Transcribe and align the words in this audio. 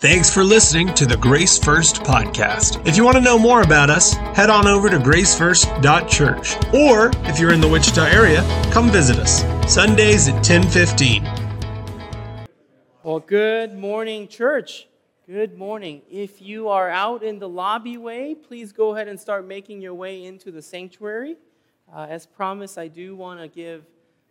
Thanks 0.00 0.32
for 0.32 0.44
listening 0.44 0.94
to 0.94 1.06
the 1.06 1.16
Grace 1.16 1.58
First 1.58 2.04
podcast. 2.04 2.86
If 2.86 2.96
you 2.96 3.04
want 3.04 3.16
to 3.16 3.20
know 3.20 3.36
more 3.36 3.62
about 3.62 3.90
us, 3.90 4.12
head 4.12 4.48
on 4.48 4.68
over 4.68 4.88
to 4.88 4.96
gracefirst.church. 4.96 6.72
Or 6.72 7.10
if 7.28 7.40
you're 7.40 7.52
in 7.52 7.60
the 7.60 7.66
Wichita 7.66 8.04
area, 8.04 8.42
come 8.70 8.92
visit 8.92 9.16
us. 9.18 9.40
Sundays 9.66 10.28
at 10.28 10.34
1015. 10.34 11.24
Well, 13.02 13.18
good 13.18 13.76
morning, 13.76 14.28
church. 14.28 14.86
Good 15.26 15.58
morning. 15.58 16.02
If 16.08 16.40
you 16.40 16.68
are 16.68 16.88
out 16.88 17.24
in 17.24 17.40
the 17.40 17.48
lobby 17.48 17.96
way, 17.96 18.36
please 18.36 18.70
go 18.70 18.94
ahead 18.94 19.08
and 19.08 19.18
start 19.18 19.48
making 19.48 19.82
your 19.82 19.94
way 19.94 20.26
into 20.26 20.52
the 20.52 20.62
sanctuary. 20.62 21.38
Uh, 21.92 22.06
as 22.08 22.24
promised, 22.24 22.78
I 22.78 22.86
do 22.86 23.16
want 23.16 23.40
to 23.40 23.48
give 23.48 23.84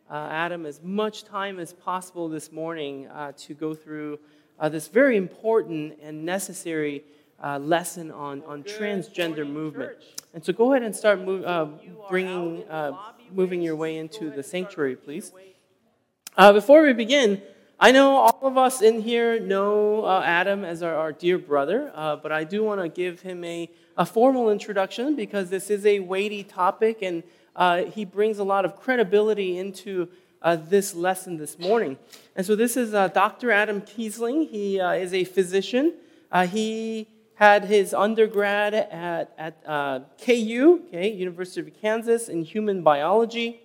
uh, 0.09 0.29
Adam 0.31 0.65
as 0.65 0.81
much 0.81 1.25
time 1.25 1.59
as 1.59 1.73
possible 1.73 2.29
this 2.29 2.54
morning 2.54 3.07
uh, 3.07 3.34
to 3.36 3.54
go 3.54 3.73
through 3.73 4.18
uh, 4.59 4.69
this 4.69 4.87
very 4.87 5.17
important 5.17 5.97
and 6.01 6.25
necessary 6.25 7.03
uh, 7.43 7.59
lesson 7.59 8.11
on, 8.11 8.43
on 8.43 8.63
transgender 8.63 9.48
movement. 9.48 9.91
And 10.34 10.43
so 10.43 10.53
go 10.53 10.73
ahead 10.73 10.84
and 10.84 10.95
start 10.95 11.20
move, 11.21 11.45
uh, 11.45 11.67
bringing, 12.09 12.63
uh, 12.70 12.98
moving 13.31 13.62
your 13.62 13.75
way 13.75 13.98
into 13.98 14.29
the 14.29 14.43
sanctuary, 14.43 14.95
please. 14.95 15.31
Uh, 16.35 16.53
before 16.53 16.84
we 16.84 16.93
begin, 16.93 17.41
I 17.79 17.91
know 17.91 18.17
all 18.17 18.39
of 18.41 18.57
us 18.57 18.81
in 18.81 19.01
here 19.01 19.39
know 19.39 20.03
uh, 20.03 20.21
Adam 20.25 20.63
as 20.63 20.81
our, 20.81 20.95
our 20.95 21.12
dear 21.12 21.37
brother, 21.37 21.91
but 21.95 22.31
I 22.31 22.43
do 22.43 22.63
want 22.63 22.81
to 22.81 22.89
give 22.89 23.21
him 23.21 23.43
a, 23.43 23.70
a 23.98 24.05
formal 24.05 24.49
introduction 24.49 25.15
because 25.15 25.49
this 25.49 25.70
is 25.70 25.85
a 25.85 25.99
weighty 25.99 26.43
topic 26.43 27.03
and 27.03 27.23
he 27.93 28.05
brings 28.05 28.39
a 28.39 28.43
lot 28.43 28.65
of 28.65 28.76
credibility 28.76 29.59
into 29.59 30.09
uh, 30.47 30.55
this 30.55 30.95
lesson 30.95 31.35
this 31.35 31.59
morning. 31.59 31.97
And 32.33 32.45
so 32.45 32.55
this 32.55 32.77
is 32.77 32.93
uh, 32.93 33.09
Dr. 33.09 33.51
Adam 33.51 33.81
Kiesling. 33.81 34.49
He 34.49 34.79
uh, 34.79 34.93
is 34.93 35.13
a 35.13 35.25
physician. 35.25 35.95
Uh, 36.31 36.47
he 36.47 37.09
had 37.35 37.65
his 37.65 37.93
undergrad 37.93 38.73
at, 38.73 39.33
at 39.37 39.61
uh, 39.65 39.99
KU, 40.23 40.84
okay, 40.87 41.12
University 41.12 41.59
of 41.59 41.81
Kansas, 41.81 42.29
in 42.29 42.43
human 42.43 42.81
biology, 42.81 43.59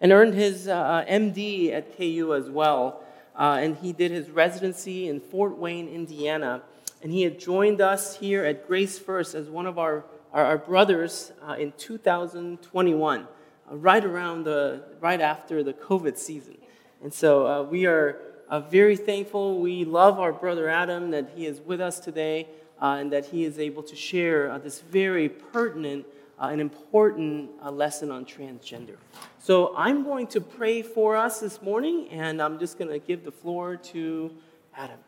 and 0.00 0.12
earned 0.12 0.32
his 0.32 0.66
uh, 0.66 1.04
MD 1.06 1.72
at 1.72 1.94
KU 1.98 2.32
as 2.34 2.48
well. 2.48 3.04
and 3.36 3.76
he 3.76 3.92
did 3.92 4.10
his 4.10 4.30
residency 4.30 5.08
in 5.10 5.20
Fort 5.20 5.58
Wayne, 5.58 5.88
Indiana. 5.88 6.62
And 7.02 7.12
he 7.12 7.20
had 7.20 7.38
joined 7.38 7.82
us 7.82 8.16
here 8.16 8.46
at 8.46 8.66
Grace 8.66 8.98
First 8.98 9.34
as 9.34 9.50
one 9.50 9.66
of 9.66 9.78
our, 9.78 10.06
our, 10.32 10.46
our 10.46 10.58
brothers 10.58 11.32
in 11.58 11.72
2021 11.72 13.28
right 13.70 14.04
around 14.04 14.44
the, 14.44 14.82
right 15.00 15.20
after 15.20 15.62
the 15.62 15.72
COVID 15.72 16.16
season. 16.16 16.58
And 17.02 17.12
so 17.12 17.46
uh, 17.46 17.62
we 17.62 17.86
are 17.86 18.20
uh, 18.48 18.60
very 18.60 18.96
thankful. 18.96 19.60
We 19.60 19.84
love 19.84 20.18
our 20.18 20.32
brother 20.32 20.68
Adam 20.68 21.10
that 21.10 21.30
he 21.34 21.46
is 21.46 21.60
with 21.60 21.80
us 21.80 21.98
today 21.98 22.48
uh, 22.80 22.98
and 23.00 23.12
that 23.12 23.26
he 23.26 23.44
is 23.44 23.58
able 23.58 23.82
to 23.82 23.96
share 23.96 24.50
uh, 24.50 24.58
this 24.58 24.80
very 24.80 25.28
pertinent 25.28 26.06
uh, 26.38 26.48
and 26.48 26.60
important 26.60 27.50
uh, 27.62 27.70
lesson 27.70 28.10
on 28.10 28.24
transgender. 28.24 28.96
So 29.38 29.74
I'm 29.76 30.04
going 30.04 30.26
to 30.28 30.40
pray 30.40 30.82
for 30.82 31.16
us 31.16 31.40
this 31.40 31.62
morning, 31.62 32.08
and 32.10 32.42
I'm 32.42 32.58
just 32.58 32.78
going 32.78 32.90
to 32.90 32.98
give 32.98 33.24
the 33.24 33.32
floor 33.32 33.76
to 33.76 34.32
Adam. 34.76 34.98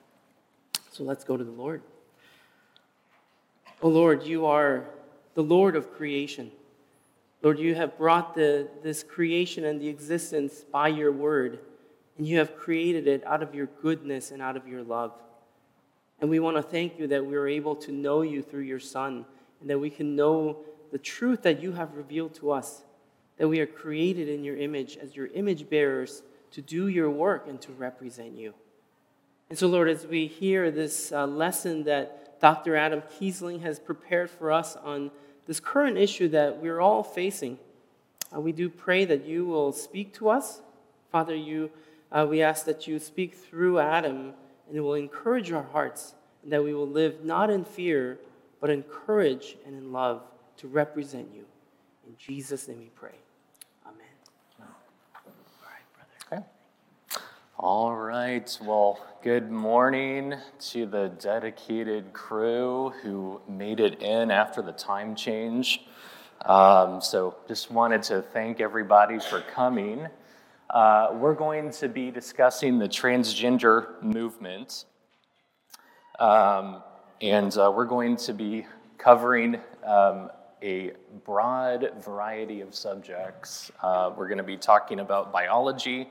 So 0.91 1.05
let's 1.05 1.25
go 1.25 1.37
to 1.37 1.45
the 1.45 1.51
Lord. 1.51 1.83
Oh 3.83 3.89
Lord, 3.89 4.25
you 4.25 4.47
are 4.47 4.85
the 5.35 5.43
Lord 5.43 5.77
of 5.77 5.93
creation. 5.93 6.51
Lord, 7.43 7.59
you 7.59 7.75
have 7.75 7.97
brought 7.97 8.35
the, 8.35 8.69
this 8.83 9.03
creation 9.03 9.65
and 9.65 9.81
the 9.81 9.89
existence 9.89 10.65
by 10.73 10.89
your 10.89 11.13
word, 11.13 11.61
and 12.17 12.27
you 12.27 12.39
have 12.39 12.57
created 12.57 13.07
it 13.07 13.25
out 13.25 13.43
of 13.43 13.55
your 13.55 13.67
goodness 13.81 14.33
and 14.33 14.43
out 14.43 14.57
of 14.57 14.67
your 14.67 14.83
love. 14.83 15.13
And 16.21 16.29
we 16.29 16.41
want 16.41 16.57
to 16.57 16.63
thank 16.63 16.99
you 16.99 17.07
that 17.09 17.25
we 17.25 17.37
are 17.37 17.47
able 17.47 17.77
to 17.77 17.93
know 17.93 18.23
you 18.23 18.43
through 18.43 18.63
your 18.63 18.81
Son, 18.81 19.25
and 19.61 19.71
that 19.71 19.79
we 19.79 19.91
can 19.91 20.17
know 20.17 20.59
the 20.91 20.99
truth 20.99 21.43
that 21.43 21.63
you 21.63 21.73
have 21.73 21.95
revealed 21.95 22.35
to 22.35 22.51
us, 22.51 22.83
that 23.37 23.47
we 23.47 23.61
are 23.61 23.67
created 23.67 24.29
in 24.29 24.43
your 24.43 24.57
image 24.57 24.97
as 24.97 25.15
your 25.15 25.29
image 25.29 25.71
bearers 25.71 26.23
to 26.51 26.63
do 26.63 26.89
your 26.89 27.11
work 27.11 27.47
and 27.47 27.61
to 27.61 27.73
represent 27.73 28.33
you. 28.33 28.55
And 29.49 29.59
so, 29.59 29.69
Lord, 29.69 29.89
as 29.89 30.07
we 30.07 30.27
hear 30.27 30.71
this 30.71 31.13
uh, 31.13 31.27
lesson 31.27 31.85
that 31.85 32.41
Dr. 32.41 32.77
Adam 32.77 33.03
Kiesling 33.03 33.63
has 33.63 33.79
prepared 33.79 34.31
for 34.31 34.53
us 34.53 34.77
on 34.77 35.11
this 35.49 35.59
current 35.59 35.97
issue 35.97 36.29
that 36.29 36.59
we're 36.59 36.79
all 36.79 37.03
facing. 37.03 37.59
Uh, 38.33 38.41
we 38.41 38.53
do 38.53 38.69
pray 38.69 39.07
that 39.07 39.25
you 39.25 39.47
will 39.47 39.73
speak 39.73 40.13
to 40.13 40.29
us. 40.29 40.61
Father, 41.11 41.35
you, 41.35 41.71
uh, 42.13 42.27
we 42.29 42.43
ask 42.43 42.67
that 42.67 42.87
you 42.87 42.99
speak 42.99 43.35
through 43.35 43.79
Adam 43.79 44.35
and 44.69 44.77
it 44.77 44.81
will 44.81 44.95
encourage 44.95 45.51
our 45.51 45.63
hearts 45.63 46.15
and 46.43 46.53
that 46.53 46.63
we 46.63 46.75
will 46.75 46.87
live 46.87 47.25
not 47.25 47.49
in 47.49 47.65
fear, 47.65 48.19
but 48.61 48.69
in 48.69 48.83
courage 48.83 49.57
and 49.67 49.75
in 49.75 49.91
love 49.91 50.23
to 50.59 50.69
represent 50.69 51.29
you. 51.35 51.47
In 52.07 52.15
Jesus' 52.19 52.69
name 52.69 52.81
we 52.81 52.91
pray. 52.95 53.17
Amen. 53.87 53.97
All 54.61 54.67
right, 55.65 55.85
brother. 55.95 56.43
Okay. 56.43 57.21
All 57.59 57.97
right. 57.97 58.57
Well, 58.63 59.01
Good 59.21 59.51
morning 59.51 60.37
to 60.71 60.87
the 60.87 61.09
dedicated 61.09 62.13
crew 62.13 62.93
who 63.03 63.41
made 63.49 63.81
it 63.81 64.01
in 64.01 64.31
after 64.31 64.63
the 64.63 64.71
time 64.71 65.17
change. 65.17 65.83
Um, 66.47 67.01
so, 67.01 67.35
just 67.49 67.73
wanted 67.73 68.05
to 68.05 68.23
thank 68.23 68.61
everybody 68.61 69.19
for 69.19 69.41
coming. 69.41 70.07
Uh, 70.71 71.09
we're 71.15 71.35
going 71.35 71.73
to 71.73 71.89
be 71.89 72.13
discussing 72.13 72.79
the 72.79 72.87
transgender 72.87 74.01
movement, 74.01 74.85
um, 76.21 76.81
and 77.21 77.59
uh, 77.59 77.73
we're 77.75 77.85
going 77.85 78.17
to 78.19 78.33
be 78.33 78.67
covering 78.99 79.57
um, 79.85 80.31
a 80.63 80.93
broad 81.25 81.91
variety 82.05 82.61
of 82.61 82.73
subjects. 82.73 83.73
Uh, 83.83 84.13
we're 84.17 84.29
going 84.29 84.39
to 84.39 84.45
be 84.45 84.57
talking 84.57 85.01
about 85.01 85.33
biology, 85.33 86.09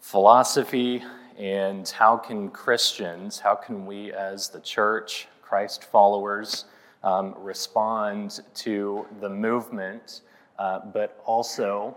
philosophy, 0.00 1.02
and 1.38 1.88
how 1.88 2.16
can 2.16 2.50
Christians, 2.50 3.38
how 3.38 3.54
can 3.54 3.86
we 3.86 4.12
as 4.12 4.48
the 4.48 4.60
church, 4.60 5.28
Christ 5.42 5.84
followers, 5.84 6.66
um, 7.02 7.34
respond 7.38 8.40
to 8.56 9.06
the 9.20 9.28
movement, 9.28 10.22
uh, 10.58 10.80
but 10.92 11.22
also 11.24 11.96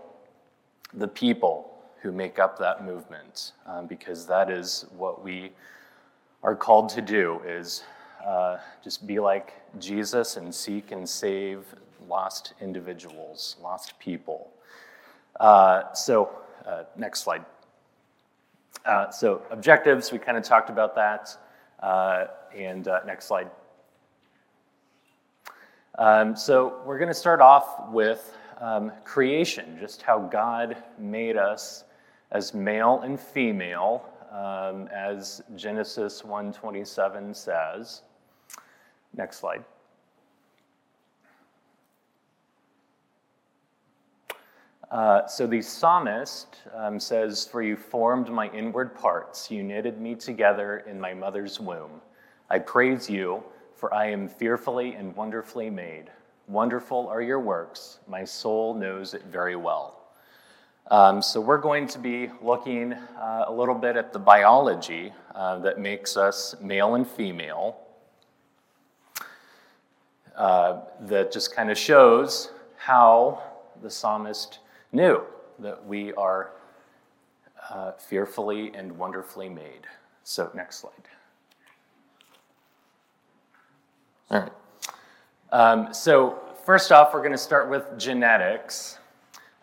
the 0.94 1.08
people 1.08 1.70
who 2.00 2.12
make 2.12 2.38
up 2.38 2.58
that 2.58 2.84
movement, 2.84 3.52
um, 3.66 3.86
because 3.86 4.26
that 4.26 4.50
is 4.50 4.86
what 4.96 5.22
we 5.22 5.52
are 6.42 6.54
called 6.54 6.88
to 6.90 7.02
do 7.02 7.40
is 7.46 7.84
uh, 8.24 8.58
just 8.82 9.06
be 9.06 9.18
like 9.18 9.54
Jesus 9.78 10.36
and 10.36 10.54
seek 10.54 10.92
and 10.92 11.08
save 11.08 11.64
lost 12.08 12.54
individuals, 12.60 13.56
lost 13.62 13.98
people. 13.98 14.50
Uh, 15.40 15.92
so, 15.92 16.30
uh, 16.66 16.84
next 16.96 17.20
slide. 17.20 17.44
Uh, 18.84 19.10
so 19.10 19.42
objectives, 19.50 20.12
we 20.12 20.18
kind 20.18 20.36
of 20.36 20.44
talked 20.44 20.70
about 20.70 20.94
that. 20.94 21.36
Uh, 21.80 22.26
and 22.56 22.88
uh, 22.88 23.00
next 23.06 23.26
slide. 23.26 23.50
Um, 25.98 26.34
so 26.36 26.80
we're 26.84 26.98
going 26.98 27.08
to 27.08 27.14
start 27.14 27.40
off 27.40 27.88
with 27.90 28.36
um, 28.60 28.92
creation, 29.04 29.76
just 29.78 30.02
how 30.02 30.18
God 30.18 30.76
made 30.98 31.36
us 31.36 31.84
as 32.32 32.54
male 32.54 33.00
and 33.02 33.18
female, 33.18 34.08
um, 34.32 34.88
as 34.88 35.42
Genesis 35.54 36.22
1:27 36.22 37.34
says. 37.36 38.02
Next 39.16 39.38
slide. 39.38 39.64
Uh, 44.94 45.26
so 45.26 45.44
the 45.44 45.60
psalmist 45.60 46.58
um, 46.72 47.00
says, 47.00 47.48
For 47.50 47.62
you 47.62 47.76
formed 47.76 48.28
my 48.28 48.48
inward 48.50 48.94
parts, 48.94 49.50
you 49.50 49.64
knitted 49.64 50.00
me 50.00 50.14
together 50.14 50.84
in 50.88 51.00
my 51.00 51.12
mother's 51.12 51.58
womb. 51.58 52.00
I 52.48 52.60
praise 52.60 53.10
you, 53.10 53.42
for 53.74 53.92
I 53.92 54.06
am 54.06 54.28
fearfully 54.28 54.94
and 54.94 55.16
wonderfully 55.16 55.68
made. 55.68 56.12
Wonderful 56.46 57.08
are 57.08 57.20
your 57.20 57.40
works, 57.40 57.98
my 58.06 58.24
soul 58.24 58.72
knows 58.72 59.14
it 59.14 59.24
very 59.24 59.56
well. 59.56 60.12
Um, 60.92 61.20
so, 61.20 61.40
we're 61.40 61.58
going 61.58 61.88
to 61.88 61.98
be 61.98 62.30
looking 62.40 62.92
uh, 62.92 63.46
a 63.48 63.52
little 63.52 63.74
bit 63.74 63.96
at 63.96 64.12
the 64.12 64.20
biology 64.20 65.12
uh, 65.34 65.58
that 65.58 65.80
makes 65.80 66.16
us 66.16 66.54
male 66.60 66.94
and 66.94 67.08
female, 67.08 67.78
uh, 70.36 70.82
that 71.00 71.32
just 71.32 71.52
kind 71.52 71.72
of 71.72 71.76
shows 71.76 72.52
how 72.76 73.42
the 73.82 73.90
psalmist 73.90 74.60
knew 74.94 75.22
that 75.58 75.84
we 75.86 76.12
are 76.14 76.52
uh, 77.70 77.92
fearfully 77.92 78.72
and 78.74 78.96
wonderfully 78.96 79.48
made. 79.48 79.86
So, 80.22 80.50
next 80.54 80.78
slide. 80.78 80.92
All 84.30 84.40
right. 84.40 84.52
Um, 85.52 85.92
so, 85.92 86.38
first 86.64 86.92
off, 86.92 87.12
we're 87.12 87.20
going 87.20 87.32
to 87.32 87.38
start 87.38 87.68
with 87.68 87.84
genetics. 87.98 88.98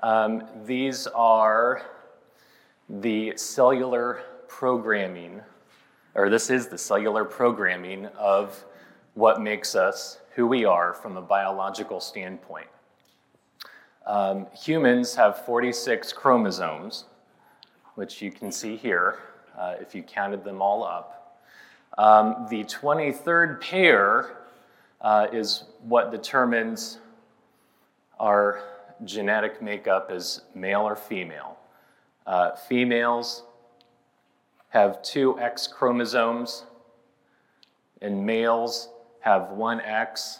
Um, 0.01 0.43
these 0.65 1.07
are 1.07 1.83
the 2.89 3.33
cellular 3.37 4.21
programming 4.47 5.41
or 6.15 6.29
this 6.29 6.49
is 6.49 6.67
the 6.67 6.77
cellular 6.77 7.23
programming 7.23 8.07
of 8.17 8.63
what 9.13 9.41
makes 9.41 9.75
us 9.75 10.19
who 10.35 10.47
we 10.47 10.65
are 10.65 10.93
from 10.93 11.17
a 11.17 11.21
biological 11.21 11.99
standpoint. 11.99 12.67
Um, 14.05 14.47
humans 14.53 15.15
have 15.15 15.45
46 15.45 16.13
chromosomes, 16.13 17.05
which 17.95 18.21
you 18.21 18.31
can 18.31 18.51
see 18.51 18.75
here 18.75 19.19
uh, 19.57 19.75
if 19.79 19.93
you 19.93 20.01
counted 20.01 20.43
them 20.43 20.61
all 20.61 20.83
up. 20.83 21.39
Um, 21.97 22.47
the 22.49 22.63
23rd 22.63 23.61
pair 23.61 24.37
uh, 25.01 25.27
is 25.31 25.65
what 25.83 26.11
determines 26.11 26.99
our 28.19 28.63
genetic 29.03 29.61
makeup 29.61 30.09
as 30.11 30.41
male 30.55 30.81
or 30.81 30.95
female. 30.95 31.57
Uh, 32.25 32.55
females 32.55 33.43
have 34.69 35.01
two 35.03 35.39
X 35.39 35.67
chromosomes, 35.67 36.65
and 38.01 38.25
males 38.25 38.89
have 39.19 39.49
one 39.51 39.81
X 39.81 40.39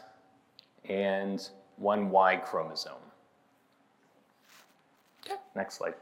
and 0.88 1.50
one 1.76 2.10
Y 2.10 2.38
chromosome. 2.38 2.94
Next 5.56 5.76
slide. 5.76 5.94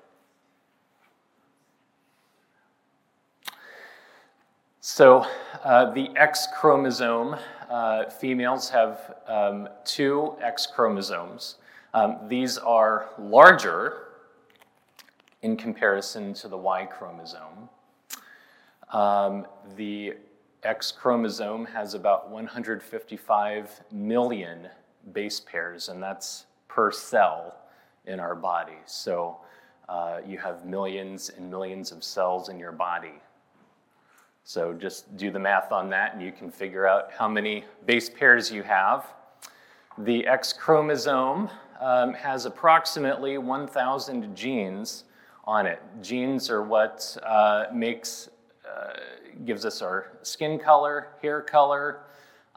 So, 4.81 5.25
uh, 5.63 5.91
the 5.91 6.09
X 6.15 6.47
chromosome, 6.55 7.35
uh, 7.69 8.09
females 8.09 8.69
have 8.69 9.15
um, 9.27 9.67
two 9.83 10.35
X 10.41 10.65
chromosomes. 10.65 11.55
Um, 11.93 12.17
these 12.27 12.57
are 12.57 13.09
larger 13.17 14.07
in 15.41 15.57
comparison 15.57 16.33
to 16.35 16.47
the 16.47 16.57
Y 16.57 16.85
chromosome. 16.85 17.69
Um, 18.91 19.45
the 19.75 20.15
X 20.63 20.91
chromosome 20.91 21.65
has 21.65 21.93
about 21.93 22.29
155 22.29 23.81
million 23.91 24.67
base 25.13 25.39
pairs, 25.39 25.89
and 25.89 26.01
that's 26.01 26.45
per 26.67 26.91
cell 26.91 27.55
in 28.05 28.19
our 28.19 28.35
body. 28.35 28.77
So 28.85 29.37
uh, 29.87 30.19
you 30.25 30.37
have 30.37 30.65
millions 30.65 31.29
and 31.29 31.49
millions 31.49 31.91
of 31.91 32.03
cells 32.03 32.49
in 32.49 32.59
your 32.59 32.71
body. 32.71 33.21
So 34.43 34.73
just 34.73 35.15
do 35.17 35.31
the 35.31 35.39
math 35.39 35.71
on 35.71 35.89
that, 35.89 36.13
and 36.13 36.23
you 36.23 36.31
can 36.31 36.49
figure 36.49 36.87
out 36.87 37.11
how 37.11 37.27
many 37.27 37.65
base 37.85 38.09
pairs 38.09 38.51
you 38.51 38.63
have. 38.63 39.05
The 39.99 40.25
X 40.25 40.53
chromosome 40.53 41.49
um, 41.79 42.13
has 42.13 42.45
approximately 42.45 43.37
1,000 43.37 44.35
genes 44.35 45.03
on 45.45 45.65
it. 45.65 45.81
Genes 46.01 46.49
are 46.49 46.63
what 46.63 47.15
uh, 47.23 47.65
makes 47.73 48.29
uh, 48.67 48.93
gives 49.45 49.65
us 49.65 49.81
our 49.81 50.11
skin 50.21 50.59
color, 50.59 51.09
hair 51.21 51.41
color, 51.41 52.01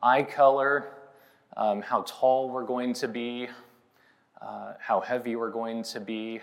eye 0.03 0.23
color, 0.23 0.89
um, 1.56 1.81
how 1.81 2.03
tall 2.06 2.50
we're 2.50 2.65
going 2.65 2.93
to 2.93 3.09
be, 3.09 3.49
uh, 4.44 4.75
how 4.79 5.00
heavy 5.00 5.37
we're 5.37 5.50
going 5.50 5.83
to 5.83 6.00
be. 6.00 6.41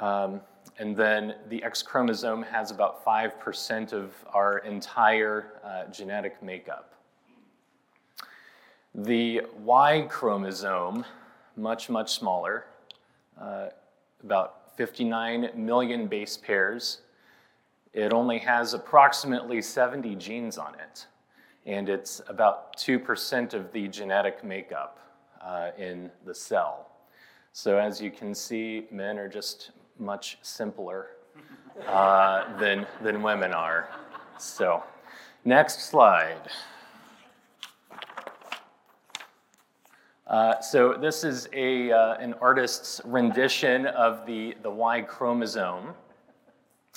Um, 0.00 0.40
and 0.78 0.96
then 0.96 1.34
the 1.48 1.62
X 1.62 1.82
chromosome 1.82 2.42
has 2.42 2.70
about 2.70 3.04
5% 3.04 3.92
of 3.92 4.12
our 4.32 4.58
entire 4.58 5.60
uh, 5.64 5.84
genetic 5.90 6.42
makeup. 6.42 6.94
The 8.94 9.42
Y 9.58 10.06
chromosome, 10.08 11.04
much, 11.56 11.88
much 11.88 12.12
smaller, 12.12 12.66
uh, 13.40 13.68
about 14.22 14.76
59 14.76 15.50
million 15.54 16.06
base 16.06 16.36
pairs, 16.36 17.00
it 17.92 18.12
only 18.12 18.38
has 18.38 18.74
approximately 18.74 19.62
70 19.62 20.14
genes 20.16 20.58
on 20.58 20.74
it, 20.74 21.06
and 21.66 21.88
it's 21.88 22.20
about 22.28 22.76
2% 22.76 23.54
of 23.54 23.72
the 23.72 23.88
genetic 23.88 24.44
makeup 24.44 25.07
uh, 25.42 25.70
in 25.78 26.10
the 26.24 26.34
cell. 26.34 26.90
So, 27.52 27.78
as 27.78 28.00
you 28.00 28.10
can 28.10 28.34
see, 28.34 28.86
men 28.90 29.18
are 29.18 29.28
just 29.28 29.72
much 29.98 30.38
simpler 30.42 31.08
uh, 31.86 32.56
than, 32.58 32.86
than 33.02 33.22
women 33.22 33.52
are. 33.52 33.88
So, 34.38 34.82
next 35.44 35.88
slide. 35.88 36.50
Uh, 40.28 40.60
so 40.60 40.92
this 40.92 41.24
is 41.24 41.48
a, 41.54 41.90
uh, 41.90 42.16
an 42.16 42.34
artist's 42.34 43.00
rendition 43.06 43.86
of 43.86 44.26
the, 44.26 44.54
the 44.62 44.70
Y 44.70 45.00
chromosome. 45.00 45.94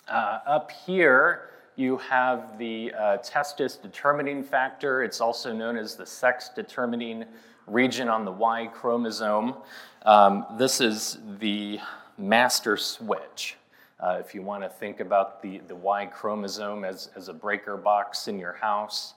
Uh, 0.09 0.39
up 0.45 0.69
here, 0.69 1.51
you 1.77 1.95
have 1.97 2.57
the 2.57 2.93
uh, 2.93 3.17
testis 3.17 3.77
determining 3.77 4.43
factor. 4.43 5.03
It's 5.03 5.21
also 5.21 5.53
known 5.53 5.77
as 5.77 5.95
the 5.95 6.05
sex 6.05 6.49
determining 6.53 7.23
region 7.71 8.09
on 8.09 8.25
the 8.25 8.31
Y 8.31 8.67
chromosome. 8.67 9.55
Um, 10.03 10.45
this 10.57 10.81
is 10.81 11.17
the 11.39 11.79
master 12.17 12.75
switch. 12.77 13.55
Uh, 13.99 14.17
if 14.19 14.35
you 14.35 14.41
want 14.41 14.63
to 14.63 14.69
think 14.69 14.99
about 14.99 15.41
the, 15.41 15.59
the 15.67 15.75
Y 15.75 16.05
chromosome 16.07 16.83
as, 16.83 17.09
as 17.15 17.27
a 17.29 17.33
breaker 17.33 17.77
box 17.77 18.27
in 18.27 18.39
your 18.39 18.53
house, 18.53 19.13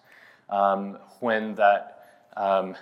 um, 0.51 0.99
when 1.21 1.55
that 1.55 2.29
um, 2.37 2.77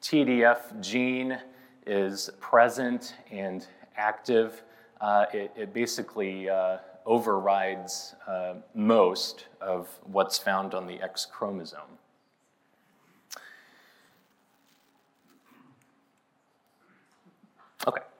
TDF 0.00 0.80
gene 0.80 1.38
is 1.86 2.30
present 2.40 3.14
and 3.30 3.66
active, 3.96 4.62
uh, 5.00 5.26
it, 5.32 5.52
it, 5.56 5.72
basically 5.72 6.48
uh, 6.48 6.78
overrides 7.06 8.14
uh, 8.26 8.54
most 8.74 9.46
of 9.60 9.88
what's 10.04 10.38
found 10.38 10.74
on 10.74 10.86
the 10.86 11.00
X 11.02 11.26
chromosome. 11.26 11.98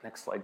Next 0.02 0.24
slide. 0.24 0.42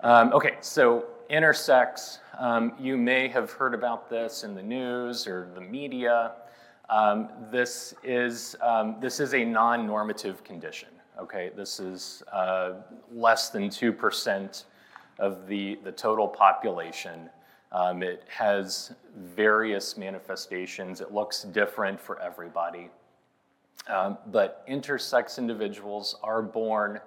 Um, 0.00 0.32
okay, 0.32 0.56
so 0.60 1.06
intersex, 1.30 2.18
um, 2.38 2.72
you 2.78 2.96
may 2.96 3.28
have 3.28 3.50
heard 3.50 3.74
about 3.74 4.10
this 4.10 4.44
in 4.44 4.54
the 4.54 4.62
news 4.62 5.26
or 5.26 5.48
the 5.54 5.60
media. 5.60 6.32
Um, 6.90 7.28
this, 7.50 7.94
is, 8.04 8.56
um, 8.60 8.96
this 9.00 9.20
is 9.20 9.34
a 9.34 9.44
non 9.44 9.86
normative 9.86 10.44
condition. 10.44 10.88
Okay, 11.18 11.50
this 11.56 11.80
is 11.80 12.22
uh, 12.30 12.74
less 13.10 13.48
than 13.48 13.68
2% 13.68 14.64
of 15.18 15.46
the, 15.46 15.78
the 15.82 15.92
total 15.92 16.28
population. 16.28 17.30
Um, 17.72 18.02
it 18.02 18.22
has 18.28 18.92
various 19.16 19.96
manifestations. 19.96 21.00
It 21.00 21.12
looks 21.12 21.42
different 21.44 22.00
for 22.00 22.20
everybody. 22.20 22.90
Um, 23.88 24.18
but 24.26 24.66
intersex 24.68 25.38
individuals 25.38 26.16
are 26.22 26.42
born 26.42 27.00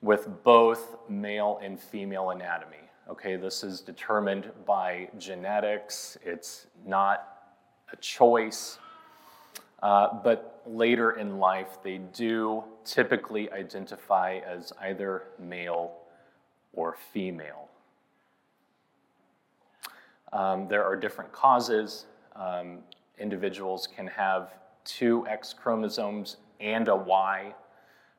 with 0.00 0.28
both 0.42 0.96
male 1.08 1.60
and 1.62 1.78
female 1.78 2.30
anatomy. 2.30 2.76
Okay, 3.08 3.36
this 3.36 3.62
is 3.62 3.80
determined 3.80 4.50
by 4.64 5.08
genetics, 5.18 6.18
it's 6.24 6.66
not 6.84 7.54
a 7.92 7.96
choice. 7.96 8.78
Uh, 9.82 10.08
but 10.24 10.62
later 10.66 11.12
in 11.12 11.38
life, 11.38 11.78
they 11.84 11.98
do 11.98 12.64
typically 12.84 13.50
identify 13.52 14.40
as 14.46 14.72
either 14.80 15.24
male 15.38 15.92
or 16.72 16.96
female. 17.12 17.68
Um, 20.32 20.66
there 20.66 20.84
are 20.84 20.96
different 20.96 21.30
causes. 21.32 22.06
Um, 22.34 22.78
individuals 23.18 23.86
can 23.86 24.06
have 24.08 24.50
two 24.86 25.26
X 25.26 25.52
chromosomes 25.52 26.38
and 26.60 26.88
a 26.88 26.96
Y. 26.96 27.54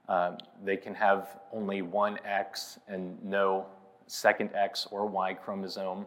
Um, 0.07 0.38
they 0.63 0.77
can 0.77 0.93
have 0.93 1.39
only 1.51 1.81
one 1.81 2.19
X 2.24 2.79
and 2.88 3.17
no 3.24 3.65
second 4.05 4.51
X 4.53 4.88
or 4.91 5.07
Y 5.07 5.33
chromosome. 5.33 6.05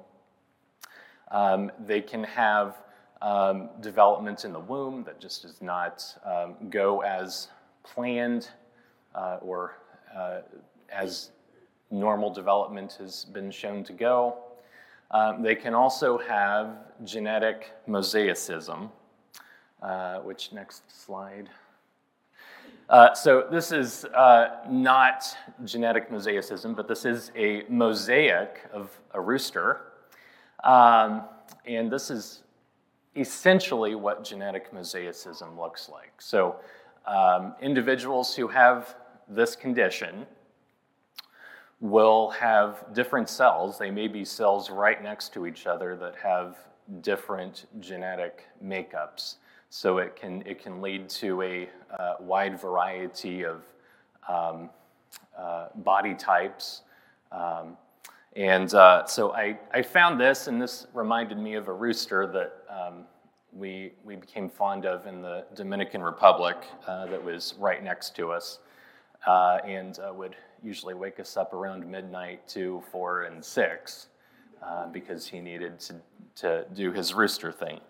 Um, 1.32 1.72
they 1.84 2.00
can 2.00 2.22
have 2.24 2.76
um, 3.22 3.68
development 3.80 4.44
in 4.44 4.52
the 4.52 4.60
womb 4.60 5.04
that 5.04 5.20
just 5.20 5.42
does 5.42 5.60
not 5.60 6.04
um, 6.24 6.54
go 6.70 7.02
as 7.02 7.48
planned 7.82 8.48
uh, 9.14 9.38
or 9.42 9.76
uh, 10.16 10.40
as 10.90 11.30
normal 11.90 12.32
development 12.32 12.92
has 12.98 13.24
been 13.26 13.50
shown 13.50 13.84
to 13.84 13.92
go. 13.92 14.38
Um, 15.10 15.42
they 15.42 15.54
can 15.54 15.74
also 15.74 16.18
have 16.18 16.76
genetic 17.04 17.72
mosaicism, 17.88 18.90
uh, 19.82 20.18
which 20.18 20.52
next 20.52 21.04
slide. 21.04 21.49
Uh, 22.88 23.14
so 23.14 23.46
this 23.50 23.70
is 23.70 24.04
uh, 24.06 24.56
not 24.68 25.25
genetic 25.64 26.10
mosaicism, 26.10 26.75
but 26.75 26.88
this 26.88 27.04
is 27.04 27.30
a 27.37 27.62
mosaic 27.68 28.68
of 28.72 28.90
a 29.14 29.20
rooster. 29.20 29.92
Um, 30.64 31.22
and 31.66 31.90
this 31.90 32.10
is 32.10 32.42
essentially 33.16 33.94
what 33.94 34.25
genetic 34.25 34.72
mosaicism 34.72 35.56
looks 35.58 35.88
like. 35.88 36.12
So 36.18 36.56
um, 37.06 37.54
individuals 37.60 38.34
who 38.34 38.49
have 38.49 38.96
this 39.28 39.54
condition 39.54 40.26
will 41.80 42.30
have 42.30 42.84
different 42.92 43.28
cells. 43.28 43.78
They 43.78 43.90
may 43.90 44.08
be 44.08 44.25
cells 44.25 44.70
right 44.70 45.02
next 45.02 45.32
to 45.34 45.46
each 45.46 45.66
other 45.66 45.96
that 45.96 46.14
have 46.22 46.56
different 47.00 47.66
genetic 47.80 48.44
makeups. 48.62 49.37
So 49.72 49.98
it 49.98 50.16
can, 50.16 50.42
it 50.46 50.60
can 50.60 50.82
lead 50.82 51.08
to 51.10 51.42
a 51.42 51.68
uh, 51.96 52.14
wide 52.18 52.60
variety 52.60 53.44
of 53.44 53.62
um, 54.28 54.68
uh, 55.38 55.68
body 55.76 56.14
types. 56.14 56.82
Um, 57.30 57.76
and 58.34 58.74
uh, 58.74 59.06
so 59.06 59.32
I, 59.32 59.56
I 59.72 59.82
found 59.82 60.20
this, 60.20 60.48
and 60.48 60.60
this 60.60 60.88
reminded 60.92 61.38
me 61.38 61.54
of 61.54 61.68
a 61.68 61.72
rooster 61.72 62.26
that 62.26 62.64
um, 62.68 63.04
we, 63.52 63.92
we 64.04 64.16
became 64.16 64.48
fond 64.48 64.86
of 64.86 65.06
in 65.06 65.22
the 65.22 65.44
Dominican 65.54 66.02
Republic 66.02 66.56
uh, 66.88 67.06
that 67.06 67.22
was 67.22 67.54
right 67.56 67.82
next 67.82 68.16
to 68.16 68.32
us 68.32 68.58
uh, 69.24 69.58
and 69.64 70.00
uh, 70.00 70.12
would 70.12 70.34
usually 70.64 70.94
wake 70.94 71.20
us 71.20 71.36
up 71.36 71.52
around 71.52 71.88
midnight, 71.88 72.46
two, 72.48 72.82
four, 72.90 73.22
and 73.22 73.44
six 73.44 74.08
because 74.92 75.26
he 75.26 75.40
needed 75.40 75.78
to, 75.80 75.94
to 76.34 76.66
do 76.74 76.92
his 76.92 77.14
rooster 77.14 77.50
thing. 77.50 77.80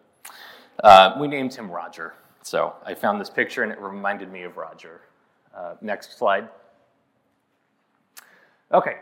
Uh, 0.83 1.15
we 1.21 1.29
named 1.29 1.55
him 1.55 1.71
Roger. 1.71 2.15
So 2.43 2.75
I 2.87 2.95
found 2.95 3.21
this 3.21 3.29
picture 3.29 3.63
and 3.63 3.71
it 3.71 3.79
reminded 3.79 4.33
me 4.33 4.45
of 4.45 4.57
Roger. 4.57 5.03
Uh, 5.55 5.75
next 5.83 6.17
slide. 6.17 6.49
Okay, 8.73 8.99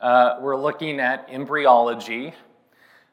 uh, 0.00 0.38
we're 0.40 0.56
looking 0.56 0.98
at 0.98 1.28
embryology. 1.30 2.32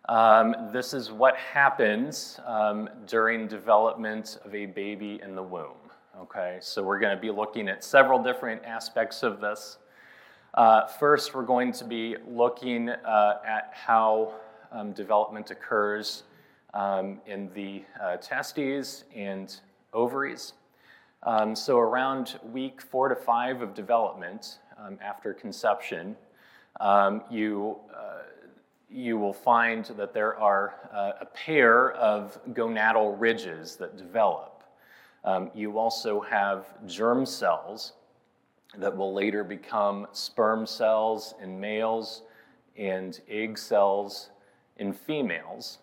Um, 0.09 0.55
this 0.73 0.93
is 0.93 1.11
what 1.11 1.35
happens 1.35 2.39
um, 2.45 2.89
during 3.05 3.47
development 3.47 4.39
of 4.45 4.55
a 4.55 4.65
baby 4.65 5.19
in 5.21 5.35
the 5.35 5.43
womb. 5.43 5.77
Okay, 6.17 6.57
so 6.61 6.81
we're 6.81 6.99
going 6.99 7.15
to 7.15 7.21
be 7.21 7.29
looking 7.29 7.69
at 7.69 7.83
several 7.83 8.21
different 8.21 8.63
aspects 8.65 9.21
of 9.21 9.41
this. 9.41 9.77
Uh, 10.53 10.87
first, 10.87 11.35
we're 11.35 11.43
going 11.43 11.71
to 11.73 11.85
be 11.85 12.15
looking 12.27 12.89
uh, 12.89 13.39
at 13.45 13.71
how 13.73 14.33
um, 14.71 14.91
development 14.93 15.51
occurs 15.51 16.23
um, 16.73 17.19
in 17.25 17.49
the 17.53 17.83
uh, 18.01 18.17
testes 18.17 19.05
and 19.15 19.59
ovaries. 19.93 20.53
Um, 21.23 21.55
so, 21.55 21.77
around 21.77 22.39
week 22.51 22.81
four 22.81 23.09
to 23.09 23.15
five 23.15 23.61
of 23.61 23.73
development 23.73 24.59
um, 24.77 24.97
after 25.01 25.33
conception, 25.33 26.15
um, 26.79 27.21
you, 27.29 27.77
uh, 27.95 28.23
you 28.89 29.17
will 29.17 29.33
find 29.33 29.85
that 29.97 30.13
there 30.13 30.35
are 30.39 30.73
uh, 30.91 31.21
a 31.21 31.25
pair 31.25 31.91
of 31.91 32.39
gonadal 32.53 33.15
ridges 33.19 33.75
that 33.75 33.97
develop. 33.97 34.63
Um, 35.23 35.51
you 35.53 35.77
also 35.77 36.21
have 36.21 36.65
germ 36.87 37.25
cells 37.25 37.93
that 38.77 38.95
will 38.95 39.13
later 39.13 39.43
become 39.43 40.07
sperm 40.13 40.65
cells 40.65 41.35
in 41.41 41.59
males 41.59 42.23
and 42.77 43.19
egg 43.29 43.57
cells 43.57 44.31
in 44.77 44.93
females 44.93 45.79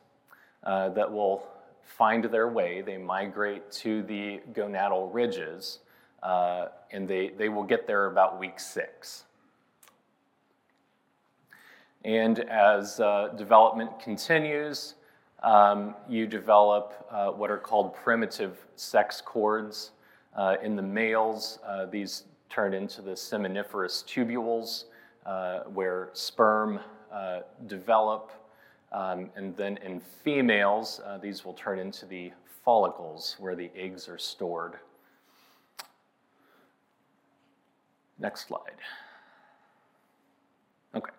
uh, 0.68 0.90
that 0.90 1.10
will 1.10 1.46
find 1.82 2.24
their 2.24 2.48
way. 2.48 2.82
They 2.82 2.98
migrate 2.98 3.72
to 3.72 4.02
the 4.02 4.40
gonadal 4.52 5.08
ridges, 5.12 5.78
uh, 6.22 6.66
and 6.92 7.08
they, 7.08 7.30
they 7.30 7.48
will 7.48 7.64
get 7.64 7.86
there 7.86 8.06
about 8.06 8.38
week 8.38 8.60
six. 8.60 9.24
And 12.04 12.40
as 12.40 13.00
uh, 13.00 13.28
development 13.38 13.98
continues, 13.98 14.94
um, 15.42 15.94
you 16.06 16.26
develop 16.26 17.06
uh, 17.10 17.28
what 17.28 17.50
are 17.50 17.56
called 17.56 17.94
primitive 17.94 18.58
sex 18.76 19.22
cords. 19.22 19.92
Uh, 20.36 20.56
in 20.62 20.76
the 20.76 20.82
males, 20.82 21.60
uh, 21.66 21.86
these 21.86 22.24
turn 22.50 22.74
into 22.74 23.00
the 23.00 23.12
seminiferous 23.12 24.04
tubules 24.04 24.84
uh, 25.24 25.60
where 25.72 26.10
sperm 26.12 26.78
develop. 27.66 28.32
Um, 28.92 29.30
and 29.36 29.56
then 29.56 29.76
in 29.78 30.00
females, 30.00 31.00
uh, 31.04 31.18
these 31.18 31.44
will 31.44 31.52
turn 31.54 31.78
into 31.78 32.06
the 32.06 32.32
follicles 32.64 33.36
where 33.38 33.54
the 33.54 33.70
eggs 33.76 34.08
are 34.08 34.18
stored. 34.18 34.74
Next 38.18 38.48
slide. 38.48 38.78
Okay. 40.94 41.12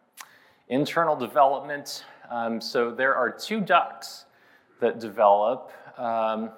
Internal 0.68 1.16
development. 1.16 2.04
Um, 2.30 2.60
so 2.60 2.92
there 2.92 3.16
are 3.16 3.32
two 3.32 3.62
ducts 3.62 4.26
that 4.82 5.00
develop. 5.00 5.72
Um, 5.98 6.52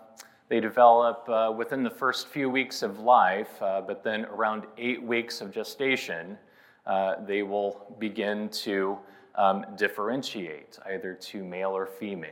they 0.49 0.59
develop 0.59 1.27
uh, 1.29 1.53
within 1.55 1.83
the 1.83 1.89
first 1.89 2.27
few 2.27 2.49
weeks 2.49 2.83
of 2.83 2.99
life, 2.99 3.61
uh, 3.61 3.81
but 3.81 4.03
then 4.03 4.25
around 4.25 4.63
eight 4.77 5.01
weeks 5.01 5.41
of 5.41 5.51
gestation, 5.51 6.37
uh, 6.85 7.15
they 7.25 7.43
will 7.43 7.95
begin 7.99 8.49
to 8.49 8.97
um, 9.35 9.65
differentiate 9.77 10.79
either 10.87 11.13
to 11.13 11.43
male 11.43 11.71
or 11.71 11.85
female. 11.85 12.31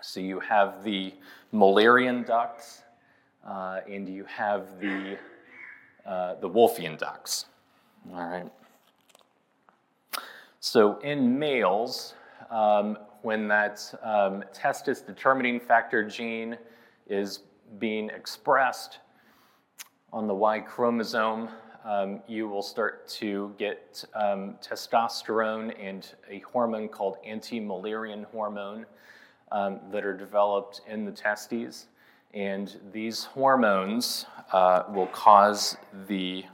So 0.00 0.20
you 0.20 0.40
have 0.40 0.84
the 0.84 1.14
Mullerian 1.52 2.26
ducts 2.26 2.82
uh, 3.46 3.80
and 3.90 4.08
you 4.08 4.24
have 4.24 4.80
the, 4.80 5.18
uh, 6.06 6.34
the 6.36 6.48
Wolffian 6.48 6.98
ducts. 6.98 7.46
All 8.12 8.28
right. 8.28 8.50
So 10.60 10.98
in 11.00 11.38
males, 11.38 12.14
um, 12.50 12.98
when 13.22 13.48
that 13.48 13.82
um, 14.02 14.44
testis 14.52 15.00
determining 15.00 15.58
factor 15.58 16.04
gene 16.04 16.56
is 17.08 17.40
being 17.78 18.10
expressed 18.10 18.98
on 20.12 20.26
the 20.26 20.34
Y 20.34 20.60
chromosome, 20.60 21.48
um, 21.88 22.20
you 22.28 22.46
will 22.46 22.62
start 22.62 23.08
to 23.08 23.54
get 23.58 24.04
um, 24.14 24.56
testosterone 24.62 25.74
and 25.80 26.14
a 26.28 26.40
hormone 26.40 26.86
called 26.86 27.16
anti-Mullerian 27.24 28.26
hormone 28.26 28.84
um, 29.50 29.80
that 29.90 30.04
are 30.04 30.14
developed 30.14 30.82
in 30.86 31.06
the 31.06 31.10
testes. 31.10 31.86
And 32.34 32.78
these 32.92 33.24
hormones 33.24 34.26
uh, 34.52 34.82
will 34.90 35.06
cause 35.06 35.78
the 36.08 36.44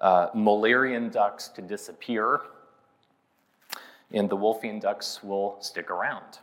uh, 0.00 0.30
Mullerian 0.30 1.12
ducts 1.12 1.48
to 1.48 1.60
disappear, 1.60 2.40
and 4.10 4.30
the 4.30 4.36
Wolffian 4.36 4.80
ducts 4.80 5.22
will 5.22 5.58
stick 5.60 5.90
around. 5.90 6.38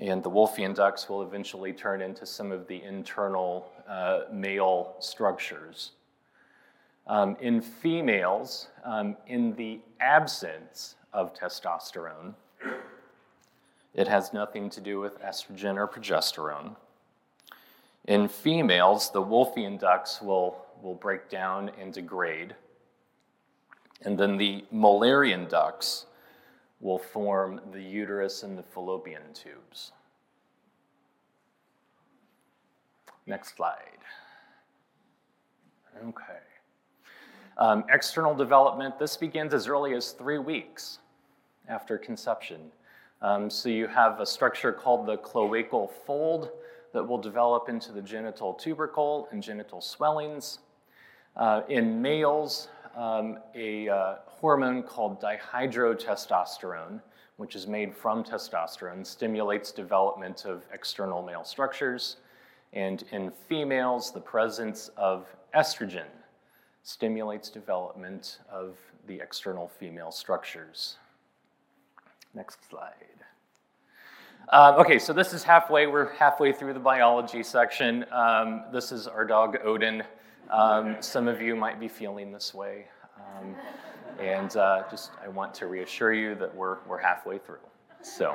And 0.00 0.22
the 0.22 0.30
Wolffian 0.30 0.74
ducts 0.74 1.08
will 1.08 1.22
eventually 1.22 1.72
turn 1.72 2.02
into 2.02 2.26
some 2.26 2.52
of 2.52 2.68
the 2.68 2.82
internal 2.82 3.72
uh, 3.88 4.24
male 4.30 4.96
structures. 5.00 5.92
Um, 7.08 7.36
in 7.40 7.62
females, 7.62 8.68
um, 8.84 9.16
in 9.26 9.54
the 9.54 9.80
absence 9.98 10.96
of 11.14 11.34
testosterone, 11.34 12.34
it 13.94 14.06
has 14.06 14.32
nothing 14.34 14.68
to 14.70 14.80
do 14.80 15.00
with 15.00 15.20
estrogen 15.22 15.76
or 15.76 15.88
progesterone. 15.88 16.76
In 18.06 18.28
females, 18.28 19.10
the 19.10 19.22
Wolffian 19.22 19.78
ducts 19.78 20.20
will, 20.20 20.64
will 20.82 20.94
break 20.94 21.30
down 21.30 21.70
and 21.80 21.92
degrade. 21.92 22.54
And 24.02 24.18
then 24.18 24.36
the 24.36 24.64
Mullerian 24.72 25.48
ducts 25.48 26.06
will 26.80 26.98
form 26.98 27.60
the 27.72 27.82
uterus 27.82 28.42
and 28.42 28.56
the 28.56 28.62
fallopian 28.62 29.32
tubes. 29.34 29.92
Next 33.26 33.56
slide. 33.56 33.98
Okay. 36.02 36.38
Um, 37.58 37.84
external 37.90 38.34
development, 38.36 39.00
this 39.00 39.16
begins 39.16 39.52
as 39.52 39.66
early 39.66 39.94
as 39.94 40.12
three 40.12 40.38
weeks 40.38 41.00
after 41.68 41.98
conception. 41.98 42.60
Um, 43.20 43.50
so 43.50 43.68
you 43.68 43.88
have 43.88 44.20
a 44.20 44.26
structure 44.26 44.72
called 44.72 45.06
the 45.06 45.16
cloacal 45.18 45.90
fold 46.06 46.50
that 46.92 47.02
will 47.02 47.18
develop 47.18 47.68
into 47.68 47.90
the 47.90 48.00
genital 48.00 48.54
tubercle 48.54 49.28
and 49.32 49.42
genital 49.42 49.80
swellings. 49.80 50.60
Uh, 51.36 51.62
in 51.68 52.00
males, 52.00 52.68
um, 52.96 53.38
a 53.56 53.88
uh, 53.88 54.14
hormone 54.26 54.84
called 54.84 55.20
dihydrotestosterone, 55.20 57.00
which 57.38 57.56
is 57.56 57.66
made 57.66 57.92
from 57.92 58.22
testosterone, 58.22 59.04
stimulates 59.04 59.72
development 59.72 60.44
of 60.44 60.62
external 60.72 61.22
male 61.22 61.44
structures. 61.44 62.18
And 62.72 63.02
in 63.10 63.32
females, 63.48 64.12
the 64.12 64.20
presence 64.20 64.90
of 64.96 65.26
estrogen 65.56 66.06
stimulates 66.88 67.50
development 67.50 68.38
of 68.50 68.78
the 69.06 69.20
external 69.20 69.68
female 69.68 70.10
structures. 70.10 70.96
Next 72.34 72.66
slide. 72.70 72.94
Um, 74.48 74.76
okay, 74.76 74.98
so 74.98 75.12
this 75.12 75.34
is 75.34 75.42
halfway. 75.42 75.86
We're 75.86 76.14
halfway 76.14 76.50
through 76.50 76.72
the 76.72 76.80
biology 76.80 77.42
section. 77.42 78.06
Um, 78.10 78.64
this 78.72 78.90
is 78.90 79.06
our 79.06 79.26
dog 79.26 79.58
Odin. 79.62 80.02
Um, 80.50 80.96
some 81.00 81.28
of 81.28 81.42
you 81.42 81.54
might 81.54 81.78
be 81.78 81.88
feeling 81.88 82.32
this 82.32 82.54
way. 82.54 82.86
Um, 83.18 83.54
and 84.18 84.56
uh, 84.56 84.84
just, 84.90 85.10
I 85.22 85.28
want 85.28 85.52
to 85.56 85.66
reassure 85.66 86.14
you 86.14 86.34
that 86.36 86.54
we're, 86.54 86.78
we're 86.86 87.02
halfway 87.02 87.36
through. 87.36 87.58
So, 88.00 88.34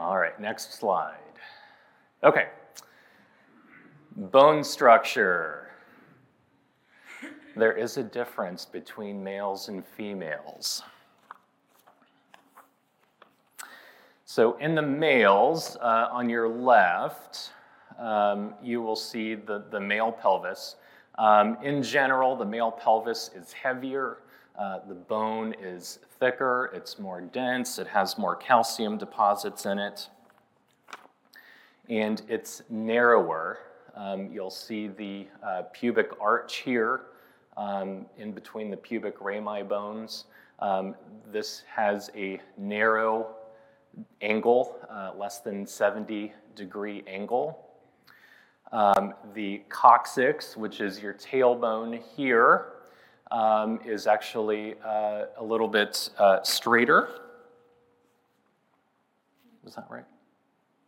all 0.00 0.18
right, 0.18 0.38
next 0.40 0.74
slide. 0.74 1.14
Okay, 2.24 2.48
bone 4.16 4.64
structure. 4.64 5.65
There 7.56 7.72
is 7.72 7.96
a 7.96 8.02
difference 8.02 8.66
between 8.66 9.24
males 9.24 9.68
and 9.68 9.84
females. 9.84 10.82
So, 14.26 14.58
in 14.58 14.74
the 14.74 14.82
males, 14.82 15.78
uh, 15.80 16.08
on 16.12 16.28
your 16.28 16.48
left, 16.48 17.52
um, 17.98 18.54
you 18.62 18.82
will 18.82 18.96
see 18.96 19.34
the, 19.34 19.64
the 19.70 19.80
male 19.80 20.12
pelvis. 20.12 20.76
Um, 21.16 21.56
in 21.62 21.82
general, 21.82 22.36
the 22.36 22.44
male 22.44 22.70
pelvis 22.70 23.30
is 23.34 23.54
heavier, 23.54 24.18
uh, 24.58 24.80
the 24.86 24.94
bone 24.94 25.54
is 25.58 26.00
thicker, 26.20 26.70
it's 26.74 26.98
more 26.98 27.22
dense, 27.22 27.78
it 27.78 27.86
has 27.86 28.18
more 28.18 28.36
calcium 28.36 28.98
deposits 28.98 29.64
in 29.64 29.78
it, 29.78 30.10
and 31.88 32.20
it's 32.28 32.62
narrower. 32.68 33.60
Um, 33.94 34.30
you'll 34.30 34.50
see 34.50 34.88
the 34.88 35.26
uh, 35.42 35.62
pubic 35.72 36.10
arch 36.20 36.56
here 36.56 37.06
um, 37.56 38.06
in 38.18 38.32
between 38.32 38.70
the 38.70 38.76
pubic 38.76 39.20
rami 39.20 39.62
bones. 39.62 40.24
Um, 40.58 40.94
this 41.30 41.62
has 41.74 42.10
a 42.16 42.40
narrow 42.56 43.28
angle, 44.20 44.76
uh, 44.90 45.12
less 45.16 45.40
than 45.40 45.66
70 45.66 46.32
degree 46.54 47.02
angle. 47.06 47.62
Um, 48.72 49.14
the 49.34 49.62
coccyx, 49.68 50.56
which 50.56 50.80
is 50.80 51.00
your 51.00 51.14
tailbone 51.14 52.02
here, 52.16 52.72
um, 53.30 53.80
is 53.84 54.06
actually 54.06 54.74
uh, 54.84 55.26
a 55.36 55.44
little 55.44 55.68
bit 55.68 56.10
uh, 56.18 56.42
straighter. 56.42 57.08
Was 59.64 59.74
that 59.74 59.86
right? 59.90 60.04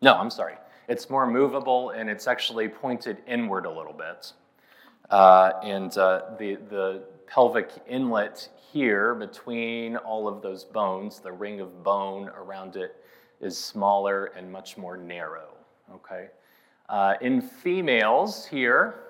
No, 0.01 0.15
I'm 0.15 0.31
sorry. 0.31 0.55
It's 0.89 1.11
more 1.11 1.27
movable 1.27 1.91
and 1.91 2.09
it's 2.09 2.27
actually 2.27 2.69
pointed 2.69 3.19
inward 3.27 3.67
a 3.67 3.71
little 3.71 3.93
bit. 3.93 4.33
Uh, 5.11 5.53
and 5.63 5.97
uh, 5.97 6.23
the, 6.39 6.57
the 6.69 7.03
pelvic 7.27 7.71
inlet 7.89 8.49
here 8.73 9.15
between 9.15 9.97
all 9.97 10.29
of 10.29 10.43
those 10.43 10.65
bones, 10.65 11.21
the 11.21 11.33
ring 11.33 11.61
of 11.61 11.83
bone 11.83 12.29
around 12.37 12.77
it, 12.77 12.97
is 13.41 13.57
smaller 13.57 14.27
and 14.37 14.51
much 14.51 14.77
more 14.77 14.97
narrow. 14.97 15.49
Okay? 15.95 16.29
Uh, 16.89 17.15
in 17.21 17.41
females 17.41 18.47
here, 18.47 19.01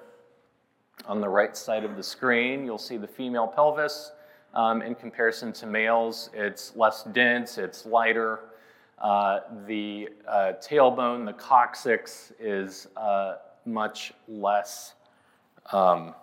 on 1.06 1.20
the 1.20 1.28
right 1.28 1.56
side 1.56 1.84
of 1.84 1.96
the 1.96 2.02
screen, 2.02 2.64
you'll 2.64 2.78
see 2.78 2.96
the 2.96 3.06
female 3.06 3.46
pelvis. 3.46 4.12
Um, 4.54 4.82
in 4.82 4.94
comparison 4.94 5.52
to 5.54 5.66
males, 5.66 6.30
it's 6.32 6.74
less 6.74 7.04
dense, 7.04 7.58
it's 7.58 7.86
lighter. 7.86 8.40
Uh, 8.98 9.40
the 9.66 10.08
uh, 10.26 10.54
tailbone, 10.60 11.24
the 11.24 11.34
coccyx, 11.34 12.32
is 12.40 12.88
uh, 12.96 13.36
much 13.64 14.12
less, 14.26 14.94
um, 15.72 16.14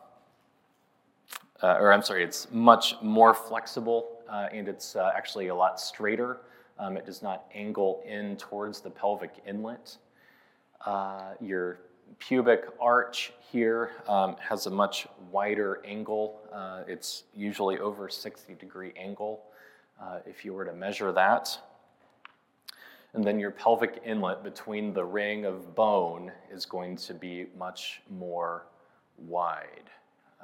uh, 1.62 1.78
or 1.80 1.94
I'm 1.94 2.02
sorry, 2.02 2.24
it's 2.24 2.48
much 2.52 2.96
more 3.02 3.34
flexible 3.34 4.20
uh, 4.30 4.48
and 4.52 4.68
it's 4.68 4.96
uh, 4.96 5.12
actually 5.16 5.48
a 5.48 5.56
lot 5.56 5.80
straighter. 5.80 6.40
Um, 6.78 6.98
it 6.98 7.06
does 7.06 7.22
not 7.22 7.46
angle 7.54 8.04
in 8.06 8.36
towards 8.38 8.82
the 8.82 8.90
pelvic 8.90 9.32
inlet. 9.48 9.98
your 11.42 11.80
pubic 12.20 12.66
arch 12.80 13.34
here 13.52 13.92
um, 14.08 14.36
has 14.40 14.66
a 14.66 14.70
much 14.70 15.08
wider 15.32 15.82
angle. 15.86 16.40
Uh, 16.54 16.84
it's 16.88 17.24
usually 17.36 17.78
over 17.80 18.10
60 18.10 18.54
degree 18.56 18.94
angle 18.98 19.44
uh, 20.02 20.20
if 20.26 20.46
you 20.46 20.54
were 20.54 20.66
to 20.66 20.74
measure 20.74 21.12
that. 21.12 21.58
And 23.14 23.24
then 23.24 23.40
your 23.40 23.52
pelvic 23.52 24.02
inlet 24.06 24.44
between 24.44 24.94
the 24.94 25.06
ring 25.06 25.46
of 25.46 25.74
bone 25.74 26.32
is 26.52 26.66
going 26.66 26.98
to 26.98 27.14
be 27.14 27.48
much 27.58 28.02
more 28.10 28.66
wide. 29.18 29.90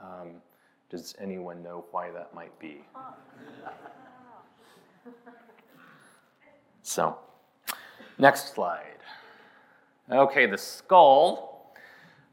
Um, 0.02 0.42
does 0.90 1.16
anyone 1.20 1.64
know 1.64 1.86
why 1.92 2.12
that 2.12 2.34
might 2.34 2.58
be? 2.60 2.84
So, 6.84 7.16
next 8.18 8.56
slide. 8.56 8.98
Okay, 10.12 10.48
the 10.48 10.58
skull 10.58 11.52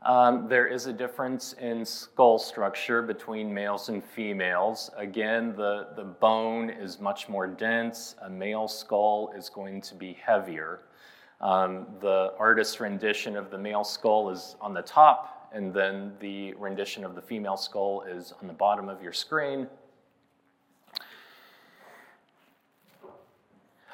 um, 0.02 0.46
there 0.48 0.66
is 0.66 0.86
a 0.86 0.92
difference 0.92 1.54
in 1.54 1.84
skull 1.84 2.38
structure 2.38 3.02
between 3.02 3.52
males 3.52 3.88
and 3.88 4.02
females. 4.02 4.90
Again, 4.96 5.54
the, 5.56 5.88
the 5.96 6.04
bone 6.04 6.70
is 6.70 7.00
much 7.00 7.28
more 7.28 7.48
dense. 7.48 8.14
A 8.22 8.30
male 8.30 8.68
skull 8.68 9.32
is 9.36 9.48
going 9.48 9.80
to 9.82 9.94
be 9.96 10.16
heavier. 10.24 10.82
Um, 11.40 11.86
the 12.00 12.32
artist's 12.38 12.78
rendition 12.78 13.36
of 13.36 13.50
the 13.50 13.58
male 13.58 13.84
skull 13.84 14.30
is 14.30 14.56
on 14.60 14.72
the 14.72 14.82
top, 14.82 15.37
and 15.52 15.72
then 15.72 16.12
the 16.20 16.54
rendition 16.54 17.04
of 17.04 17.14
the 17.14 17.22
female 17.22 17.56
skull 17.56 18.02
is 18.02 18.32
on 18.40 18.46
the 18.46 18.54
bottom 18.54 18.88
of 18.88 19.02
your 19.02 19.12
screen. 19.12 19.66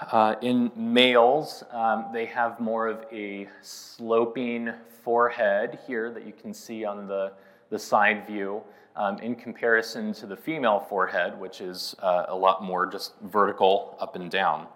Uh, 0.01 0.35
in 0.43 0.71
males, 0.77 1.64
um, 1.71 2.07
they 2.12 2.27
have 2.27 2.59
more 2.61 2.88
of 2.88 3.05
a 3.12 3.49
sloping 3.62 4.73
forehead 5.03 5.79
here 5.87 6.11
that 6.11 6.27
you 6.27 6.33
can 6.33 6.53
see 6.53 6.85
on 6.85 7.07
the, 7.07 7.33
the 7.71 7.79
side 7.79 8.27
view 8.27 8.62
um, 8.97 9.19
in 9.19 9.35
comparison 9.35 10.12
to 10.12 10.27
the 10.27 10.37
female 10.37 10.81
forehead, 10.88 11.38
which 11.38 11.61
is 11.61 11.95
uh, 12.03 12.27
a 12.29 12.35
lot 12.35 12.62
more 12.62 12.87
just 12.87 13.14
vertical 13.23 13.97
up 14.01 14.17
and 14.17 14.31
down. 14.31 14.67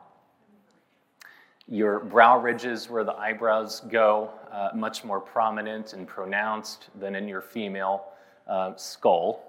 Your 1.66 2.00
brow 2.00 2.38
ridges, 2.38 2.88
where 2.88 3.04
the 3.04 3.14
eyebrows 3.14 3.80
go, 3.90 4.30
uh, 4.52 4.70
much 4.74 5.04
more 5.04 5.20
prominent 5.20 5.92
and 5.92 6.06
pronounced 6.06 6.88
than 6.98 7.14
in 7.14 7.28
your 7.28 7.40
female 7.40 8.04
uh, 8.46 8.74
skull. 8.76 9.44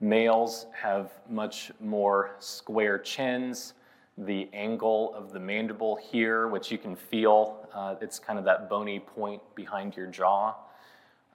Males 0.00 0.66
have 0.72 1.10
much 1.28 1.72
more 1.80 2.36
square 2.38 2.98
chins, 2.98 3.74
the 4.16 4.48
angle 4.52 5.12
of 5.14 5.32
the 5.32 5.40
mandible 5.40 5.96
here, 5.96 6.48
which 6.48 6.70
you 6.70 6.78
can 6.78 6.94
feel. 6.94 7.68
Uh, 7.74 7.96
it's 8.00 8.18
kind 8.18 8.38
of 8.38 8.44
that 8.44 8.68
bony 8.68 9.00
point 9.00 9.42
behind 9.54 9.96
your 9.96 10.06
jaw. 10.06 10.54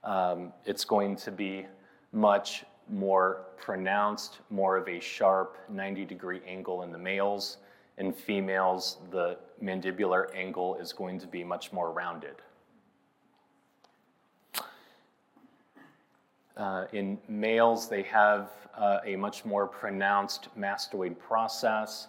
Um, 0.03 0.53
it's 0.65 0.85
going 0.85 1.15
to 1.17 1.31
be 1.31 1.65
much 2.11 2.65
more 2.89 3.45
pronounced, 3.57 4.39
more 4.49 4.77
of 4.77 4.87
a 4.87 4.99
sharp 4.99 5.57
90 5.69 6.05
degree 6.05 6.41
angle 6.47 6.83
in 6.83 6.91
the 6.91 6.97
males. 6.97 7.57
In 7.97 8.11
females, 8.11 8.97
the 9.11 9.37
mandibular 9.61 10.33
angle 10.35 10.75
is 10.75 10.91
going 10.93 11.19
to 11.19 11.27
be 11.27 11.43
much 11.43 11.71
more 11.71 11.91
rounded. 11.91 12.35
Uh, 16.57 16.85
in 16.91 17.17
males, 17.27 17.87
they 17.89 18.03
have 18.03 18.49
uh, 18.77 18.99
a 19.05 19.15
much 19.15 19.45
more 19.45 19.67
pronounced 19.67 20.49
mastoid 20.57 21.17
process 21.19 22.07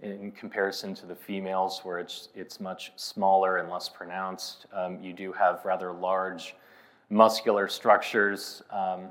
in 0.00 0.30
comparison 0.32 0.94
to 0.94 1.06
the 1.06 1.14
females, 1.14 1.80
where 1.82 1.98
it's, 1.98 2.28
it's 2.34 2.60
much 2.60 2.92
smaller 2.96 3.58
and 3.58 3.70
less 3.70 3.88
pronounced. 3.88 4.66
Um, 4.72 5.02
you 5.02 5.12
do 5.12 5.32
have 5.32 5.64
rather 5.64 5.92
large 5.92 6.54
muscular 7.08 7.68
structures 7.68 8.62
um, 8.70 9.06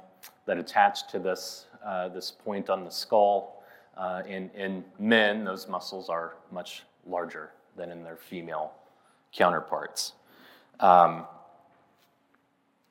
that 0.46 0.58
attach 0.58 1.08
to 1.12 1.20
this, 1.20 1.66
uh, 1.84 2.10
this 2.10 2.30
point 2.30 2.70
on 2.70 2.84
the 2.84 2.92
skull. 2.92 3.55
Uh, 3.98 4.22
in, 4.28 4.50
in 4.52 4.84
men, 5.00 5.44
those 5.44 5.68
muscles 5.68 6.10
are 6.10 6.36
much 6.52 6.84
larger 7.06 7.52
than 7.78 7.92
in 7.92 8.04
their 8.04 8.18
female 8.18 8.74
counterparts. 9.32 10.14
Um, 10.80 11.26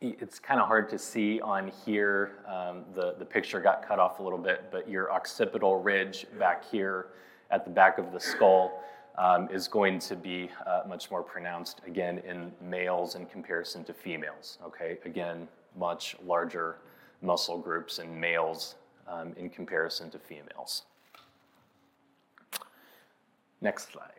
it's 0.00 0.38
kind 0.38 0.60
of 0.60 0.66
hard 0.66 0.88
to 0.90 0.98
see 0.98 1.40
on 1.40 1.72
here. 1.84 2.32
Um, 2.46 2.84
the, 2.94 3.14
the 3.18 3.24
picture 3.24 3.60
got 3.60 3.86
cut 3.86 3.98
off 3.98 4.18
a 4.18 4.22
little 4.22 4.38
bit, 4.38 4.64
but 4.70 4.88
your 4.88 5.10
occipital 5.12 5.80
ridge 5.80 6.26
back 6.38 6.64
here 6.64 7.06
at 7.50 7.64
the 7.64 7.70
back 7.70 7.98
of 7.98 8.12
the 8.12 8.20
skull 8.20 8.82
um, 9.16 9.48
is 9.50 9.68
going 9.68 9.98
to 10.00 10.16
be 10.16 10.50
uh, 10.66 10.82
much 10.88 11.10
more 11.10 11.22
pronounced, 11.22 11.80
again, 11.86 12.18
in 12.18 12.52
males 12.60 13.14
in 13.14 13.26
comparison 13.26 13.84
to 13.84 13.94
females. 13.94 14.58
Okay, 14.66 14.98
again, 15.04 15.48
much 15.78 16.16
larger 16.26 16.76
muscle 17.22 17.58
groups 17.58 17.98
in 17.98 18.18
males 18.18 18.74
um, 19.08 19.32
in 19.36 19.48
comparison 19.48 20.10
to 20.10 20.18
females. 20.18 20.82
Next 23.64 23.90
slide. 23.90 24.11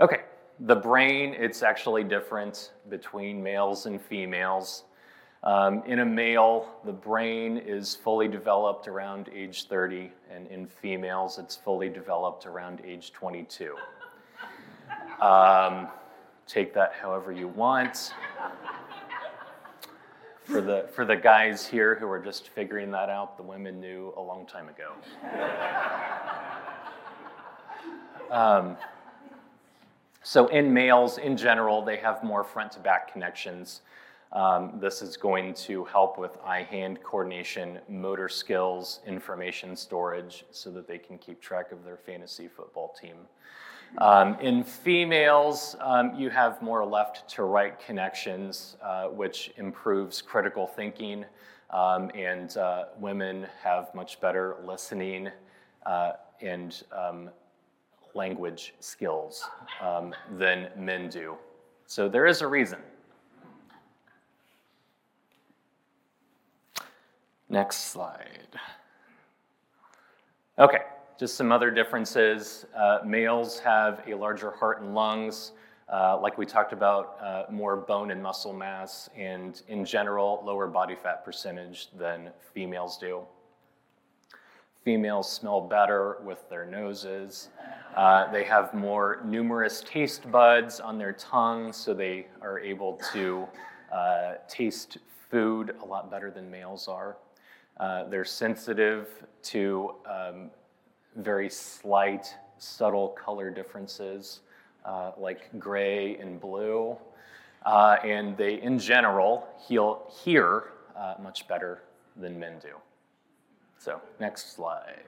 Okay, 0.00 0.20
the 0.60 0.76
brain, 0.76 1.34
it's 1.36 1.64
actually 1.64 2.04
different 2.04 2.70
between 2.88 3.42
males 3.42 3.86
and 3.86 4.00
females. 4.00 4.84
Um, 5.42 5.82
in 5.86 5.98
a 5.98 6.04
male, 6.04 6.76
the 6.84 6.92
brain 6.92 7.56
is 7.58 7.96
fully 7.96 8.28
developed 8.28 8.86
around 8.86 9.28
age 9.34 9.66
30, 9.66 10.12
and 10.32 10.46
in 10.46 10.68
females, 10.68 11.36
it's 11.40 11.56
fully 11.56 11.88
developed 11.88 12.46
around 12.46 12.80
age 12.84 13.12
22. 13.12 13.74
Um, 15.20 15.88
take 16.46 16.72
that 16.74 16.92
however 16.92 17.32
you 17.32 17.48
want. 17.48 18.14
For 20.50 20.60
the, 20.60 20.88
for 20.92 21.04
the 21.04 21.16
guys 21.16 21.64
here 21.64 21.94
who 21.94 22.08
are 22.08 22.18
just 22.18 22.48
figuring 22.48 22.90
that 22.90 23.08
out, 23.08 23.36
the 23.36 23.42
women 23.42 23.80
knew 23.80 24.12
a 24.16 24.20
long 24.20 24.46
time 24.46 24.68
ago. 24.68 24.92
Um, 28.30 28.76
so, 30.22 30.46
in 30.46 30.72
males, 30.72 31.18
in 31.18 31.36
general, 31.36 31.82
they 31.82 31.96
have 31.96 32.22
more 32.22 32.44
front 32.44 32.70
to 32.72 32.78
back 32.78 33.12
connections. 33.12 33.80
Um, 34.32 34.78
this 34.78 35.02
is 35.02 35.16
going 35.16 35.54
to 35.54 35.84
help 35.86 36.16
with 36.16 36.38
eye 36.44 36.62
hand 36.62 37.02
coordination, 37.02 37.80
motor 37.88 38.28
skills, 38.28 39.00
information 39.04 39.74
storage, 39.74 40.44
so 40.52 40.70
that 40.70 40.86
they 40.86 40.98
can 40.98 41.18
keep 41.18 41.40
track 41.40 41.72
of 41.72 41.82
their 41.84 41.96
fantasy 41.96 42.46
football 42.46 42.94
team. 43.00 43.16
Um, 43.98 44.38
in 44.40 44.62
females, 44.62 45.76
um, 45.80 46.14
you 46.14 46.30
have 46.30 46.62
more 46.62 46.84
left 46.84 47.28
to 47.30 47.42
right 47.42 47.78
connections, 47.78 48.76
uh, 48.82 49.06
which 49.06 49.52
improves 49.56 50.22
critical 50.22 50.66
thinking, 50.66 51.24
um, 51.70 52.10
and 52.14 52.56
uh, 52.56 52.84
women 52.98 53.46
have 53.62 53.94
much 53.94 54.20
better 54.20 54.56
listening 54.64 55.28
uh, 55.86 56.12
and 56.40 56.82
um, 56.96 57.30
language 58.14 58.74
skills 58.80 59.48
um, 59.80 60.14
than 60.36 60.68
men 60.76 61.08
do. 61.08 61.36
So 61.86 62.08
there 62.08 62.26
is 62.26 62.42
a 62.42 62.46
reason. 62.46 62.78
Next 67.48 67.90
slide. 67.90 68.60
Okay, 70.58 70.82
just 71.20 71.34
some 71.34 71.52
other 71.52 71.70
differences. 71.70 72.64
Uh, 72.74 73.00
males 73.04 73.58
have 73.58 74.02
a 74.08 74.14
larger 74.14 74.52
heart 74.52 74.80
and 74.80 74.94
lungs, 74.94 75.52
uh, 75.92 76.18
like 76.18 76.38
we 76.38 76.46
talked 76.46 76.72
about, 76.72 77.18
uh, 77.20 77.44
more 77.50 77.76
bone 77.76 78.10
and 78.10 78.22
muscle 78.22 78.54
mass, 78.54 79.10
and 79.14 79.60
in 79.68 79.84
general, 79.84 80.42
lower 80.46 80.66
body 80.66 80.94
fat 80.94 81.22
percentage 81.22 81.88
than 81.98 82.30
females 82.54 82.96
do. 82.96 83.20
Females 84.82 85.30
smell 85.30 85.60
better 85.60 86.16
with 86.24 86.48
their 86.48 86.64
noses. 86.64 87.50
Uh, 87.94 88.32
they 88.32 88.42
have 88.42 88.72
more 88.72 89.20
numerous 89.22 89.84
taste 89.86 90.30
buds 90.32 90.80
on 90.80 90.96
their 90.96 91.12
tongue, 91.12 91.70
so 91.70 91.92
they 91.92 92.28
are 92.40 92.58
able 92.60 92.98
to 93.12 93.46
uh, 93.92 94.36
taste 94.48 94.96
food 95.30 95.74
a 95.82 95.84
lot 95.84 96.10
better 96.10 96.30
than 96.30 96.50
males 96.50 96.88
are. 96.88 97.18
Uh, 97.78 98.04
they're 98.04 98.24
sensitive 98.24 99.08
to 99.42 99.94
um, 100.06 100.50
very 101.16 101.50
slight, 101.50 102.34
subtle 102.58 103.08
color 103.08 103.50
differences 103.50 104.40
uh, 104.84 105.12
like 105.18 105.50
gray 105.58 106.16
and 106.16 106.40
blue. 106.40 106.96
Uh, 107.66 107.96
and 108.04 108.36
they, 108.36 108.60
in 108.62 108.78
general, 108.78 109.46
heal, 109.66 110.10
hear 110.24 110.72
uh, 110.96 111.14
much 111.22 111.46
better 111.46 111.82
than 112.16 112.38
men 112.38 112.54
do. 112.60 112.74
So, 113.78 114.00
next 114.18 114.54
slide. 114.54 115.02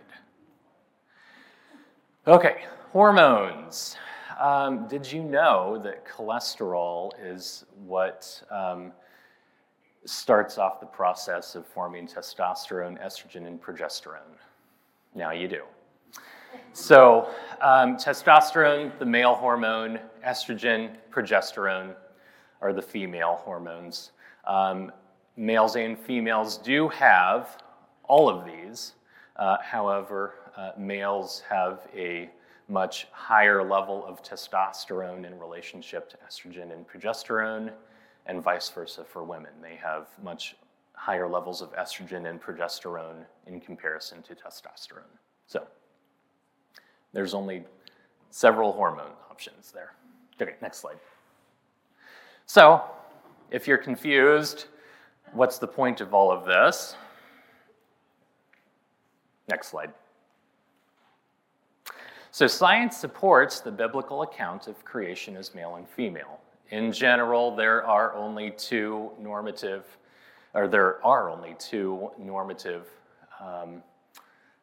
Okay, 2.27 2.63
hormones. 2.91 3.97
Um, 4.39 4.87
did 4.89 5.11
you 5.11 5.23
know 5.23 5.81
that 5.83 6.07
cholesterol 6.07 7.11
is 7.23 7.65
what 7.87 8.43
um, 8.51 8.93
starts 10.05 10.59
off 10.59 10.81
the 10.81 10.87
process 10.87 11.55
of 11.55 11.67
forming 11.67 12.07
testosterone, 12.07 13.03
estrogen, 13.05 13.47
and 13.47 13.61
progesterone. 13.61 14.37
Now 15.15 15.31
you 15.33 15.49
do. 15.49 15.63
So, 16.73 17.29
um, 17.61 17.97
testosterone, 17.97 18.99
the 18.99 19.07
male 19.07 19.35
hormone, 19.35 20.01
estrogen, 20.27 20.97
progesterone 21.11 21.95
are 22.61 22.73
the 22.73 22.83
female 22.83 23.37
hormones. 23.43 24.13
Um, 24.47 24.91
males 25.37 25.77
and 25.77 25.99
females 25.99 26.59
do 26.59 26.89
have 26.89 27.63
all 28.05 28.29
of 28.29 28.47
these. 28.47 28.95
Uh, 29.37 29.57
however, 29.63 30.35
uh, 30.57 30.73
males 30.79 31.43
have 31.49 31.87
a 31.95 32.31
much 32.69 33.07
higher 33.13 33.63
level 33.63 34.05
of 34.07 34.23
testosterone 34.23 35.27
in 35.27 35.39
relationship 35.39 36.09
to 36.11 36.17
estrogen 36.29 36.73
and 36.73 36.87
progesterone 36.89 37.71
and 38.27 38.43
vice 38.43 38.69
versa 38.71 39.05
for 39.05 39.25
women. 39.25 39.51
They 39.61 39.77
have 39.77 40.09
much 40.23 40.57
higher 40.95 41.29
levels 41.29 41.63
of 41.63 41.75
estrogen 41.75 42.29
and 42.31 42.41
progesterone 42.41 43.25
in 43.47 43.61
comparison 43.61 44.23
to 44.23 44.35
testosterone. 44.35 45.19
So 45.47 45.67
there's 47.13 47.35
only 47.35 47.65
several 48.31 48.73
hormone 48.73 49.13
options 49.31 49.73
there. 49.73 49.93
Okay, 50.41 50.55
next 50.63 50.79
slide. 50.79 50.97
So 52.47 52.83
if 53.51 53.69
you're 53.69 53.79
confused, 53.79 54.67
what's 55.33 55.59
the 55.59 55.69
point 55.69 56.01
of 56.01 56.15
all 56.15 56.33
of 56.33 56.45
this? 56.45 56.97
Next 59.49 59.69
slide. 59.69 59.93
So, 62.31 62.47
science 62.47 62.97
supports 62.97 63.61
the 63.61 63.71
biblical 63.71 64.23
account 64.23 64.67
of 64.67 64.83
creation 64.87 65.37
as 65.37 65.55
male 65.55 65.75
and 65.77 65.87
female. 65.87 66.41
In 66.71 66.91
general, 66.91 67.55
there 67.55 67.85
are 67.85 68.15
only 68.15 68.53
two 68.53 69.11
normative, 69.21 69.85
or 70.55 70.67
there 70.67 71.05
are 71.05 71.29
only 71.29 71.55
two 71.59 72.11
normative 72.19 72.87
um, 73.39 73.83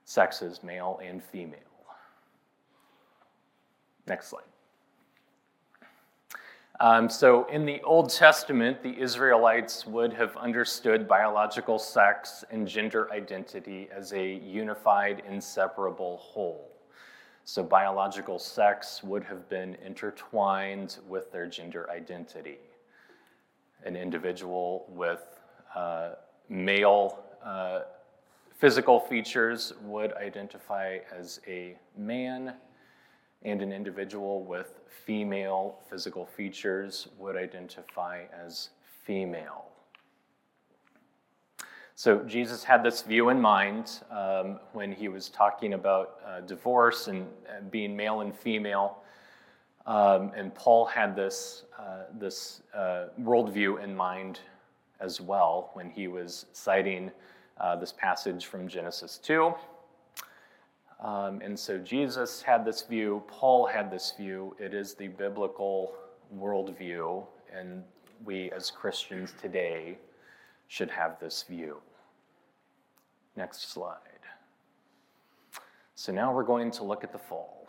sexes, 0.05 0.63
male 0.63 0.99
and 1.03 1.23
female. 1.23 1.59
Next 4.09 4.27
slide. 4.27 4.43
Um, 6.81 7.09
so, 7.09 7.45
in 7.45 7.65
the 7.65 7.81
Old 7.83 8.09
Testament, 8.09 8.81
the 8.81 8.97
Israelites 8.97 9.85
would 9.85 10.13
have 10.13 10.35
understood 10.37 11.07
biological 11.07 11.77
sex 11.77 12.43
and 12.49 12.65
gender 12.65 13.11
identity 13.11 13.89
as 13.93 14.13
a 14.13 14.25
unified, 14.25 15.21
inseparable 15.27 16.17
whole. 16.17 16.71
So, 17.43 17.63
biological 17.63 18.39
sex 18.39 19.03
would 19.03 19.25
have 19.25 19.47
been 19.49 19.75
intertwined 19.85 20.97
with 21.07 21.31
their 21.33 21.47
gender 21.47 21.89
identity. 21.91 22.59
An 23.85 23.97
individual 23.97 24.85
with 24.87 25.21
uh, 25.75 26.11
male 26.47 27.19
uh, 27.43 27.81
physical 28.57 29.01
features 29.01 29.73
would 29.81 30.13
identify 30.13 30.99
as 31.15 31.41
a 31.45 31.77
man, 31.97 32.53
and 33.43 33.61
an 33.61 33.71
individual 33.71 34.43
with 34.43 34.79
female 35.05 35.79
physical 35.89 36.25
features 36.25 37.07
would 37.17 37.35
identify 37.35 38.23
as 38.33 38.69
female. 39.05 39.65
So 41.95 42.19
Jesus 42.19 42.63
had 42.63 42.81
this 42.81 43.01
view 43.01 43.27
in 43.27 43.41
mind 43.41 43.99
um, 44.09 44.59
when 44.71 44.91
he 44.91 45.09
was 45.09 45.27
talking 45.27 45.73
about 45.73 46.19
uh, 46.25 46.39
divorce 46.41 47.07
and, 47.07 47.27
and, 47.53 47.69
being 47.69 47.93
male 47.93 48.21
and 48.21 48.33
female. 48.33 48.99
Um, 49.85 50.31
and 50.33 50.55
Paul 50.55 50.85
had 50.85 51.13
this, 51.13 51.63
uh, 51.77 52.03
this 52.17 52.61
uh, 52.73 53.07
worldview 53.19 53.83
in 53.83 53.93
mind 53.93 54.39
as 55.01 55.19
well 55.19 55.71
when 55.73 55.89
he 55.89 56.07
was 56.07 56.45
citing 56.53 57.11
uh, 57.59 57.75
this 57.75 57.91
passage 57.91 58.45
from 58.45 58.67
Genesis 58.67 59.17
2. 59.17 59.53
Um, 60.99 61.39
and 61.41 61.57
so 61.57 61.77
Jesus 61.77 62.41
had 62.41 62.65
this 62.65 62.81
view, 62.81 63.23
Paul 63.27 63.65
had 63.65 63.89
this 63.89 64.13
view. 64.17 64.55
It 64.59 64.73
is 64.73 64.93
the 64.93 65.07
biblical 65.07 65.93
worldview, 66.35 67.25
and 67.53 67.83
we 68.25 68.51
as 68.51 68.69
Christians 68.69 69.33
today 69.41 69.97
should 70.67 70.91
have 70.91 71.19
this 71.19 71.43
view. 71.47 71.77
Next 73.37 73.71
slide. 73.71 73.97
So 75.95 76.11
now 76.11 76.33
we're 76.33 76.43
going 76.43 76.71
to 76.71 76.83
look 76.83 77.03
at 77.03 77.11
the 77.11 77.19
fall. 77.19 77.67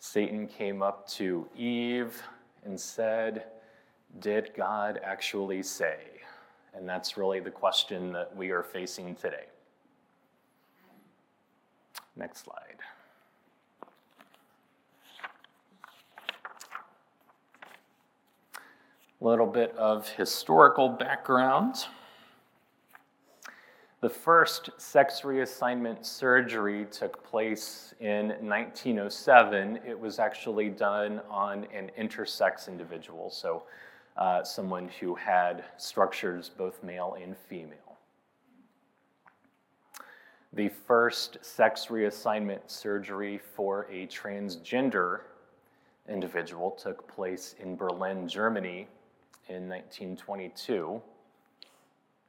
Satan 0.00 0.48
came 0.48 0.82
up 0.82 1.08
to 1.10 1.48
Eve 1.56 2.20
and 2.64 2.78
said, 2.78 3.44
Did 4.18 4.50
God 4.56 5.00
actually 5.04 5.62
say? 5.62 5.98
And 6.74 6.88
that's 6.88 7.16
really 7.16 7.38
the 7.38 7.50
question 7.50 8.12
that 8.12 8.34
we 8.36 8.50
are 8.50 8.62
facing 8.62 9.14
today. 9.14 9.46
Next 12.16 12.44
slide. 12.44 12.78
A 19.20 19.24
little 19.24 19.46
bit 19.46 19.74
of 19.76 20.08
historical 20.08 20.88
background. 20.88 21.86
The 24.02 24.10
first 24.10 24.70
sex 24.78 25.20
reassignment 25.20 26.04
surgery 26.04 26.86
took 26.90 27.22
place 27.22 27.94
in 28.00 28.30
1907. 28.40 29.78
It 29.86 29.98
was 29.98 30.18
actually 30.18 30.70
done 30.70 31.20
on 31.30 31.68
an 31.72 31.88
intersex 31.96 32.66
individual, 32.66 33.30
so 33.30 33.62
uh, 34.16 34.42
someone 34.42 34.88
who 34.98 35.14
had 35.14 35.64
structures 35.76 36.48
both 36.48 36.82
male 36.82 37.16
and 37.22 37.36
female. 37.36 37.91
The 40.54 40.68
first 40.68 41.38
sex 41.40 41.86
reassignment 41.86 42.60
surgery 42.66 43.38
for 43.38 43.86
a 43.90 44.06
transgender 44.08 45.20
individual 46.06 46.72
took 46.72 47.08
place 47.08 47.54
in 47.58 47.74
Berlin, 47.74 48.28
Germany 48.28 48.86
in 49.48 49.66
1922. 49.66 51.00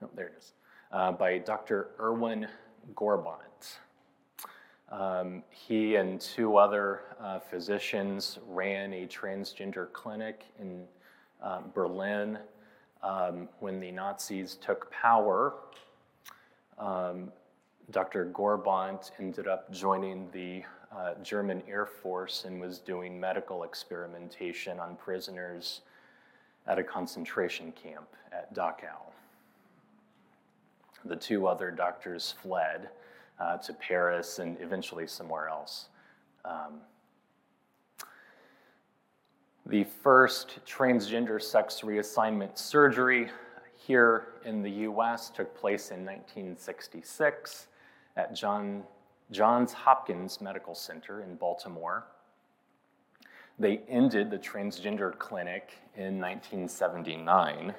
Oh, 0.01 0.09
there 0.15 0.27
it 0.27 0.35
is 0.37 0.53
uh, 0.93 1.11
by 1.11 1.37
Dr. 1.39 1.89
Erwin 1.99 2.47
Gohrbandt. 2.95 3.79
Um, 4.89 5.43
he 5.49 5.95
and 5.95 6.21
two 6.21 6.55
other 6.55 7.01
uh, 7.19 7.39
physicians 7.39 8.39
ran 8.47 8.93
a 8.93 9.05
transgender 9.05 9.91
clinic 9.91 10.45
in 10.61 10.85
uh, 11.41 11.59
Berlin. 11.73 12.39
Um, 13.01 13.49
when 13.59 13.81
the 13.81 13.91
Nazis 13.91 14.55
took 14.61 14.89
power, 14.91 15.55
um, 16.79 17.33
Dr. 17.91 18.31
Gohrbandt 18.33 19.11
ended 19.19 19.47
up 19.47 19.71
joining 19.71 20.29
the 20.31 20.63
uh, 20.95 21.15
German 21.21 21.61
Air 21.67 21.85
Force 21.85 22.45
and 22.45 22.59
was 22.59 22.79
doing 22.79 23.19
medical 23.19 23.63
experimentation 23.63 24.79
on 24.79 24.95
prisoners 24.95 25.81
at 26.65 26.79
a 26.79 26.83
concentration 26.83 27.71
camp 27.73 28.07
at 28.31 28.53
Dachau. 28.53 29.11
The 31.05 31.15
two 31.15 31.47
other 31.47 31.71
doctors 31.71 32.33
fled 32.41 32.89
uh, 33.39 33.57
to 33.57 33.73
Paris 33.73 34.39
and 34.39 34.57
eventually 34.61 35.07
somewhere 35.07 35.49
else. 35.49 35.87
Um, 36.45 36.79
the 39.65 39.83
first 39.83 40.59
transgender 40.65 41.41
sex 41.41 41.81
reassignment 41.81 42.57
surgery 42.57 43.29
here 43.75 44.27
in 44.45 44.61
the 44.61 44.71
US 44.71 45.29
took 45.29 45.53
place 45.55 45.91
in 45.91 46.05
1966 46.05 47.67
at 48.15 48.35
John, 48.35 48.83
Johns 49.31 49.73
Hopkins 49.73 50.41
Medical 50.41 50.75
Center 50.75 51.21
in 51.21 51.35
Baltimore. 51.35 52.05
They 53.59 53.81
ended 53.87 54.31
the 54.31 54.37
transgender 54.37 55.17
clinic 55.17 55.73
in 55.95 56.19
1979. 56.19 57.73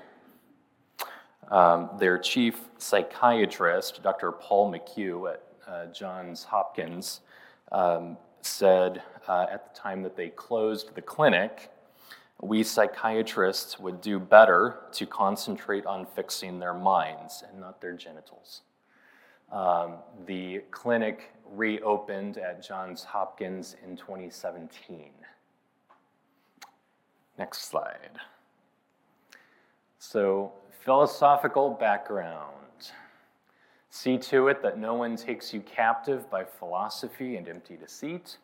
Um, 1.50 1.90
their 1.98 2.18
chief 2.18 2.60
psychiatrist, 2.78 4.02
Dr. 4.02 4.32
Paul 4.32 4.72
McHugh 4.72 5.34
at 5.34 5.42
uh, 5.66 5.86
Johns 5.86 6.44
Hopkins, 6.44 7.20
um, 7.72 8.16
said 8.40 9.02
uh, 9.28 9.46
at 9.50 9.72
the 9.72 9.78
time 9.78 10.02
that 10.02 10.16
they 10.16 10.28
closed 10.30 10.94
the 10.94 11.02
clinic, 11.02 11.70
we 12.40 12.62
psychiatrists 12.62 13.78
would 13.78 14.00
do 14.00 14.18
better 14.18 14.80
to 14.92 15.06
concentrate 15.06 15.86
on 15.86 16.06
fixing 16.06 16.58
their 16.58 16.74
minds 16.74 17.42
and 17.48 17.60
not 17.60 17.80
their 17.80 17.94
genitals. 17.94 18.62
Um, 19.52 19.96
the 20.26 20.62
clinic 20.70 21.32
reopened 21.52 22.38
at 22.38 22.66
Johns 22.66 23.04
Hopkins 23.04 23.76
in 23.84 23.96
2017. 23.96 25.10
Next 27.38 27.68
slide. 27.68 28.18
So, 29.98 30.52
philosophical 30.84 31.70
background. 31.70 32.50
See 33.90 34.18
to 34.18 34.48
it 34.48 34.60
that 34.62 34.78
no 34.78 34.94
one 34.94 35.16
takes 35.16 35.54
you 35.54 35.60
captive 35.60 36.28
by 36.30 36.44
philosophy 36.44 37.36
and 37.36 37.48
empty 37.48 37.76
deceit. 37.76 38.38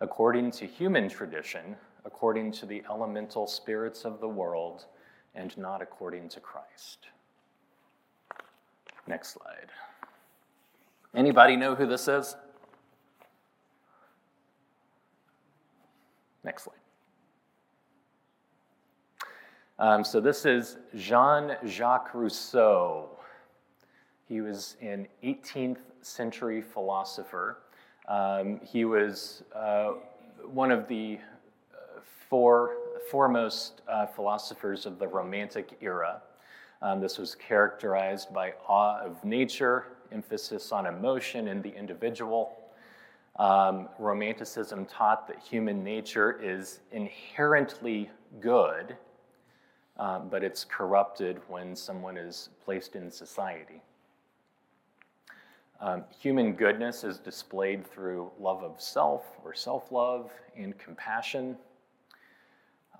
According 0.00 0.50
to 0.52 0.66
human 0.66 1.08
tradition, 1.08 1.76
according 2.04 2.52
to 2.52 2.66
the 2.66 2.82
elemental 2.90 3.46
spirits 3.46 4.04
of 4.04 4.20
the 4.20 4.28
world, 4.28 4.86
and 5.34 5.56
not 5.58 5.82
according 5.82 6.28
to 6.30 6.40
Christ. 6.40 7.08
Next 9.06 9.34
slide. 9.34 9.70
Anybody 11.14 11.56
know 11.56 11.74
who 11.74 11.86
this 11.86 12.08
is? 12.08 12.36
Next 16.44 16.64
slide. 16.64 16.76
Um, 19.78 20.04
so 20.04 20.20
this 20.20 20.46
is 20.46 20.78
Jean 20.94 21.56
Jacques 21.66 22.14
Rousseau. 22.14 23.10
He 24.28 24.40
was 24.40 24.76
an 24.80 25.06
18th 25.22 25.78
century 26.02 26.62
philosopher. 26.62 27.58
Um, 28.08 28.60
he 28.62 28.84
was 28.84 29.42
uh, 29.54 29.92
one 30.44 30.70
of 30.70 30.88
the 30.88 31.18
uh, 31.74 32.00
four 32.28 32.76
foremost 33.10 33.82
uh, 33.88 34.06
philosophers 34.06 34.86
of 34.86 34.98
the 34.98 35.06
Romantic 35.06 35.76
era. 35.80 36.22
Um, 36.82 37.00
this 37.00 37.18
was 37.18 37.34
characterized 37.34 38.32
by 38.32 38.54
awe 38.68 39.00
of 39.00 39.24
nature, 39.24 39.86
emphasis 40.12 40.72
on 40.72 40.86
emotion 40.86 41.48
in 41.48 41.62
the 41.62 41.74
individual. 41.74 42.56
Um, 43.36 43.88
Romanticism 43.98 44.86
taught 44.86 45.26
that 45.28 45.38
human 45.38 45.82
nature 45.82 46.38
is 46.40 46.80
inherently 46.92 48.10
good, 48.40 48.96
um, 49.98 50.28
but 50.28 50.42
it's 50.42 50.64
corrupted 50.64 51.40
when 51.48 51.76
someone 51.76 52.16
is 52.16 52.50
placed 52.64 52.96
in 52.96 53.10
society. 53.10 53.82
Um, 55.80 56.04
human 56.18 56.52
goodness 56.54 57.04
is 57.04 57.18
displayed 57.18 57.86
through 57.86 58.30
love 58.40 58.62
of 58.62 58.80
self 58.80 59.24
or 59.44 59.52
self 59.52 59.92
love 59.92 60.30
and 60.56 60.76
compassion. 60.78 61.56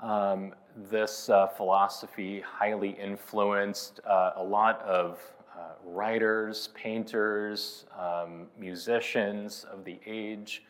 Um, 0.03 0.55
this 0.91 1.29
uh, 1.31 1.47
philosophy 1.47 2.41
highly 2.41 2.91
influenced 2.91 4.01
uh, 4.07 4.33
a 4.37 4.43
lot 4.43 4.83
of 4.83 5.21
uh, 5.57 5.73
writers, 5.85 6.69
painters, 6.75 7.87
um, 7.99 8.47
musicians 8.59 9.65
of 9.73 9.85
the 9.85 9.99
age. 10.07 10.65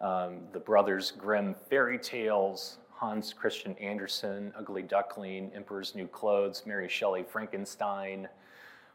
Um, 0.00 0.40
the 0.52 0.58
Brothers 0.58 1.12
Grimm 1.12 1.54
fairy 1.68 1.98
tales, 1.98 2.78
Hans 2.90 3.32
Christian 3.32 3.76
Andersen, 3.76 4.52
Ugly 4.56 4.82
Duckling, 4.82 5.50
Emperor's 5.54 5.94
New 5.94 6.08
Clothes, 6.08 6.62
Mary 6.64 6.88
Shelley, 6.88 7.24
Frankenstein, 7.24 8.28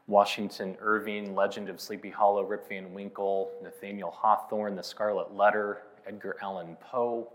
Washington 0.07 0.75
Irving, 0.79 1.35
Legend 1.35 1.69
of 1.69 1.79
Sleepy 1.79 2.09
Hollow, 2.09 2.43
Rip 2.43 2.67
Van 2.67 2.93
Winkle, 2.93 3.51
Nathaniel 3.61 4.11
Hawthorne, 4.11 4.75
The 4.75 4.83
Scarlet 4.83 5.35
Letter, 5.35 5.83
Edgar 6.07 6.37
Allan 6.41 6.77
Poe. 6.81 7.31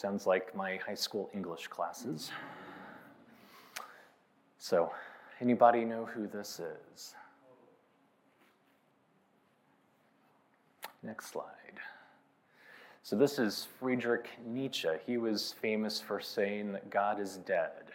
Sounds 0.00 0.26
like 0.26 0.56
my 0.56 0.76
high 0.76 0.94
school 0.94 1.28
English 1.34 1.68
classes. 1.68 2.30
So, 4.56 4.90
Anybody 5.42 5.84
know 5.84 6.06
who 6.06 6.26
this 6.26 6.58
is? 6.58 7.14
Next 11.02 11.26
slide. 11.26 11.44
So, 13.02 13.14
this 13.14 13.38
is 13.38 13.68
Friedrich 13.78 14.30
Nietzsche. 14.46 14.88
He 15.04 15.18
was 15.18 15.54
famous 15.60 16.00
for 16.00 16.18
saying 16.18 16.72
that 16.72 16.88
God 16.88 17.20
is 17.20 17.36
dead. 17.36 17.92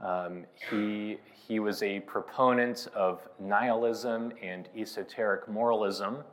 Um, 0.00 0.44
he, 0.70 1.18
he 1.46 1.60
was 1.60 1.84
a 1.84 2.00
proponent 2.00 2.88
of 2.96 3.20
nihilism 3.38 4.32
and 4.42 4.68
esoteric 4.76 5.46
moralism, 5.46 6.24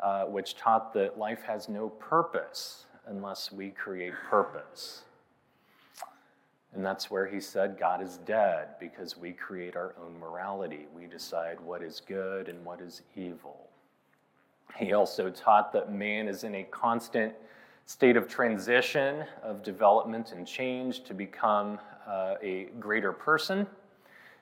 uh, 0.00 0.24
which 0.24 0.56
taught 0.56 0.94
that 0.94 1.18
life 1.18 1.42
has 1.42 1.68
no 1.68 1.90
purpose 1.90 2.86
unless 3.06 3.52
we 3.52 3.70
create 3.70 4.14
purpose. 4.28 5.02
And 6.74 6.84
that's 6.84 7.10
where 7.10 7.26
he 7.26 7.40
said 7.40 7.78
God 7.78 8.02
is 8.02 8.18
dead 8.18 8.68
because 8.80 9.16
we 9.16 9.32
create 9.32 9.76
our 9.76 9.94
own 10.02 10.18
morality. 10.18 10.86
We 10.94 11.06
decide 11.06 11.60
what 11.60 11.82
is 11.82 12.00
good 12.06 12.48
and 12.48 12.64
what 12.64 12.80
is 12.80 13.02
evil. 13.14 13.68
He 14.76 14.94
also 14.94 15.28
taught 15.28 15.72
that 15.74 15.92
man 15.92 16.28
is 16.28 16.44
in 16.44 16.54
a 16.54 16.62
constant 16.64 17.34
state 17.84 18.16
of 18.16 18.26
transition, 18.26 19.24
of 19.42 19.62
development 19.62 20.32
and 20.32 20.46
change 20.46 21.04
to 21.04 21.12
become 21.12 21.78
uh, 22.06 22.36
a 22.42 22.68
greater 22.80 23.12
person. 23.12 23.66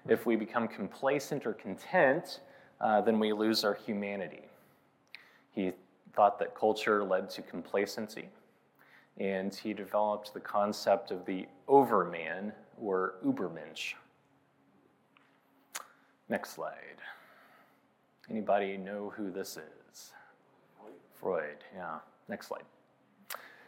If 0.08 0.24
we 0.24 0.36
become 0.36 0.68
complacent 0.68 1.46
or 1.46 1.54
content, 1.54 2.40
uh, 2.80 3.00
then 3.00 3.18
we 3.18 3.32
lose 3.32 3.64
our 3.64 3.74
humanity. 3.74 4.44
He 5.52 5.72
thought 6.14 6.38
that 6.38 6.54
culture 6.54 7.02
led 7.02 7.28
to 7.30 7.42
complacency 7.42 8.28
and 9.20 9.54
he 9.54 9.74
developed 9.74 10.32
the 10.32 10.40
concept 10.40 11.10
of 11.10 11.26
the 11.26 11.46
overman 11.68 12.52
or 12.80 13.16
Ubermensch. 13.24 13.92
Next 16.30 16.54
slide. 16.54 17.02
Anybody 18.30 18.78
know 18.78 19.12
who 19.14 19.30
this 19.30 19.58
is? 19.58 20.12
Freud, 21.14 21.58
yeah. 21.76 21.98
Next 22.28 22.46
slide. 22.46 22.62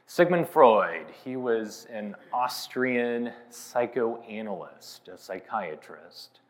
Sigmund 0.06 0.48
Freud, 0.48 1.06
he 1.24 1.36
was 1.36 1.86
an 1.90 2.16
Austrian 2.32 3.32
psychoanalyst, 3.50 5.08
a 5.08 5.18
psychiatrist. 5.18 6.40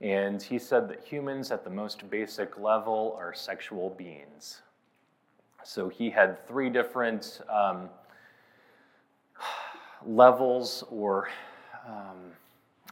And 0.00 0.40
he 0.40 0.58
said 0.58 0.88
that 0.88 1.02
humans 1.02 1.50
at 1.50 1.64
the 1.64 1.70
most 1.70 2.08
basic 2.10 2.58
level 2.58 3.16
are 3.18 3.34
sexual 3.34 3.90
beings. 3.90 4.62
So 5.64 5.88
he 5.88 6.10
had 6.10 6.46
three 6.46 6.70
different 6.70 7.40
um, 7.48 7.88
levels 10.04 10.84
or 10.90 11.28
um, 11.86 12.32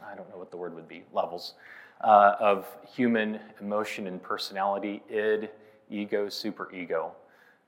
I 0.05 0.15
don't 0.15 0.29
know 0.29 0.37
what 0.37 0.51
the 0.51 0.57
word 0.57 0.73
would 0.73 0.87
be, 0.87 1.03
levels 1.13 1.53
uh, 2.01 2.35
of 2.39 2.67
human 2.87 3.39
emotion 3.61 4.07
and 4.07 4.21
personality 4.21 5.01
id, 5.09 5.49
ego, 5.89 6.27
superego. 6.27 7.11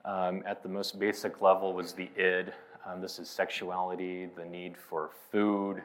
Um, 0.06 0.44
at 0.46 0.64
the 0.64 0.70
most 0.70 1.00
basic 1.00 1.42
level 1.42 1.74
was 1.74 1.94
the 1.94 2.10
id. 2.16 2.54
Um, 2.86 3.02
this 3.02 3.20
is 3.20 3.30
sexuality, 3.30 4.30
the 4.38 4.46
need 4.46 4.78
for 4.78 5.12
food 5.32 5.82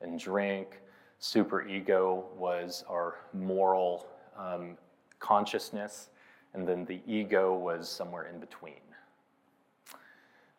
and 0.00 0.18
drink. 0.18 0.80
Superego 1.20 2.24
was 2.34 2.84
our 2.90 3.16
moral 3.32 4.08
um, 4.36 4.76
consciousness, 5.20 6.08
and 6.54 6.66
then 6.66 6.84
the 6.84 7.00
ego 7.06 7.54
was 7.54 7.88
somewhere 7.88 8.26
in 8.26 8.40
between. 8.40 8.74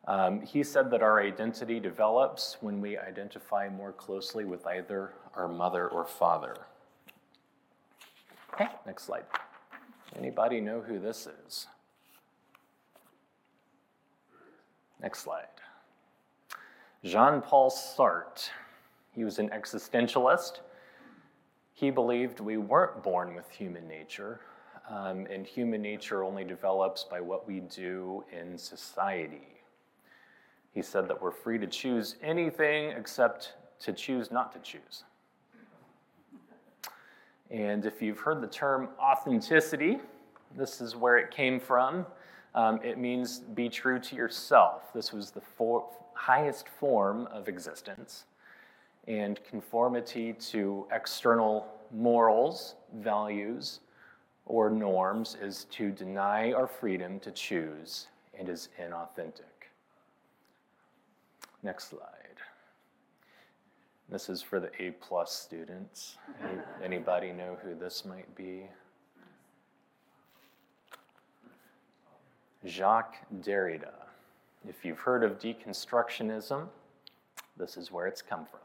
Um, 0.05 0.41
he 0.41 0.63
said 0.63 0.91
that 0.91 1.01
our 1.01 1.21
identity 1.21 1.79
develops 1.79 2.57
when 2.59 2.81
we 2.81 2.97
identify 2.97 3.69
more 3.69 3.93
closely 3.93 4.43
with 4.43 4.67
either 4.67 5.13
our 5.35 5.47
mother 5.47 5.87
or 5.87 6.03
father. 6.03 6.57
Okay, 8.53 8.67
next 8.85 9.03
slide. 9.03 9.23
Anybody 10.15 10.59
know 10.59 10.81
who 10.81 10.99
this 10.99 11.27
is? 11.45 11.67
Next 15.01 15.19
slide. 15.19 15.47
Jean 17.03 17.41
Paul 17.41 17.71
Sartre. 17.71 18.49
He 19.11 19.23
was 19.23 19.39
an 19.39 19.49
existentialist. 19.49 20.59
He 21.73 21.91
believed 21.91 22.39
we 22.39 22.57
weren't 22.57 23.03
born 23.03 23.35
with 23.35 23.49
human 23.49 23.87
nature, 23.87 24.41
um, 24.89 25.27
and 25.29 25.45
human 25.45 25.81
nature 25.81 26.23
only 26.23 26.43
develops 26.43 27.03
by 27.03 27.19
what 27.19 27.47
we 27.47 27.61
do 27.61 28.23
in 28.31 28.57
society. 28.57 29.52
He 30.73 30.81
said 30.81 31.07
that 31.07 31.21
we're 31.21 31.31
free 31.31 31.57
to 31.59 31.67
choose 31.67 32.15
anything 32.21 32.89
except 32.89 33.53
to 33.81 33.93
choose 33.93 34.31
not 34.31 34.51
to 34.53 34.59
choose. 34.59 35.03
And 37.51 37.85
if 37.85 38.01
you've 38.01 38.19
heard 38.19 38.41
the 38.41 38.47
term 38.47 38.89
authenticity, 38.99 39.99
this 40.57 40.81
is 40.81 40.95
where 40.95 41.17
it 41.17 41.29
came 41.29 41.59
from. 41.59 42.05
Um, 42.55 42.79
it 42.83 42.97
means 42.97 43.39
be 43.39 43.69
true 43.69 43.99
to 43.99 44.15
yourself. 44.15 44.93
This 44.93 45.13
was 45.13 45.31
the 45.31 45.41
for- 45.41 45.87
highest 46.13 46.67
form 46.67 47.27
of 47.27 47.47
existence. 47.47 48.25
And 49.07 49.43
conformity 49.43 50.33
to 50.33 50.87
external 50.91 51.67
morals, 51.91 52.75
values, 52.95 53.81
or 54.45 54.69
norms 54.69 55.37
is 55.41 55.65
to 55.71 55.91
deny 55.91 56.51
our 56.53 56.67
freedom 56.67 57.19
to 57.19 57.31
choose 57.31 58.07
and 58.37 58.49
is 58.49 58.69
inauthentic. 58.79 59.52
Next 61.63 61.89
slide. 61.89 62.09
This 64.09 64.27
is 64.27 64.41
for 64.41 64.59
the 64.59 64.69
A 64.83 64.91
plus 64.91 65.31
students. 65.31 66.17
Any, 66.43 66.61
anybody 66.83 67.31
know 67.31 67.57
who 67.63 67.73
this 67.73 68.03
might 68.03 68.35
be? 68.35 68.67
Jacques 72.67 73.15
Derrida. 73.41 73.93
If 74.67 74.83
you've 74.83 74.99
heard 74.99 75.23
of 75.23 75.39
deconstructionism, 75.39 76.67
this 77.57 77.77
is 77.77 77.91
where 77.91 78.07
it's 78.07 78.21
come 78.21 78.45
from. 78.45 78.59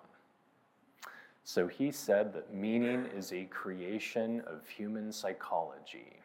So 1.45 1.69
he 1.69 1.93
said 1.93 2.33
that 2.35 2.53
meaning 2.53 3.07
is 3.17 3.33
a 3.33 3.45
creation 3.45 4.43
of 4.47 4.67
human 4.69 5.13
psychology. 5.13 6.19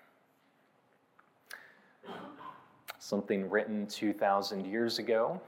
Something 2.97 3.49
written 3.49 3.85
2,000 3.87 4.65
years 4.65 4.99
ago 4.99 5.39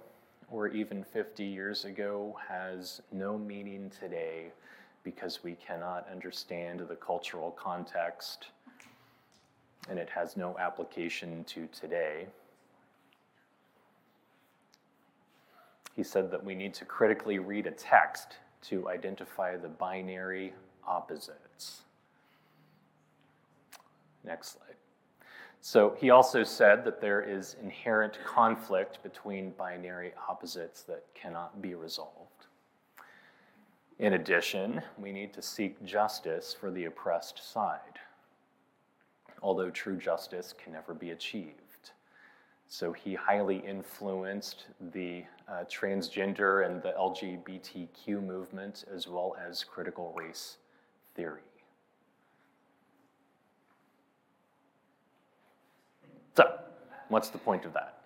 or 0.50 0.68
even 0.68 1.04
50 1.04 1.44
years 1.44 1.86
ago 1.86 2.38
has 2.48 3.02
no 3.12 3.38
meaning 3.38 3.92
today 4.00 4.52
because 5.04 5.44
we 5.44 5.56
cannot 5.56 6.08
understand 6.12 6.82
the 6.88 6.96
cultural 6.96 7.52
context 7.52 8.48
and 9.90 10.00
it 10.00 10.10
has 10.10 10.36
no 10.36 10.58
application 10.58 11.44
to 11.46 11.68
today. 11.68 12.28
He 15.96 16.04
said 16.04 16.32
that 16.32 16.44
we 16.44 16.56
need 16.56 16.74
to 16.76 16.86
critically 16.86 17.40
read 17.40 17.68
a 17.68 17.72
text 17.72 18.38
to 18.64 18.90
identify 18.90 19.56
the 19.56 19.70
binary 19.70 20.54
opposites. 20.88 21.82
Next 24.24 24.54
slide. 24.54 24.65
So 25.68 25.96
he 25.98 26.12
also 26.12 26.44
said 26.44 26.86
that 26.86 27.02
there 27.02 27.24
is 27.24 27.56
inherent 27.60 28.20
conflict 28.24 29.02
between 29.02 29.50
binary 29.58 30.14
opposites 30.30 30.84
that 30.84 31.06
cannot 31.16 31.60
be 31.60 31.74
resolved. 31.74 32.46
In 33.98 34.14
addition, 34.14 34.84
we 35.00 35.12
need 35.12 35.34
to 35.34 35.42
seek 35.42 35.84
justice 35.84 36.54
for 36.54 36.70
the 36.70 36.86
oppressed 36.86 37.52
side, 37.52 37.98
although 39.42 39.72
true 39.72 39.98
justice 39.98 40.54
can 40.54 40.74
never 40.74 40.94
be 40.94 41.10
achieved. 41.10 41.90
So 42.68 42.94
he 42.94 43.16
highly 43.16 43.58
influenced 43.58 44.68
the 44.94 45.24
uh, 45.48 45.64
transgender 45.64 46.64
and 46.68 46.80
the 46.84 46.92
LGBTQ 46.92 48.24
movement 48.24 48.86
as 48.94 49.08
well 49.08 49.36
as 49.44 49.64
critical 49.64 50.14
race 50.16 50.58
theory. 51.16 51.42
So, 56.36 56.44
what's 57.10 57.30
the 57.30 57.38
point 57.38 57.66
of 57.66 57.74
that? 57.74 57.98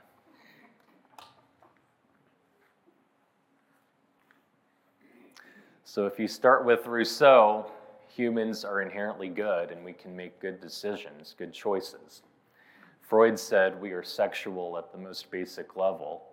So, 5.84 6.06
if 6.06 6.20
you 6.20 6.28
start 6.28 6.66
with 6.66 6.86
Rousseau, 6.86 7.72
humans 8.08 8.64
are 8.64 8.82
inherently 8.82 9.30
good 9.30 9.72
and 9.72 9.84
we 9.84 9.94
can 9.94 10.16
make 10.16 10.40
good 10.40 10.62
decisions, 10.62 11.34
good 11.38 11.54
choices. 11.54 12.22
Freud 13.02 13.40
said 13.40 13.82
we 13.82 13.92
are 13.92 14.04
sexual 14.04 14.78
at 14.78 14.92
the 14.92 14.98
most 14.98 15.32
basic 15.32 15.76
level. 15.76 16.24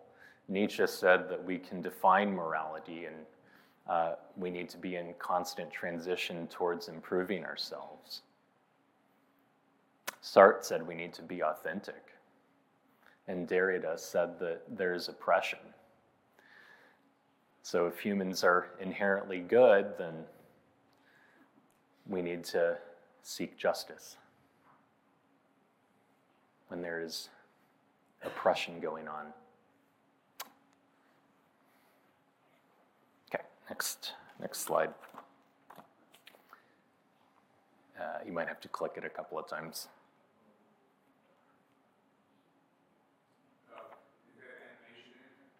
Nietzsche 0.48 0.86
said 0.86 1.28
that 1.30 1.42
we 1.42 1.58
can 1.58 1.80
define 1.80 2.34
morality 2.34 3.06
and 3.06 3.16
uh, 3.88 4.14
we 4.36 4.50
need 4.50 4.68
to 4.68 4.76
be 4.76 4.96
in 4.96 5.14
constant 5.18 5.70
transition 5.70 6.46
towards 6.48 6.88
improving 6.88 7.44
ourselves. 7.44 8.22
Sartre 10.26 10.64
said 10.64 10.84
we 10.84 10.96
need 10.96 11.14
to 11.14 11.22
be 11.22 11.42
authentic. 11.42 12.12
And 13.28 13.48
Derrida 13.48 13.96
said 13.98 14.40
that 14.40 14.62
there's 14.68 15.08
oppression. 15.08 15.60
So 17.62 17.86
if 17.86 18.00
humans 18.00 18.42
are 18.42 18.70
inherently 18.80 19.38
good, 19.38 19.94
then 19.98 20.14
we 22.08 22.22
need 22.22 22.42
to 22.44 22.76
seek 23.22 23.56
justice 23.56 24.16
when 26.68 26.82
there 26.82 27.00
is 27.00 27.28
oppression 28.24 28.80
going 28.80 29.06
on. 29.06 29.26
Okay, 33.32 33.44
next, 33.70 34.14
next 34.40 34.60
slide. 34.60 34.90
Uh, 38.00 38.18
you 38.26 38.32
might 38.32 38.48
have 38.48 38.60
to 38.60 38.68
click 38.68 38.92
it 38.96 39.04
a 39.04 39.08
couple 39.08 39.38
of 39.38 39.48
times. 39.48 39.88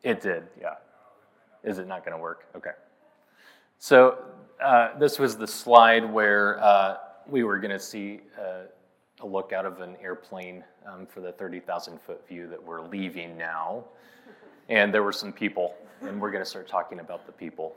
It 0.07 0.21
did, 0.21 0.45
yeah. 0.61 0.75
Is 1.64 1.79
it 1.79 1.88
not 1.88 2.05
going 2.05 2.16
to 2.16 2.23
work? 2.23 2.47
Okay. 2.55 2.71
So 3.81 4.19
uh, 4.62 4.97
this 5.01 5.19
was 5.19 5.37
the 5.37 5.49
slide 5.49 6.09
where 6.09 6.62
uh, 6.62 6.99
we 7.27 7.42
were 7.42 7.59
going 7.59 7.73
to 7.73 7.81
see 7.81 8.21
uh, 8.40 8.69
a 9.19 9.27
look 9.27 9.53
out 9.53 9.66
of 9.66 9.81
an 9.81 9.97
airplane 10.01 10.62
um, 10.87 11.07
for 11.07 11.21
the 11.21 11.33
30,000 11.33 12.01
foot 12.01 12.25
view 12.29 12.47
that 12.47 12.62
we're 12.62 12.87
leaving 12.87 13.37
now. 13.37 13.83
And 14.69 14.95
there 14.95 15.03
were 15.03 15.11
some 15.11 15.33
people, 15.33 15.75
and 16.03 16.21
we're 16.21 16.31
going 16.31 16.45
to 16.45 16.49
start 16.49 16.69
talking 16.69 17.01
about 17.01 17.27
the 17.27 17.33
people. 17.33 17.75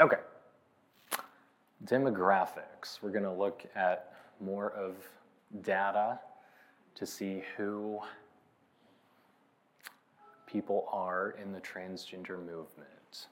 Okay. 0.00 0.18
Demographics. 1.84 2.98
We're 3.02 3.12
going 3.12 3.22
to 3.22 3.32
look 3.32 3.64
at 3.76 4.14
more 4.40 4.72
of 4.72 4.96
data 5.62 6.18
to 6.94 7.06
see 7.06 7.42
who 7.56 8.00
people 10.46 10.88
are 10.90 11.34
in 11.42 11.52
the 11.52 11.60
transgender 11.60 12.38
movement. 12.38 13.28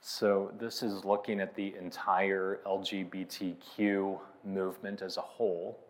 So, 0.00 0.52
this 0.58 0.82
is 0.82 1.04
looking 1.04 1.40
at 1.40 1.54
the 1.56 1.74
entire 1.74 2.60
LGBTQ 2.64 4.18
movement 4.44 5.02
as 5.02 5.16
a 5.16 5.20
whole. 5.20 5.80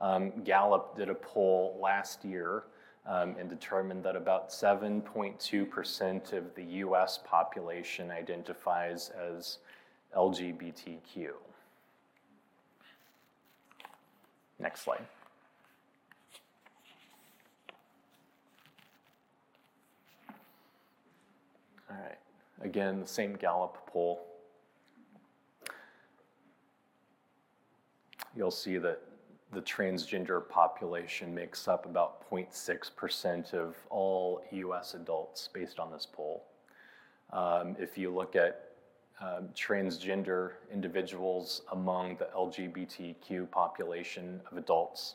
Um, 0.00 0.32
Gallup 0.42 0.96
did 0.96 1.08
a 1.08 1.14
poll 1.14 1.78
last 1.80 2.24
year 2.24 2.64
um, 3.06 3.36
and 3.38 3.48
determined 3.48 4.02
that 4.04 4.16
about 4.16 4.50
7.2% 4.50 6.32
of 6.32 6.54
the 6.54 6.64
US 6.64 7.20
population 7.24 8.10
identifies 8.10 9.10
as 9.10 9.58
LGBTQ. 10.16 11.28
Next 14.62 14.82
slide. 14.82 15.04
All 21.90 21.96
right, 21.96 22.18
again, 22.60 23.00
the 23.00 23.06
same 23.06 23.34
Gallup 23.34 23.76
poll. 23.88 24.24
You'll 28.36 28.52
see 28.52 28.78
that 28.78 29.02
the 29.52 29.60
transgender 29.60 30.48
population 30.48 31.34
makes 31.34 31.66
up 31.66 31.84
about 31.84 32.30
0.6% 32.30 33.52
of 33.52 33.74
all 33.90 34.42
US 34.52 34.94
adults 34.94 35.48
based 35.52 35.80
on 35.80 35.90
this 35.90 36.06
poll. 36.10 36.44
Um, 37.32 37.74
if 37.80 37.98
you 37.98 38.14
look 38.14 38.36
at 38.36 38.71
um, 39.22 39.48
transgender 39.54 40.54
individuals 40.72 41.62
among 41.70 42.16
the 42.16 42.28
LGBTQ 42.36 43.48
population 43.52 44.40
of 44.50 44.58
adults, 44.58 45.14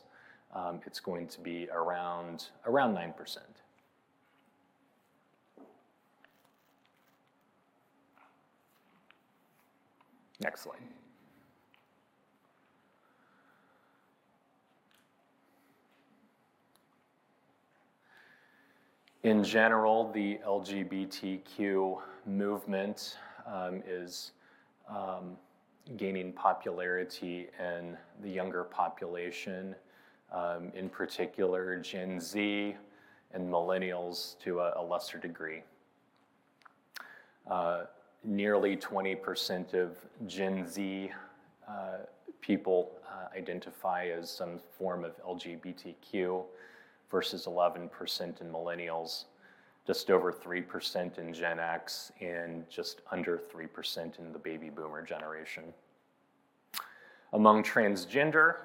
um, 0.54 0.80
it's 0.86 0.98
going 0.98 1.26
to 1.28 1.40
be 1.40 1.68
around, 1.70 2.46
around 2.64 2.96
9%. 2.96 3.38
Next 10.40 10.62
slide. 10.62 10.78
In 19.24 19.44
general, 19.44 20.10
the 20.12 20.38
LGBTQ 20.46 21.98
movement 22.24 23.16
um, 23.50 23.82
is 23.86 24.32
um, 24.88 25.36
gaining 25.96 26.32
popularity 26.32 27.48
in 27.58 27.96
the 28.22 28.28
younger 28.28 28.64
population, 28.64 29.74
um, 30.32 30.70
in 30.74 30.88
particular 30.88 31.78
Gen 31.78 32.20
Z 32.20 32.76
and 33.32 33.48
millennials 33.48 34.38
to 34.40 34.60
a, 34.60 34.74
a 34.76 34.82
lesser 34.82 35.18
degree. 35.18 35.62
Uh, 37.50 37.84
nearly 38.24 38.76
20% 38.76 39.74
of 39.74 39.96
Gen 40.26 40.66
Z 40.66 41.10
uh, 41.68 41.72
people 42.40 42.92
uh, 43.06 43.36
identify 43.36 44.06
as 44.08 44.30
some 44.30 44.58
form 44.78 45.04
of 45.04 45.12
LGBTQ 45.24 46.44
versus 47.10 47.46
11% 47.46 48.40
in 48.40 48.50
millennials, 48.50 49.24
just 49.88 50.10
over 50.10 50.30
3% 50.30 51.16
in 51.16 51.32
Gen 51.32 51.58
X, 51.58 52.12
and 52.20 52.68
just 52.68 53.00
under 53.10 53.38
3% 53.38 54.18
in 54.18 54.32
the 54.34 54.38
baby 54.38 54.68
boomer 54.68 55.00
generation. 55.00 55.64
Among 57.32 57.62
transgender 57.62 58.56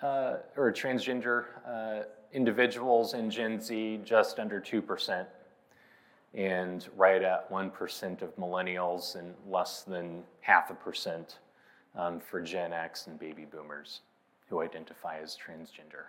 uh, 0.00 0.36
or 0.56 0.72
transgender 0.72 1.44
uh, 1.68 2.04
individuals 2.32 3.12
in 3.12 3.30
Gen 3.30 3.60
Z, 3.60 4.00
just 4.04 4.38
under 4.38 4.58
2%, 4.58 5.26
and 6.32 6.88
right 6.96 7.22
at 7.22 7.50
1% 7.50 8.22
of 8.22 8.34
millennials, 8.36 9.16
and 9.16 9.34
less 9.46 9.82
than 9.82 10.22
half 10.40 10.70
a 10.70 10.74
percent 10.74 11.40
um, 11.94 12.20
for 12.20 12.40
Gen 12.40 12.72
X 12.72 13.06
and 13.06 13.18
baby 13.18 13.44
boomers 13.44 14.00
who 14.48 14.62
identify 14.62 15.18
as 15.18 15.36
transgender. 15.36 16.06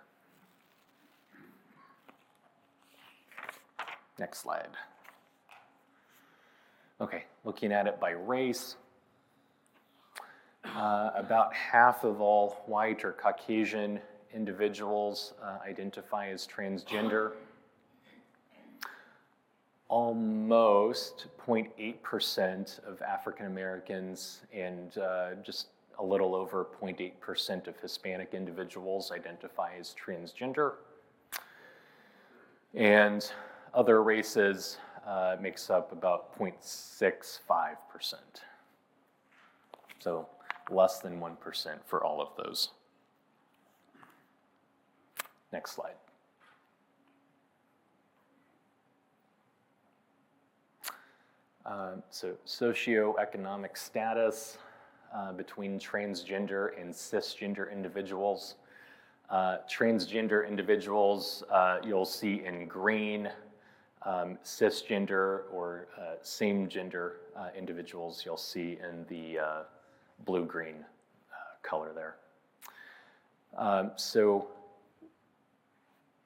Next 4.20 4.40
slide. 4.40 4.76
Okay, 7.00 7.24
looking 7.44 7.72
at 7.72 7.86
it 7.86 7.98
by 7.98 8.10
race, 8.10 8.76
uh, 10.62 11.10
about 11.14 11.54
half 11.54 12.04
of 12.04 12.20
all 12.20 12.62
white 12.66 13.02
or 13.02 13.12
Caucasian 13.12 13.98
individuals 14.34 15.32
uh, 15.42 15.56
identify 15.66 16.28
as 16.28 16.46
transgender. 16.46 17.32
Almost 19.88 21.28
0.8% 21.42 22.86
of 22.86 23.00
African 23.00 23.46
Americans 23.46 24.42
and 24.52 24.98
uh, 24.98 25.30
just 25.42 25.68
a 25.98 26.04
little 26.04 26.34
over 26.34 26.66
0.8% 26.78 27.66
of 27.68 27.80
Hispanic 27.80 28.34
individuals 28.34 29.12
identify 29.12 29.76
as 29.78 29.94
transgender. 29.94 30.74
And 32.74 33.32
other 33.74 34.02
races 34.02 34.78
uh, 35.06 35.36
makes 35.40 35.70
up 35.70 35.92
about 35.92 36.38
0.65%. 36.38 38.14
So 39.98 40.26
less 40.70 41.00
than 41.00 41.20
1% 41.20 41.36
for 41.84 42.04
all 42.04 42.20
of 42.20 42.28
those. 42.36 42.70
Next 45.52 45.72
slide. 45.72 45.94
Uh, 51.66 51.96
so 52.10 52.34
socioeconomic 52.46 53.76
status 53.76 54.58
uh, 55.14 55.32
between 55.32 55.78
transgender 55.78 56.80
and 56.80 56.92
cisgender 56.92 57.70
individuals. 57.70 58.56
Uh, 59.28 59.58
transgender 59.70 60.48
individuals 60.48 61.44
uh, 61.52 61.78
you'll 61.84 62.04
see 62.04 62.42
in 62.44 62.66
green, 62.66 63.28
um, 64.02 64.38
cisgender 64.44 65.42
or 65.52 65.88
uh, 65.98 66.14
same 66.22 66.68
gender 66.68 67.16
uh, 67.36 67.48
individuals 67.56 68.22
you'll 68.24 68.36
see 68.36 68.78
in 68.88 69.04
the 69.08 69.38
uh, 69.38 69.62
blue 70.24 70.44
green 70.44 70.76
uh, 71.32 71.36
color 71.62 71.92
there. 71.94 72.16
Um, 73.56 73.92
so 73.96 74.48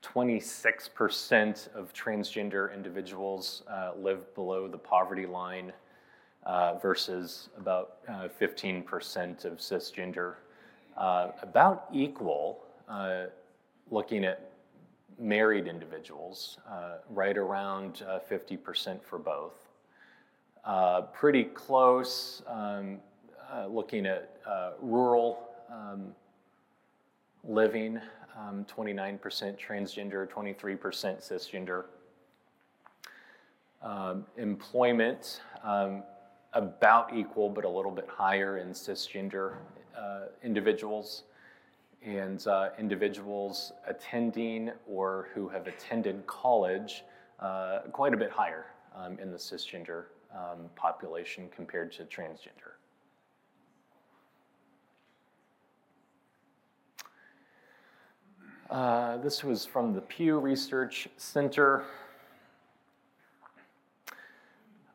26% 0.02 1.74
of 1.74 1.92
transgender 1.92 2.72
individuals 2.74 3.62
uh, 3.68 3.92
live 3.98 4.32
below 4.34 4.68
the 4.68 4.78
poverty 4.78 5.26
line 5.26 5.72
uh, 6.44 6.74
versus 6.74 7.48
about 7.56 8.06
15% 8.38 9.44
of 9.46 9.58
cisgender. 9.58 10.34
about 10.96 11.86
equal, 11.92 12.60
looking 13.90 14.24
at 14.24 14.53
married 15.18 15.66
individuals, 15.66 16.58
uh, 16.70 16.96
right 17.10 17.36
around 17.36 18.02
uh, 18.08 18.18
50% 18.30 19.02
for 19.02 19.18
both. 19.18 19.68
Uh, 20.64 21.02
pretty 21.02 21.44
close, 21.44 22.42
um, 22.46 22.98
uh, 23.52 23.66
looking 23.66 24.06
at 24.06 24.36
uh, 24.46 24.72
rural 24.80 25.50
um, 25.70 26.14
living, 27.44 28.00
um, 28.36 28.64
29% 28.64 29.18
transgender, 29.58 30.28
23% 30.28 30.78
cisgender. 30.78 31.84
Um, 33.82 34.24
employment, 34.38 35.42
um, 35.62 36.02
about 36.54 37.14
equal, 37.14 37.50
but 37.50 37.64
a 37.64 37.68
little 37.68 37.90
bit 37.90 38.08
higher 38.08 38.58
in 38.58 38.68
cisgender 38.70 39.56
uh, 39.96 40.26
individuals 40.42 41.24
and 42.04 42.46
uh, 42.46 42.70
individuals 42.78 43.72
attending 43.86 44.70
or 44.86 45.28
who 45.34 45.48
have 45.48 45.66
attended 45.66 46.26
college 46.26 47.04
uh, 47.40 47.80
quite 47.92 48.12
a 48.12 48.16
bit 48.16 48.30
higher 48.30 48.66
um, 48.94 49.18
in 49.18 49.30
the 49.30 49.36
cisgender 49.36 50.04
um, 50.34 50.68
population 50.76 51.48
compared 51.54 51.90
to 51.92 52.02
transgender. 52.04 52.74
Uh, 58.70 59.18
this 59.18 59.44
was 59.44 59.64
from 59.64 59.94
the 59.94 60.00
Pew 60.00 60.38
Research 60.38 61.08
Center. 61.16 61.84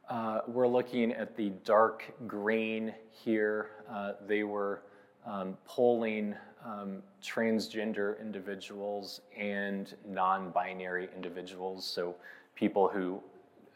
Uh, 0.09 0.41
we're 0.47 0.67
looking 0.67 1.11
at 1.13 1.37
the 1.37 1.51
dark 1.63 2.11
green 2.27 2.93
here. 3.11 3.69
Uh, 3.89 4.13
they 4.27 4.43
were 4.43 4.81
um, 5.25 5.57
polling 5.65 6.35
um, 6.65 7.01
transgender 7.23 8.19
individuals 8.19 9.21
and 9.37 9.95
non 10.07 10.51
binary 10.51 11.09
individuals, 11.15 11.85
so 11.85 12.15
people 12.55 12.87
who 12.87 13.21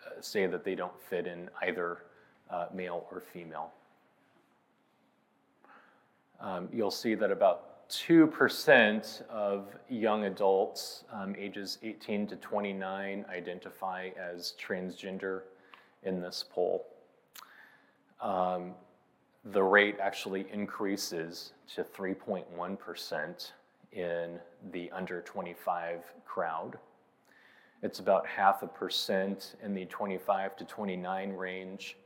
uh, 0.06 0.22
say 0.22 0.48
that 0.48 0.64
they 0.64 0.76
don't 0.76 1.00
fit 1.10 1.28
in 1.28 1.50
either 1.62 2.00
uh, 2.50 2.66
male 2.74 3.06
or 3.12 3.22
female. 3.22 3.72
Um, 6.40 6.68
you'll 6.74 6.92
see 6.92 7.16
that 7.16 7.32
about 7.32 7.90
2% 7.90 9.22
of 9.30 9.68
young 9.90 10.26
adults 10.26 11.04
um, 11.12 11.36
ages 11.38 11.78
18 11.84 12.28
to 12.28 12.36
29 12.38 13.26
identify 13.30 14.10
as 14.20 14.54
transgender 14.60 15.42
in 16.04 16.20
this 16.20 16.44
poll. 16.50 16.86
The 19.46 19.64
rate 19.64 19.98
actually 20.00 20.46
increases 20.52 21.52
to 21.76 21.84
3.1% 21.84 23.52
in 23.92 24.40
the 24.72 24.90
under 24.92 25.22
25 25.22 26.00
crowd. 26.26 26.78
It's 27.82 28.00
about 28.00 28.26
half 28.26 28.64
a 28.64 28.68
percent 28.68 29.56
in 29.62 29.74
the 29.74 29.86
25 29.86 30.56
to 30.56 30.64
29 30.64 31.34
range. 31.34 31.98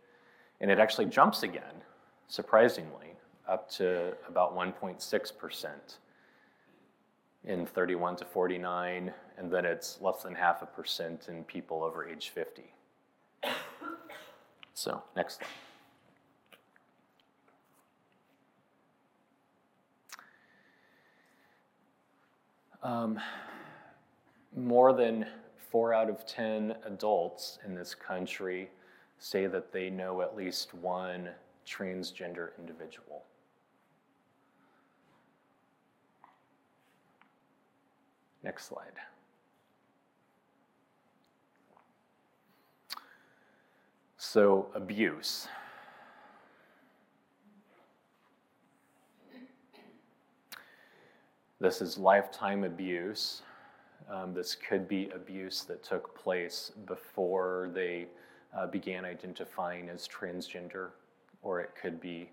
And 0.60 0.72
it 0.72 0.80
actually 0.80 1.06
jumps 1.06 1.44
again, 1.44 1.84
surprisingly, 2.28 3.14
up 3.48 3.70
to 3.72 4.14
about 4.28 4.56
1.6% 4.56 5.68
in 7.44 7.66
31 7.68 8.16
to 8.18 8.26
49, 8.26 9.14
and 9.38 9.52
then 9.52 9.66
it's 9.66 10.02
less 10.02 10.24
than 10.24 10.34
half 10.34 10.64
a 10.64 10.66
percent 10.66 11.28
in 11.30 11.44
people 11.44 11.84
over 11.84 12.08
age 12.08 12.30
50. 12.30 12.64
So, 14.74 15.04
next 15.16 15.38
slide. 15.38 15.67
Um, 22.84 23.20
more 24.56 24.94
than 24.94 25.26
four 25.72 25.94
out 25.94 26.10
of 26.10 26.26
10 26.26 26.76
adults 26.86 27.60
in 27.66 27.76
this 27.76 27.94
country 27.94 28.70
say 29.20 29.48
that 29.48 29.72
they 29.72 29.90
know 29.90 30.22
at 30.22 30.36
least 30.36 30.74
one 30.74 31.30
transgender 31.66 32.50
individual. 32.60 33.24
Next 38.44 38.68
slide. 38.68 38.94
So, 44.18 44.68
abuse. 44.76 45.48
This 51.60 51.82
is 51.82 51.98
lifetime 51.98 52.64
abuse. 52.64 53.42
Um, 54.10 54.34
this 54.34 54.56
could 54.56 54.88
be 54.88 55.10
abuse 55.10 55.64
that 55.64 55.84
took 55.84 56.16
place 56.16 56.72
before 56.86 57.72
they 57.74 58.08
uh, 58.56 58.68
began 58.68 59.06
identifying 59.06 59.90
as 59.90 60.08
transgender, 60.08 60.90
or 61.42 61.60
it 61.60 61.72
could 61.80 62.00
be 62.00 62.30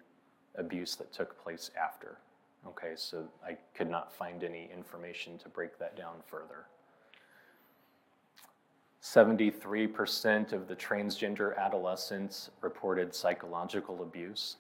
abuse 0.56 0.94
that 0.96 1.12
took 1.12 1.42
place 1.42 1.70
after. 1.82 2.18
Okay, 2.66 2.92
so 2.96 3.24
I 3.44 3.56
could 3.74 3.90
not 3.90 4.12
find 4.12 4.44
any 4.44 4.70
information 4.72 5.38
to 5.38 5.48
break 5.48 5.78
that 5.78 5.96
down 5.96 6.16
further. 6.26 6.66
73% 9.02 10.52
of 10.52 10.66
the 10.66 10.76
transgender 10.76 11.56
adolescents 11.58 12.50
reported 12.62 13.14
psychological 13.14 14.02
abuse. 14.02 14.56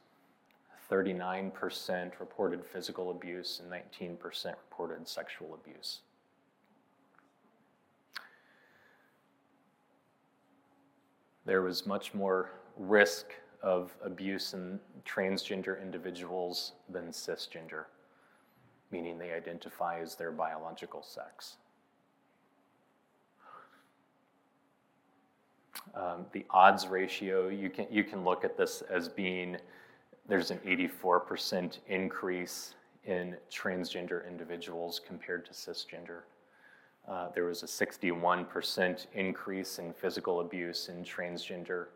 39% 0.90 2.12
reported 2.20 2.64
physical 2.64 3.10
abuse, 3.10 3.60
and 3.62 3.72
19% 3.72 4.46
reported 4.46 5.08
sexual 5.08 5.54
abuse. 5.54 6.00
There 11.46 11.62
was 11.62 11.86
much 11.86 12.14
more 12.14 12.50
risk 12.76 13.26
of 13.62 13.94
abuse 14.04 14.54
in 14.54 14.78
transgender 15.06 15.80
individuals 15.80 16.72
than 16.90 17.08
cisgender, 17.08 17.84
meaning 18.90 19.18
they 19.18 19.32
identify 19.32 20.00
as 20.00 20.14
their 20.14 20.30
biological 20.30 21.02
sex. 21.02 21.56
Um, 25.94 26.26
the 26.32 26.44
odds 26.50 26.86
ratio, 26.88 27.48
you 27.48 27.70
can, 27.70 27.86
you 27.90 28.04
can 28.04 28.24
look 28.24 28.44
at 28.44 28.56
this 28.56 28.82
as 28.82 29.08
being 29.08 29.56
there's 30.26 30.50
an 30.50 30.58
84% 30.58 31.78
increase 31.88 32.74
in 33.04 33.36
transgender 33.50 34.26
individuals 34.26 35.00
compared 35.06 35.44
to 35.46 35.52
cisgender. 35.52 36.20
Uh, 37.06 37.28
there 37.34 37.44
was 37.44 37.62
a 37.62 37.66
61% 37.66 39.06
increase 39.12 39.78
in 39.78 39.92
physical 39.92 40.40
abuse 40.40 40.88
in 40.88 41.04
transgender 41.04 41.86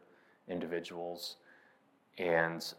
individuals 0.49 1.37
and 2.19 2.75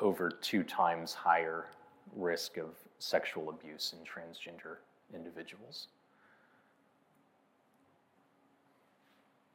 over 0.00 0.28
two 0.28 0.62
times 0.62 1.14
higher 1.14 1.66
risk 2.14 2.58
of 2.58 2.70
sexual 2.98 3.48
abuse 3.48 3.94
in 3.98 4.04
transgender 4.04 4.76
individuals. 5.14 5.88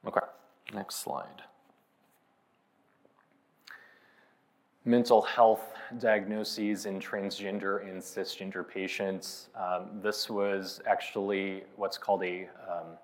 Okay, 0.08 0.26
next 0.74 1.04
slide. 1.04 1.44
Mental 4.86 5.22
health 5.22 5.74
diagnoses 6.00 6.86
in 6.86 7.00
transgender 7.00 7.88
and 7.88 8.02
cisgender 8.02 8.68
patients. 8.68 9.50
Um, 9.56 10.00
this 10.02 10.30
was 10.30 10.82
actually 10.88 11.64
what's 11.76 11.98
called 11.98 12.24
a 12.24 12.48
um, 12.70 12.98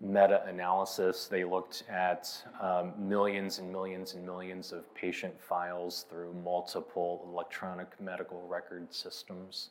meta 0.00 0.44
analysis. 0.46 1.26
They 1.26 1.44
looked 1.44 1.84
at 1.88 2.30
um, 2.60 2.92
millions 2.98 3.58
and 3.58 3.70
millions 3.70 4.14
and 4.14 4.24
millions 4.24 4.72
of 4.72 4.92
patient 4.94 5.34
files 5.40 6.04
through 6.10 6.34
multiple 6.44 7.26
electronic 7.32 7.88
medical 8.00 8.46
record 8.46 8.92
systems, 8.92 9.70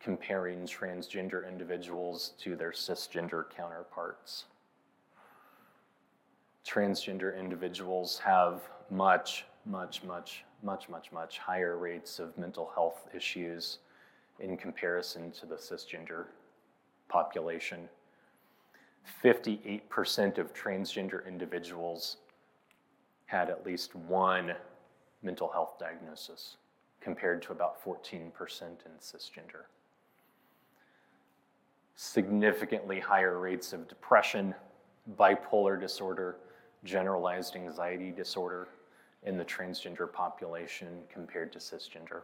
comparing 0.00 0.62
transgender 0.62 1.46
individuals 1.48 2.32
to 2.40 2.56
their 2.56 2.72
cisgender 2.72 3.44
counterparts. 3.54 4.46
Transgender 6.66 7.38
individuals 7.38 8.18
have 8.18 8.62
much 8.90 9.44
much, 9.66 10.02
much, 10.04 10.44
much, 10.62 10.88
much, 10.88 11.12
much 11.12 11.38
higher 11.38 11.76
rates 11.76 12.18
of 12.18 12.36
mental 12.38 12.70
health 12.74 13.08
issues 13.14 13.78
in 14.38 14.56
comparison 14.56 15.30
to 15.32 15.46
the 15.46 15.56
cisgender 15.56 16.26
population. 17.08 17.88
58% 19.22 20.38
of 20.38 20.52
transgender 20.54 21.26
individuals 21.26 22.18
had 23.26 23.48
at 23.50 23.64
least 23.64 23.94
one 23.94 24.52
mental 25.22 25.50
health 25.50 25.78
diagnosis, 25.78 26.56
compared 27.00 27.42
to 27.42 27.52
about 27.52 27.82
14% 27.84 28.22
in 28.62 28.92
cisgender. 29.00 29.64
Significantly 31.94 32.98
higher 32.98 33.38
rates 33.38 33.72
of 33.72 33.86
depression, 33.88 34.54
bipolar 35.18 35.78
disorder, 35.78 36.36
generalized 36.84 37.56
anxiety 37.56 38.10
disorder, 38.10 38.68
in 39.24 39.36
the 39.36 39.44
transgender 39.44 40.10
population 40.10 40.88
compared 41.12 41.52
to 41.52 41.58
cisgender. 41.58 42.22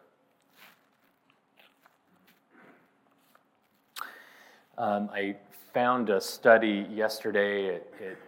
Um, 4.79 5.09
I 5.13 5.37
found 5.73 6.11
a 6.11 6.21
study 6.21 6.87
yesterday. 6.91 7.67
It, 7.67 7.95
it, 8.01 8.19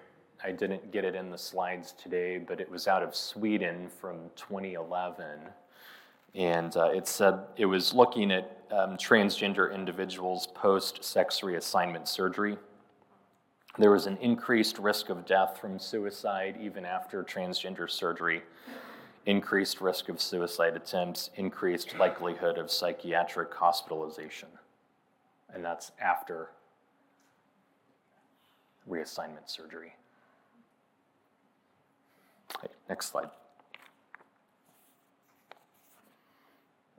I 0.43 0.53
didn't 0.53 0.93
get 0.93 1.05
it 1.05 1.14
in 1.14 1.31
the 1.31 1.39
slides 1.39 1.93
today, 1.93 2.39
but 2.39 2.61
it 2.61 2.71
was 2.71 2.87
out 2.87 3.03
of 3.03 3.14
Sweden 3.14 3.89
from 4.01 4.31
2011. 4.37 5.25
And 6.35 6.77
uh, 6.77 6.91
it 6.95 7.09
said 7.09 7.41
it 7.57 7.66
was 7.66 7.93
looking 7.93 8.31
at 8.31 8.62
um, 8.71 8.97
transgender 8.97 9.75
individuals 9.75 10.47
post 10.55 11.03
sex 11.03 11.41
reassignment 11.41 12.07
surgery. 12.07 12.57
There 13.79 13.93
was 13.93 14.07
an 14.07 14.16
increased 14.16 14.81
risk 14.81 15.09
of 15.09 15.24
death 15.24 15.59
from 15.61 15.79
suicide 15.79 16.57
even 16.61 16.85
after 16.85 17.22
transgender 17.22 17.89
surgery, 17.89 18.43
increased 19.24 19.81
risk 19.81 20.09
of 20.09 20.20
suicide 20.20 20.74
attempts, 20.74 21.31
increased 21.37 21.97
likelihood 21.97 22.59
of 22.59 22.72
psychiatric 22.72 23.55
hospitalization. 23.55 24.49
And 25.55 25.64
that's 25.64 25.93
after 26.01 26.51
reassignment 28.91 29.47
surgery. 29.49 29.95
Okay, 32.57 32.72
next 32.89 33.12
slide. 33.12 33.31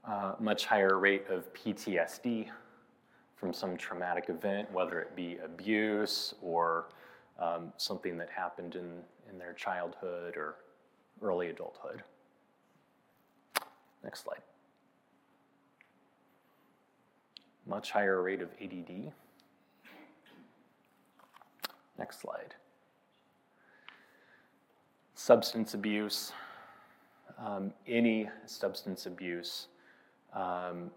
Uh, 0.06 0.36
much 0.40 0.66
higher 0.66 0.98
rate 0.98 1.26
of 1.30 1.54
PTSD 1.54 2.48
from 3.40 3.54
some 3.54 3.78
traumatic 3.78 4.26
event, 4.28 4.70
whether 4.72 5.00
it 5.00 5.16
be 5.16 5.38
abuse 5.44 6.34
or 6.42 6.88
um, 7.40 7.72
something 7.78 8.18
that 8.18 8.30
happened 8.30 8.76
in, 8.76 9.00
in 9.32 9.40
their 9.40 9.54
childhood 9.54 10.36
or 10.36 10.56
early 11.22 11.50
adulthood. 11.50 12.04
Next 14.04 14.24
slide. 14.24 14.42
Much 17.66 17.92
higher 17.92 18.22
rate 18.22 18.42
of 18.42 18.50
ADD. 18.62 19.14
Next 21.98 22.20
slide. 22.22 22.56
Substance 25.16 25.74
abuse. 25.74 26.34
Um, 27.38 27.72
any 27.88 28.30
substance 28.46 29.06
abuse 29.06 29.68
um, 30.34 30.92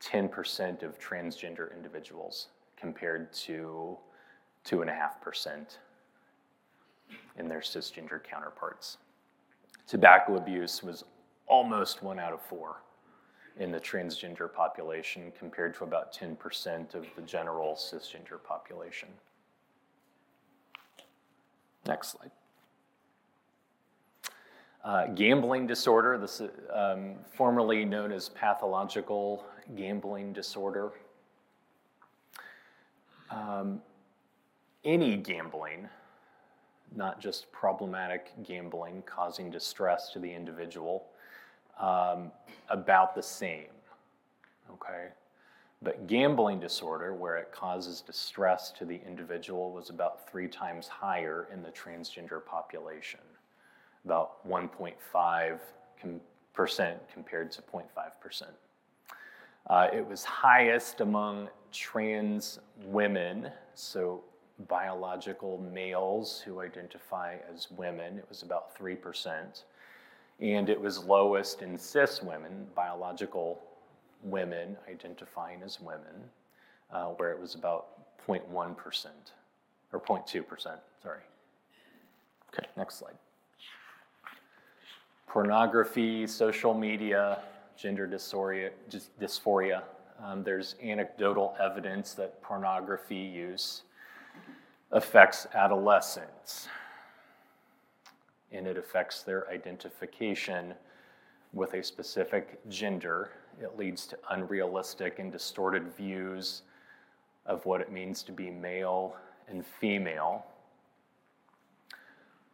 10% 0.00 0.82
of 0.82 0.98
transgender 0.98 1.74
individuals 1.74 2.48
compared 2.76 3.32
to 3.32 3.98
2.5% 4.64 5.76
in 7.38 7.48
their 7.48 7.60
cisgender 7.60 8.22
counterparts. 8.22 8.98
Tobacco 9.86 10.36
abuse 10.36 10.82
was 10.82 11.04
almost 11.46 12.02
one 12.02 12.18
out 12.18 12.32
of 12.32 12.40
four 12.40 12.82
in 13.58 13.72
the 13.72 13.80
transgender 13.80 14.52
population 14.52 15.32
compared 15.38 15.74
to 15.74 15.84
about 15.84 16.14
10% 16.14 16.94
of 16.94 17.06
the 17.16 17.22
general 17.22 17.74
cisgender 17.74 18.42
population. 18.42 19.08
Next 21.86 22.12
slide. 22.12 22.30
Uh, 24.82 25.08
gambling 25.08 25.66
disorder, 25.66 26.16
this 26.16 26.40
um, 26.72 27.16
formerly 27.34 27.84
known 27.84 28.12
as 28.12 28.30
pathological 28.30 29.44
gambling 29.76 30.32
disorder. 30.32 30.92
Um, 33.30 33.80
any 34.84 35.16
gambling, 35.16 35.88
not 36.94 37.20
just 37.20 37.50
problematic 37.52 38.32
gambling 38.42 39.02
causing 39.06 39.50
distress 39.50 40.10
to 40.12 40.18
the 40.18 40.32
individual, 40.32 41.06
um, 41.78 42.32
about 42.68 43.14
the 43.14 43.22
same. 43.22 43.66
Okay? 44.70 45.08
But 45.82 46.06
gambling 46.06 46.60
disorder, 46.60 47.14
where 47.14 47.36
it 47.38 47.52
causes 47.52 48.02
distress 48.02 48.70
to 48.72 48.84
the 48.84 49.00
individual, 49.06 49.72
was 49.72 49.88
about 49.90 50.30
three 50.30 50.48
times 50.48 50.88
higher 50.88 51.48
in 51.52 51.62
the 51.62 51.70
transgender 51.70 52.44
population. 52.44 53.20
about 54.04 54.46
1.5 54.48 55.60
com- 56.00 56.20
percent 56.52 56.98
compared 57.12 57.50
to 57.52 57.62
0.5 57.62 57.84
percent. 58.20 58.50
Uh, 59.68 59.88
it 59.92 60.06
was 60.06 60.24
highest 60.24 61.00
among 61.00 61.48
trans 61.72 62.58
women, 62.86 63.50
so 63.74 64.24
biological 64.68 65.58
males 65.72 66.40
who 66.44 66.60
identify 66.60 67.36
as 67.52 67.70
women. 67.70 68.18
It 68.18 68.26
was 68.28 68.42
about 68.42 68.76
3%. 68.76 69.62
And 70.40 70.68
it 70.68 70.80
was 70.80 71.04
lowest 71.04 71.62
in 71.62 71.78
cis 71.78 72.22
women, 72.22 72.66
biological 72.74 73.62
women 74.22 74.76
identifying 74.88 75.62
as 75.62 75.80
women, 75.80 76.24
uh, 76.92 77.06
where 77.06 77.30
it 77.30 77.40
was 77.40 77.54
about 77.54 77.88
0.1% 78.26 79.06
or 79.92 80.00
0.2%, 80.00 80.78
sorry. 81.02 81.20
Okay, 82.52 82.66
next 82.76 82.96
slide. 82.96 83.14
Pornography, 85.26 86.26
social 86.26 86.74
media, 86.74 87.40
gender 87.80 88.06
dysphoria. 88.06 88.70
dysphoria. 89.20 89.82
Um, 90.22 90.44
there's 90.44 90.74
anecdotal 90.82 91.56
evidence 91.58 92.12
that 92.14 92.42
pornography 92.42 93.16
use 93.16 93.82
affects 94.92 95.46
adolescents, 95.54 96.68
and 98.52 98.66
it 98.66 98.76
affects 98.76 99.22
their 99.22 99.48
identification 99.48 100.74
with 101.54 101.72
a 101.72 101.82
specific 101.82 102.60
gender. 102.68 103.30
It 103.60 103.78
leads 103.78 104.06
to 104.08 104.18
unrealistic 104.30 105.18
and 105.18 105.32
distorted 105.32 105.94
views 105.96 106.62
of 107.46 107.64
what 107.64 107.80
it 107.80 107.90
means 107.90 108.22
to 108.24 108.32
be 108.32 108.50
male 108.50 109.16
and 109.48 109.64
female. 109.64 110.44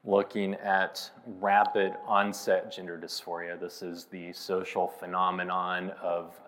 Looking 0.06 0.54
at 0.54 1.10
rapid 1.40 1.94
onset 2.06 2.70
gender 2.70 2.96
dysphoria, 2.96 3.58
this 3.58 3.82
is 3.82 4.04
the 4.04 4.32
social 4.32 4.86
phenomenon 4.86 5.90
of 6.00 6.40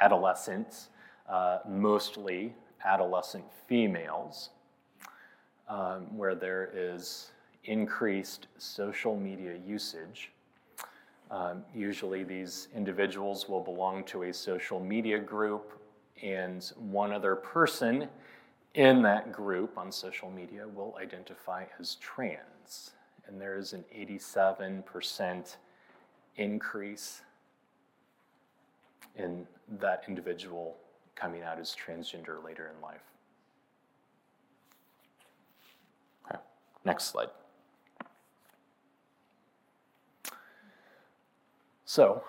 adolescents, 0.00 0.88
uh, 1.28 1.58
mostly 1.68 2.54
adolescent 2.86 3.44
females, 3.68 4.48
um, 5.68 6.16
where 6.16 6.34
there 6.34 6.70
is 6.72 7.32
increased 7.64 8.46
social 8.56 9.14
media 9.14 9.58
usage. 9.66 10.32
Um, 11.30 11.64
usually, 11.74 12.24
these 12.24 12.68
individuals 12.74 13.46
will 13.46 13.62
belong 13.62 14.04
to 14.04 14.22
a 14.22 14.32
social 14.32 14.80
media 14.80 15.18
group, 15.18 15.78
and 16.22 16.64
one 16.78 17.12
other 17.12 17.36
person 17.36 18.08
in 18.76 19.00
that 19.00 19.32
group 19.32 19.78
on 19.78 19.90
social 19.90 20.30
media 20.30 20.68
will 20.68 20.94
identify 21.00 21.64
as 21.80 21.96
trans. 21.96 22.92
And 23.26 23.40
there 23.40 23.56
is 23.56 23.72
an 23.72 23.84
87% 23.92 25.56
increase 26.36 27.22
in 29.16 29.46
that 29.80 30.04
individual 30.06 30.76
coming 31.14 31.42
out 31.42 31.58
as 31.58 31.74
transgender 31.74 32.44
later 32.44 32.70
in 32.74 32.80
life. 32.82 33.00
Okay. 36.28 36.38
Next 36.84 37.04
slide. 37.04 37.30
So, 41.86 42.22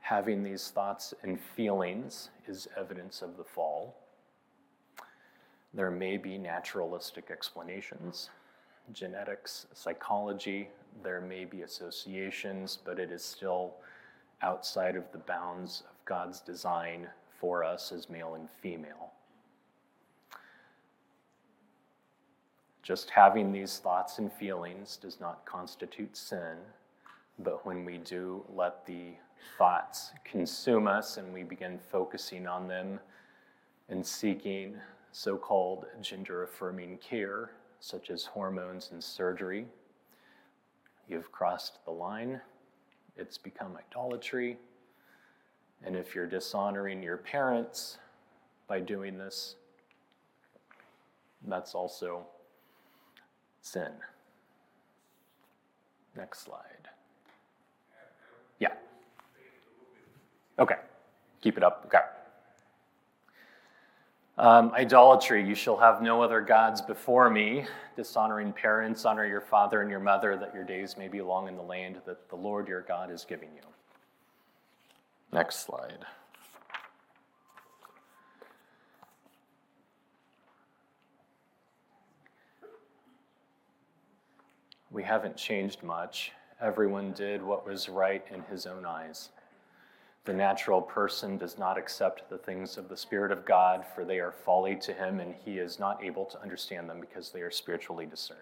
having 0.00 0.42
these 0.42 0.70
thoughts 0.70 1.14
and 1.22 1.38
feelings 1.40 2.30
is 2.48 2.66
evidence 2.76 3.22
of 3.22 3.36
the 3.36 3.44
fall. 3.44 3.94
There 5.74 5.90
may 5.90 6.16
be 6.16 6.38
naturalistic 6.38 7.30
explanations, 7.30 8.30
genetics, 8.92 9.66
psychology, 9.74 10.68
there 11.02 11.20
may 11.20 11.44
be 11.44 11.62
associations, 11.62 12.78
but 12.84 12.98
it 12.98 13.10
is 13.12 13.22
still 13.22 13.74
outside 14.42 14.96
of 14.96 15.10
the 15.12 15.18
bounds 15.18 15.82
of 15.88 16.04
God's 16.04 16.40
design 16.40 17.08
for 17.40 17.62
us 17.62 17.92
as 17.92 18.08
male 18.08 18.34
and 18.34 18.48
female. 18.62 19.12
Just 22.82 23.10
having 23.10 23.52
these 23.52 23.78
thoughts 23.78 24.18
and 24.18 24.32
feelings 24.32 24.96
does 24.96 25.20
not 25.20 25.44
constitute 25.44 26.16
sin, 26.16 26.56
but 27.38 27.64
when 27.66 27.84
we 27.84 27.98
do 27.98 28.42
let 28.54 28.86
the 28.86 29.12
thoughts 29.58 30.12
consume 30.24 30.88
us 30.88 31.18
and 31.18 31.32
we 31.32 31.42
begin 31.42 31.78
focusing 31.78 32.46
on 32.46 32.66
them 32.66 32.98
and 33.90 34.04
seeking 34.04 34.74
so 35.12 35.36
called 35.36 35.86
gender 36.00 36.44
affirming 36.44 36.98
care, 36.98 37.50
such 37.80 38.10
as 38.10 38.24
hormones 38.24 38.90
and 38.92 39.02
surgery, 39.02 39.66
you've 41.08 41.32
crossed 41.32 41.84
the 41.84 41.90
line. 41.90 42.40
It's 43.16 43.38
become 43.38 43.76
idolatry. 43.76 44.58
And 45.84 45.96
if 45.96 46.14
you're 46.14 46.26
dishonoring 46.26 47.02
your 47.02 47.16
parents 47.16 47.98
by 48.66 48.80
doing 48.80 49.16
this, 49.16 49.54
that's 51.46 51.74
also 51.74 52.26
sin. 53.62 53.92
Next 56.16 56.40
slide. 56.40 56.88
Yeah. 58.58 58.72
Okay. 60.58 60.76
Keep 61.40 61.56
it 61.56 61.62
up. 61.62 61.84
Okay. 61.86 62.00
Um, 64.38 64.70
idolatry, 64.72 65.44
you 65.44 65.56
shall 65.56 65.76
have 65.76 66.00
no 66.00 66.22
other 66.22 66.40
gods 66.40 66.80
before 66.80 67.28
me. 67.28 67.66
Dishonoring 67.96 68.52
parents, 68.52 69.04
honor 69.04 69.26
your 69.26 69.40
father 69.40 69.82
and 69.82 69.90
your 69.90 69.98
mother, 69.98 70.36
that 70.36 70.54
your 70.54 70.62
days 70.62 70.96
may 70.96 71.08
be 71.08 71.20
long 71.20 71.48
in 71.48 71.56
the 71.56 71.62
land 71.62 71.96
that 72.06 72.28
the 72.28 72.36
Lord 72.36 72.68
your 72.68 72.82
God 72.82 73.10
is 73.10 73.26
giving 73.28 73.48
you. 73.52 73.62
Next 75.32 75.66
slide. 75.66 76.06
We 84.92 85.02
haven't 85.02 85.36
changed 85.36 85.82
much. 85.82 86.30
Everyone 86.60 87.10
did 87.10 87.42
what 87.42 87.66
was 87.66 87.88
right 87.88 88.24
in 88.32 88.44
his 88.44 88.66
own 88.66 88.86
eyes. 88.86 89.30
The 90.24 90.32
natural 90.34 90.82
person 90.82 91.38
does 91.38 91.58
not 91.58 91.78
accept 91.78 92.28
the 92.28 92.38
things 92.38 92.76
of 92.76 92.88
the 92.88 92.96
Spirit 92.96 93.32
of 93.32 93.46
God, 93.46 93.84
for 93.94 94.04
they 94.04 94.18
are 94.18 94.32
folly 94.32 94.76
to 94.76 94.92
him, 94.92 95.20
and 95.20 95.34
he 95.44 95.58
is 95.58 95.78
not 95.78 96.04
able 96.04 96.26
to 96.26 96.40
understand 96.42 96.88
them 96.88 97.00
because 97.00 97.30
they 97.30 97.40
are 97.40 97.50
spiritually 97.50 98.04
discerned. 98.04 98.40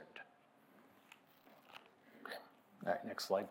All 2.85 2.93
right, 2.93 3.05
next 3.07 3.27
slide. 3.27 3.49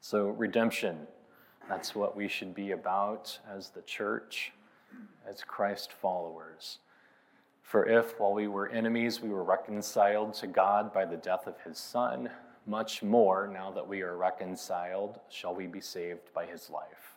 So, 0.00 0.28
redemption. 0.28 1.06
That's 1.68 1.94
what 1.94 2.16
we 2.16 2.28
should 2.28 2.54
be 2.54 2.72
about 2.72 3.38
as 3.48 3.70
the 3.70 3.82
church, 3.82 4.52
as 5.26 5.42
Christ 5.44 5.92
followers. 5.92 6.78
For 7.62 7.86
if, 7.86 8.18
while 8.18 8.34
we 8.34 8.48
were 8.48 8.68
enemies, 8.68 9.22
we 9.22 9.30
were 9.30 9.44
reconciled 9.44 10.34
to 10.34 10.46
God 10.46 10.92
by 10.92 11.04
the 11.04 11.16
death 11.16 11.46
of 11.46 11.54
his 11.60 11.78
Son, 11.78 12.28
much 12.66 13.02
more, 13.02 13.48
now 13.52 13.70
that 13.70 13.86
we 13.86 14.02
are 14.02 14.16
reconciled, 14.16 15.18
shall 15.28 15.54
we 15.54 15.66
be 15.66 15.80
saved 15.80 16.32
by 16.34 16.46
his 16.46 16.70
life. 16.70 17.16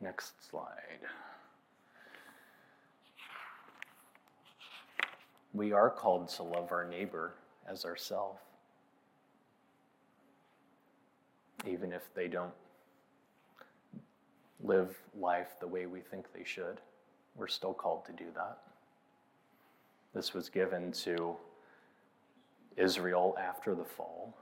Next 0.00 0.48
slide. 0.48 1.00
We 5.54 5.72
are 5.72 5.90
called 5.90 6.28
to 6.30 6.42
love 6.42 6.70
our 6.70 6.86
neighbor 6.86 7.34
as 7.66 7.84
ourselves, 7.84 8.40
even 11.66 11.92
if 11.92 12.12
they 12.14 12.28
don't 12.28 12.52
live 14.62 14.98
life 15.18 15.58
the 15.60 15.66
way 15.66 15.86
we 15.86 16.00
think 16.00 16.32
they 16.32 16.44
should. 16.44 16.80
We're 17.36 17.46
still 17.46 17.74
called 17.74 18.04
to 18.06 18.12
do 18.12 18.26
that. 18.34 18.58
This 20.14 20.34
was 20.34 20.48
given 20.48 20.92
to 20.92 21.36
Israel 22.76 23.36
after 23.38 23.74
the 23.74 23.84
fall. 23.84 24.36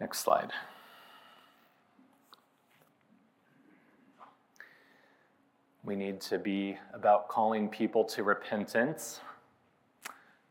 Next 0.00 0.18
slide. 0.20 0.52
We 5.84 5.94
need 5.94 6.20
to 6.22 6.38
be 6.38 6.76
about 6.92 7.28
calling 7.28 7.68
people 7.68 8.04
to 8.06 8.24
repentance. 8.24 9.20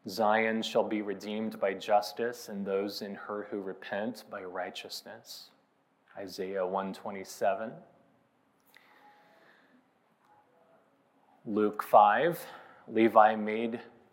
Zion 0.08 0.62
shall 0.62 0.84
be 0.84 1.02
redeemed 1.02 1.60
by 1.60 1.74
justice, 1.74 2.48
and 2.48 2.66
those 2.66 3.02
in 3.02 3.16
her 3.16 3.48
who 3.52 3.60
repent 3.60 4.24
by 4.30 4.44
righteousness. 4.44 5.50
Isaiah 6.18 6.66
127. 6.66 7.72
Luke 11.46 11.84
5, 11.84 12.46
Levi 12.88 13.36
made 13.36 13.82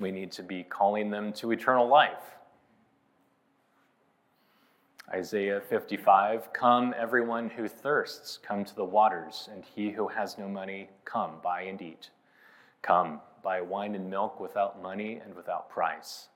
We 0.00 0.10
need 0.10 0.32
to 0.32 0.42
be 0.42 0.62
calling 0.64 1.10
them 1.10 1.32
to 1.34 1.52
eternal 1.52 1.86
life. 1.86 2.38
Isaiah 5.12 5.60
55 5.60 6.52
Come, 6.54 6.94
everyone 6.96 7.50
who 7.50 7.68
thirsts, 7.68 8.38
come 8.38 8.64
to 8.64 8.74
the 8.74 8.84
waters, 8.84 9.50
and 9.52 9.62
he 9.62 9.90
who 9.90 10.08
has 10.08 10.38
no 10.38 10.48
money, 10.48 10.88
come, 11.04 11.32
buy 11.42 11.62
and 11.62 11.82
eat. 11.82 12.10
Come, 12.80 13.20
buy 13.42 13.60
wine 13.60 13.94
and 13.94 14.08
milk 14.08 14.40
without 14.40 14.80
money 14.80 15.20
and 15.22 15.34
without 15.34 15.68
price. 15.68 16.28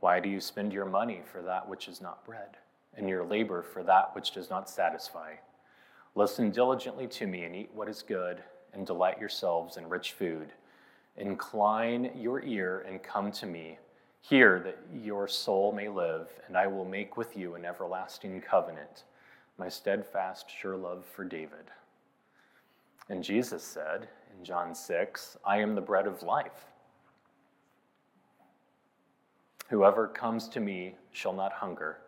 Why 0.00 0.18
do 0.18 0.30
you 0.30 0.40
spend 0.40 0.72
your 0.72 0.86
money 0.86 1.20
for 1.30 1.42
that 1.42 1.68
which 1.68 1.88
is 1.88 2.00
not 2.00 2.24
bread, 2.24 2.56
and 2.96 3.08
your 3.08 3.26
labor 3.26 3.62
for 3.62 3.82
that 3.82 4.14
which 4.14 4.32
does 4.32 4.48
not 4.48 4.70
satisfy? 4.70 5.34
Listen 6.14 6.50
diligently 6.50 7.06
to 7.08 7.26
me 7.26 7.44
and 7.44 7.54
eat 7.54 7.70
what 7.74 7.90
is 7.90 8.02
good, 8.02 8.42
and 8.72 8.86
delight 8.86 9.20
yourselves 9.20 9.76
in 9.76 9.88
rich 9.88 10.12
food. 10.12 10.52
Incline 11.18 12.10
your 12.14 12.42
ear 12.42 12.84
and 12.86 13.02
come 13.02 13.32
to 13.32 13.46
me. 13.46 13.78
Hear 14.20 14.60
that 14.60 14.78
your 14.92 15.28
soul 15.28 15.72
may 15.72 15.88
live, 15.88 16.28
and 16.46 16.56
I 16.56 16.66
will 16.66 16.84
make 16.84 17.16
with 17.16 17.36
you 17.36 17.54
an 17.54 17.64
everlasting 17.64 18.40
covenant, 18.40 19.04
my 19.56 19.68
steadfast, 19.68 20.46
sure 20.50 20.76
love 20.76 21.04
for 21.04 21.24
David. 21.24 21.70
And 23.08 23.22
Jesus 23.22 23.62
said 23.62 24.08
in 24.36 24.44
John 24.44 24.74
6, 24.74 25.36
I 25.44 25.58
am 25.58 25.74
the 25.74 25.80
bread 25.80 26.06
of 26.06 26.22
life. 26.22 26.66
Whoever 29.68 30.08
comes 30.08 30.48
to 30.48 30.60
me 30.60 30.96
shall 31.12 31.32
not 31.32 31.52
hunger, 31.52 31.98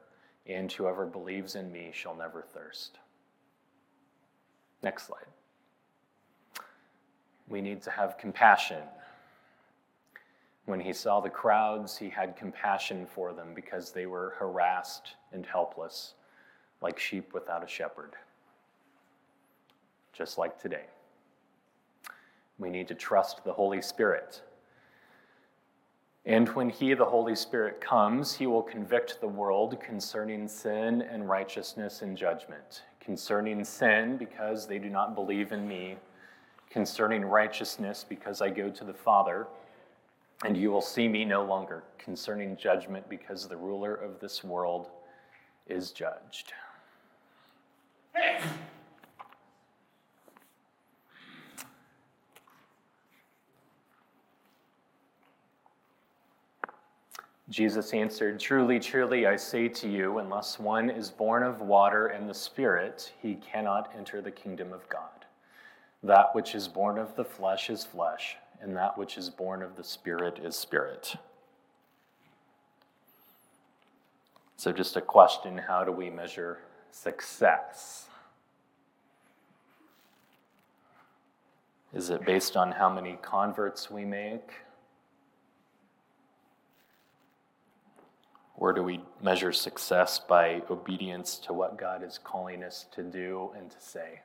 and 0.46 0.70
whoever 0.70 1.06
believes 1.06 1.54
in 1.54 1.72
me 1.72 1.90
shall 1.92 2.14
never 2.14 2.42
thirst. 2.42 2.98
Next 4.82 5.06
slide. 5.06 5.26
We 7.48 7.60
need 7.60 7.82
to 7.82 7.90
have 7.90 8.18
compassion 8.18 8.82
when 10.68 10.80
he 10.80 10.92
saw 10.92 11.18
the 11.20 11.30
crowds, 11.30 11.96
he 11.96 12.10
had 12.10 12.36
compassion 12.36 13.06
for 13.06 13.32
them 13.32 13.54
because 13.54 13.90
they 13.90 14.04
were 14.04 14.34
harassed 14.38 15.14
and 15.32 15.46
helpless, 15.46 16.12
like 16.82 16.98
sheep 16.98 17.32
without 17.32 17.64
a 17.64 17.66
shepherd. 17.66 18.12
Just 20.12 20.36
like 20.36 20.60
today. 20.60 20.84
We 22.58 22.68
need 22.68 22.86
to 22.88 22.94
trust 22.94 23.44
the 23.44 23.52
Holy 23.54 23.80
Spirit. 23.80 24.42
And 26.26 26.50
when 26.50 26.68
He, 26.68 26.92
the 26.92 27.06
Holy 27.06 27.34
Spirit, 27.34 27.80
comes, 27.80 28.34
He 28.34 28.46
will 28.46 28.62
convict 28.62 29.22
the 29.22 29.28
world 29.28 29.80
concerning 29.80 30.46
sin 30.48 31.00
and 31.00 31.30
righteousness 31.30 32.02
and 32.02 32.14
judgment. 32.14 32.82
Concerning 33.00 33.64
sin, 33.64 34.18
because 34.18 34.66
they 34.66 34.78
do 34.78 34.90
not 34.90 35.14
believe 35.14 35.52
in 35.52 35.66
me. 35.66 35.96
Concerning 36.70 37.24
righteousness, 37.24 38.04
because 38.08 38.42
I 38.42 38.50
go 38.50 38.68
to 38.70 38.84
the 38.84 38.94
Father 38.94 39.46
and 40.44 40.56
you 40.56 40.70
will 40.70 40.82
see 40.82 41.08
me 41.08 41.24
no 41.24 41.44
longer 41.44 41.82
concerning 41.98 42.56
judgment 42.56 43.08
because 43.08 43.48
the 43.48 43.56
ruler 43.56 43.94
of 43.94 44.20
this 44.20 44.44
world 44.44 44.90
is 45.66 45.90
judged. 45.90 46.52
Jesus 57.50 57.94
answered, 57.94 58.38
Truly, 58.38 58.78
truly, 58.78 59.26
I 59.26 59.36
say 59.36 59.68
to 59.68 59.88
you, 59.88 60.18
unless 60.18 60.58
one 60.58 60.90
is 60.90 61.10
born 61.10 61.42
of 61.42 61.62
water 61.62 62.08
and 62.08 62.28
the 62.28 62.34
Spirit, 62.34 63.12
he 63.22 63.36
cannot 63.36 63.90
enter 63.96 64.20
the 64.20 64.30
kingdom 64.30 64.72
of 64.72 64.86
God. 64.88 65.17
That 66.02 66.34
which 66.34 66.54
is 66.54 66.68
born 66.68 66.98
of 66.98 67.16
the 67.16 67.24
flesh 67.24 67.70
is 67.70 67.84
flesh 67.84 68.36
and 68.60 68.76
that 68.76 68.96
which 68.98 69.16
is 69.16 69.30
born 69.30 69.62
of 69.62 69.76
the 69.76 69.84
Spirit 69.84 70.40
is 70.42 70.56
spirit. 70.56 71.14
So, 74.56 74.72
just 74.72 74.96
a 74.96 75.00
question 75.00 75.56
how 75.56 75.84
do 75.84 75.92
we 75.92 76.10
measure 76.10 76.58
success? 76.90 78.06
Is 81.94 82.10
it 82.10 82.24
based 82.26 82.56
on 82.56 82.72
how 82.72 82.90
many 82.90 83.18
converts 83.22 83.90
we 83.90 84.04
make? 84.04 84.50
Or 88.56 88.72
do 88.72 88.82
we 88.82 89.00
measure 89.22 89.52
success 89.52 90.18
by 90.18 90.62
obedience 90.68 91.38
to 91.38 91.52
what 91.52 91.78
God 91.78 92.02
is 92.02 92.18
calling 92.18 92.64
us 92.64 92.86
to 92.92 93.04
do 93.04 93.52
and 93.56 93.70
to 93.70 93.80
say? 93.80 94.20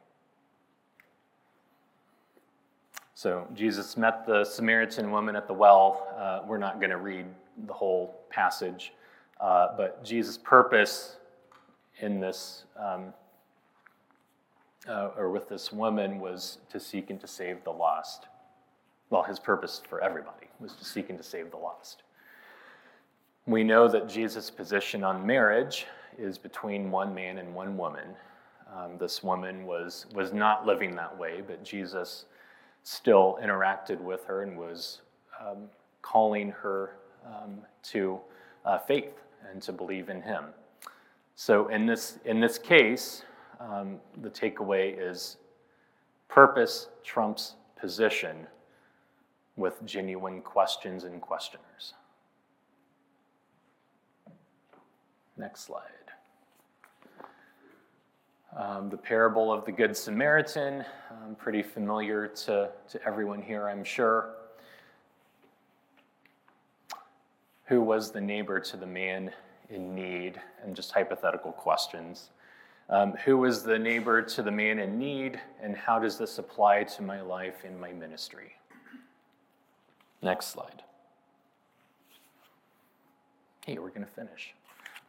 So 3.24 3.47
Jesus 3.53 3.95
met 3.95 4.26
the 4.26 4.43
Samaritan 4.43 5.09
woman 5.09 5.38
at 5.38 5.47
the 5.47 5.53
well. 5.53 6.13
Uh, 6.19 6.41
we're 6.45 6.57
not 6.57 6.82
going 6.82 6.89
to 6.89 6.97
read 6.97 7.26
the 7.67 7.71
whole 7.71 8.19
passage, 8.30 8.91
uh, 9.39 9.69
but 9.78 10.03
Jesus' 10.03 10.38
purpose 10.38 11.15
in 12.01 12.19
this, 12.19 12.65
um, 12.78 13.13
uh, 14.89 15.11
or 15.15 15.30
with 15.30 15.47
this 15.47 15.71
woman, 15.71 16.19
was 16.19 16.57
to 16.69 16.82
seek 16.82 17.11
and 17.11 17.21
to 17.21 17.26
save 17.26 17.63
the 17.63 17.71
lost. 17.71 18.28
Well, 19.09 19.24
his 19.24 19.39
purpose 19.39 19.82
for 19.88 20.01
everybody 20.01 20.47
was 20.59 20.74
to 20.74 20.84
seek 20.84 21.09
and 21.09 21.17
to 21.17 21.24
save 21.24 21.49
the 21.49 21.55
lost. 21.55 22.03
We 23.45 23.63
know 23.63 23.88
that 23.88 24.09
Jesus' 24.09 24.51
position 24.51 25.01
on 25.01 25.26
marriage 25.26 25.86
is 26.17 26.38
between 26.38 26.91
one 26.91 27.15
man 27.15 27.38
and 27.38 27.55
one 27.55 27.78
woman. 27.78 28.15
Um, 28.76 28.97
this 28.97 29.24
woman 29.24 29.65
was, 29.65 30.07
was 30.13 30.34
not 30.34 30.65
living 30.65 30.93
that 30.97 31.17
way, 31.17 31.41
but 31.47 31.63
Jesus 31.63 32.26
still 32.84 33.39
interacted 33.41 33.99
with 33.99 34.25
her 34.25 34.43
and 34.43 34.57
was 34.57 35.01
um, 35.39 35.69
calling 36.01 36.51
her 36.51 36.97
um, 37.25 37.59
to 37.81 38.19
uh, 38.65 38.77
faith 38.77 39.13
and 39.49 39.61
to 39.61 39.71
believe 39.71 40.09
in 40.09 40.21
him. 40.21 40.45
So 41.36 41.67
in 41.69 41.86
this 41.86 42.19
in 42.25 42.39
this 42.39 42.57
case, 42.57 43.23
um, 43.59 43.99
the 44.21 44.29
takeaway 44.29 44.95
is 44.97 45.38
purpose 46.27 46.89
trumps 47.03 47.55
position 47.79 48.47
with 49.55 49.84
genuine 49.86 50.41
questions 50.41 51.03
and 51.03 51.21
questioners. 51.21 51.93
Next 55.38 55.61
slide. 55.61 56.02
Um, 58.55 58.89
the 58.89 58.97
parable 58.97 59.51
of 59.51 59.65
the 59.65 59.71
Good 59.71 59.97
Samaritan, 59.97 60.85
um, 61.09 61.35
pretty 61.35 61.63
familiar 61.63 62.27
to, 62.27 62.69
to 62.89 63.03
everyone 63.03 63.41
here, 63.41 63.67
I'm 63.67 63.83
sure. 63.83 64.35
Who 67.65 67.81
was 67.81 68.11
the 68.11 68.21
neighbor 68.21 68.59
to 68.59 68.77
the 68.77 68.85
man 68.85 69.31
in 69.69 69.95
need? 69.95 70.39
And 70.63 70.75
just 70.75 70.91
hypothetical 70.91 71.51
questions. 71.51 72.29
Um, 72.89 73.13
who 73.25 73.37
was 73.37 73.63
the 73.63 73.79
neighbor 73.79 74.21
to 74.21 74.43
the 74.43 74.51
man 74.51 74.77
in 74.77 74.99
need, 74.99 75.39
and 75.59 75.75
how 75.75 75.97
does 75.97 76.19
this 76.19 76.37
apply 76.37 76.83
to 76.83 77.01
my 77.01 77.21
life 77.21 77.63
and 77.65 77.79
my 77.79 77.91
ministry? 77.91 78.53
Next 80.21 80.47
slide. 80.47 80.83
Hey, 83.65 83.79
we're 83.79 83.89
going 83.89 84.05
to 84.05 84.11
finish. 84.11 84.53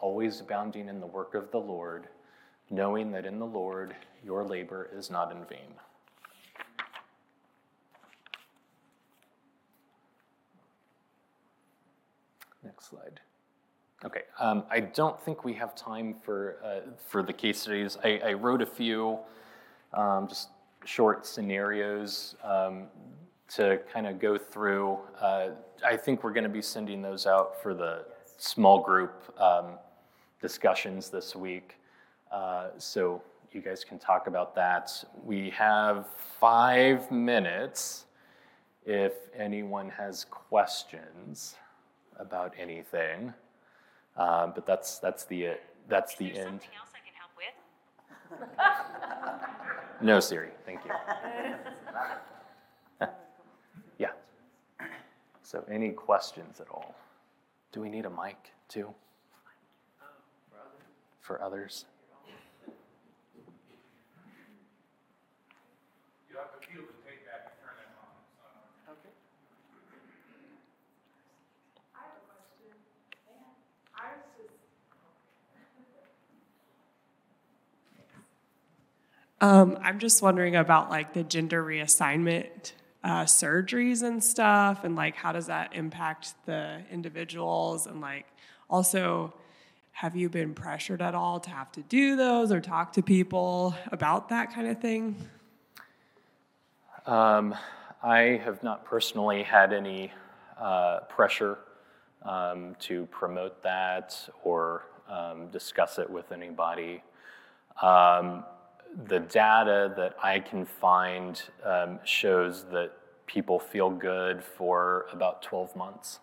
always 0.00 0.40
abounding 0.40 0.88
in 0.88 1.00
the 1.00 1.06
work 1.06 1.34
of 1.34 1.50
the 1.50 1.58
Lord, 1.58 2.08
knowing 2.70 3.10
that 3.12 3.26
in 3.26 3.38
the 3.38 3.46
Lord 3.46 3.94
your 4.24 4.44
labor 4.44 4.90
is 4.94 5.10
not 5.10 5.30
in 5.32 5.44
vain. 5.44 5.74
Next 12.64 12.90
slide. 12.90 13.20
Okay, 14.04 14.22
um, 14.38 14.64
I 14.70 14.80
don't 14.80 15.18
think 15.20 15.44
we 15.44 15.54
have 15.54 15.74
time 15.74 16.14
for, 16.22 16.56
uh, 16.64 16.90
for 17.08 17.22
the 17.22 17.32
case 17.32 17.62
studies. 17.62 17.96
I, 18.04 18.20
I 18.24 18.32
wrote 18.34 18.60
a 18.60 18.66
few 18.66 19.18
um, 19.94 20.28
just 20.28 20.50
short 20.84 21.26
scenarios 21.26 22.36
um, 22.44 22.88
to 23.54 23.80
kind 23.92 24.06
of 24.06 24.18
go 24.18 24.36
through. 24.36 24.98
Uh, 25.20 25.48
I 25.84 25.96
think 25.96 26.22
we're 26.22 26.32
going 26.32 26.44
to 26.44 26.50
be 26.50 26.62
sending 26.62 27.02
those 27.02 27.26
out 27.26 27.62
for 27.62 27.72
the 27.74 28.04
small 28.36 28.80
group 28.80 29.22
um, 29.40 29.78
discussions 30.40 31.10
this 31.10 31.34
week. 31.34 31.76
Uh, 32.30 32.68
so 32.78 33.22
you 33.52 33.60
guys 33.60 33.84
can 33.84 33.98
talk 33.98 34.26
about 34.26 34.54
that. 34.54 34.92
We 35.24 35.50
have 35.50 36.06
five 36.40 37.10
minutes 37.10 38.06
if 38.84 39.14
anyone 39.36 39.88
has 39.90 40.26
questions 40.30 41.56
about 42.18 42.54
anything. 42.58 43.32
Uh, 44.16 44.46
but 44.48 44.66
that's 44.66 44.98
that's 44.98 45.24
the 45.24 45.54
that's 45.88 46.16
the 46.16 46.26
Is 46.28 46.36
there 46.36 46.46
end. 46.46 46.60
something 46.62 46.78
else 46.78 46.92
I 46.94 47.00
can 47.04 47.14
help 47.20 48.50
with? 50.00 50.06
No, 50.06 50.20
Siri. 50.20 50.50
Thank 50.64 50.80
you. 50.84 50.90
yeah. 53.98 54.10
So, 55.42 55.64
any 55.70 55.90
questions 55.90 56.60
at 56.60 56.68
all? 56.70 56.94
Do 57.72 57.80
we 57.80 57.88
need 57.88 58.04
a 58.06 58.10
mic 58.10 58.36
too? 58.68 58.88
For 61.26 61.42
others? 61.42 61.86
You 66.30 66.36
have 66.36 66.52
to 66.52 66.64
feel 66.64 66.82
the 66.82 66.92
tape 67.02 67.26
back 67.26 67.50
and 67.50 67.54
turn 67.58 67.74
that 67.82 67.90
on. 67.98 68.94
Okay. 68.94 69.10
I 71.96 71.98
have 71.98 72.14
a 72.14 72.30
question. 72.30 72.78
I 73.96 74.14
was 74.14 74.22
just. 74.38 74.54
Um, 79.40 79.78
I'm 79.82 79.98
just 79.98 80.22
wondering 80.22 80.54
about 80.54 80.90
like 80.90 81.12
the 81.12 81.24
gender 81.24 81.64
reassignment 81.64 82.70
uh, 83.02 83.24
surgeries 83.24 84.04
and 84.04 84.22
stuff, 84.22 84.84
and 84.84 84.94
like 84.94 85.16
how 85.16 85.32
does 85.32 85.46
that 85.46 85.74
impact 85.74 86.34
the 86.46 86.82
individuals, 86.92 87.88
and 87.88 88.00
like 88.00 88.26
also, 88.70 89.34
have 89.96 90.14
you 90.14 90.28
been 90.28 90.52
pressured 90.52 91.00
at 91.00 91.14
all 91.14 91.40
to 91.40 91.48
have 91.48 91.72
to 91.72 91.80
do 91.84 92.16
those 92.16 92.52
or 92.52 92.60
talk 92.60 92.92
to 92.92 93.00
people 93.00 93.74
about 93.92 94.28
that 94.28 94.52
kind 94.52 94.68
of 94.68 94.78
thing? 94.78 95.16
Um, 97.06 97.54
I 98.02 98.38
have 98.44 98.62
not 98.62 98.84
personally 98.84 99.42
had 99.42 99.72
any 99.72 100.12
uh, 100.60 101.00
pressure 101.08 101.56
um, 102.24 102.76
to 102.80 103.06
promote 103.06 103.62
that 103.62 104.28
or 104.44 104.82
um, 105.08 105.48
discuss 105.48 105.98
it 105.98 106.10
with 106.10 106.30
anybody. 106.30 107.02
Um, 107.80 108.44
the 109.06 109.20
data 109.20 109.94
that 109.96 110.14
I 110.22 110.40
can 110.40 110.66
find 110.66 111.42
um, 111.64 112.00
shows 112.04 112.64
that 112.64 112.92
people 113.26 113.58
feel 113.58 113.88
good 113.88 114.44
for 114.44 115.06
about 115.10 115.40
12 115.40 115.74
months 115.74 116.20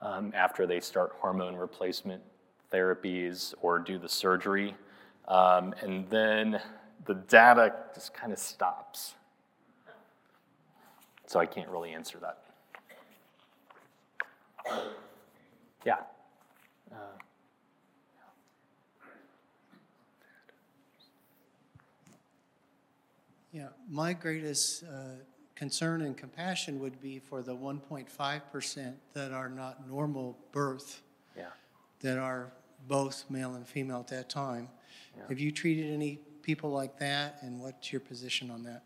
um, 0.00 0.30
after 0.36 0.68
they 0.68 0.78
start 0.78 1.16
hormone 1.18 1.56
replacement 1.56 2.22
therapies 2.72 3.54
or 3.60 3.78
do 3.78 3.98
the 3.98 4.08
surgery. 4.08 4.74
Um, 5.28 5.74
and 5.82 6.08
then 6.08 6.60
the 7.04 7.14
data 7.14 7.74
just 7.94 8.14
kind 8.14 8.32
of 8.32 8.38
stops. 8.38 9.14
So 11.26 11.40
I 11.40 11.46
can't 11.46 11.68
really 11.68 11.92
answer 11.92 12.18
that. 12.20 12.38
Yeah. 15.84 15.96
Uh, 16.92 16.96
Yeah, 23.56 23.68
my 23.88 24.12
greatest 24.12 24.84
uh, 24.84 25.14
concern 25.54 26.02
and 26.02 26.14
compassion 26.14 26.78
would 26.80 27.00
be 27.00 27.18
for 27.18 27.40
the 27.40 27.56
1.5% 27.56 28.94
that 29.14 29.32
are 29.32 29.48
not 29.48 29.88
normal 29.88 30.36
birth. 30.52 31.00
That 32.00 32.18
are 32.18 32.52
both 32.88 33.24
male 33.28 33.54
and 33.54 33.66
female 33.66 34.00
at 34.00 34.08
that 34.08 34.28
time. 34.28 34.68
Yeah. 35.16 35.24
Have 35.28 35.38
you 35.38 35.50
treated 35.50 35.92
any 35.92 36.20
people 36.42 36.70
like 36.70 36.98
that, 36.98 37.38
and 37.42 37.60
what's 37.60 37.92
your 37.92 38.00
position 38.00 38.50
on 38.50 38.62
that? 38.64 38.82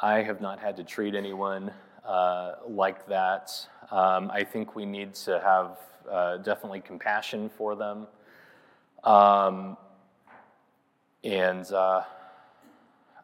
I 0.00 0.22
have 0.22 0.40
not 0.40 0.60
had 0.60 0.76
to 0.76 0.84
treat 0.84 1.14
anyone 1.14 1.72
uh, 2.04 2.52
like 2.66 3.06
that. 3.08 3.50
Um, 3.90 4.30
I 4.32 4.44
think 4.44 4.76
we 4.76 4.86
need 4.86 5.14
to 5.14 5.40
have 5.40 5.76
uh, 6.10 6.36
definitely 6.38 6.80
compassion 6.80 7.50
for 7.50 7.74
them. 7.74 8.06
Um, 9.04 9.76
and 11.24 11.70
uh, 11.72 12.02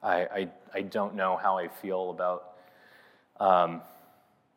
I, 0.02 0.16
I, 0.22 0.48
I 0.74 0.82
don't 0.82 1.14
know 1.14 1.36
how 1.36 1.56
I 1.56 1.68
feel 1.68 2.10
about 2.10 2.56
um, 3.40 3.80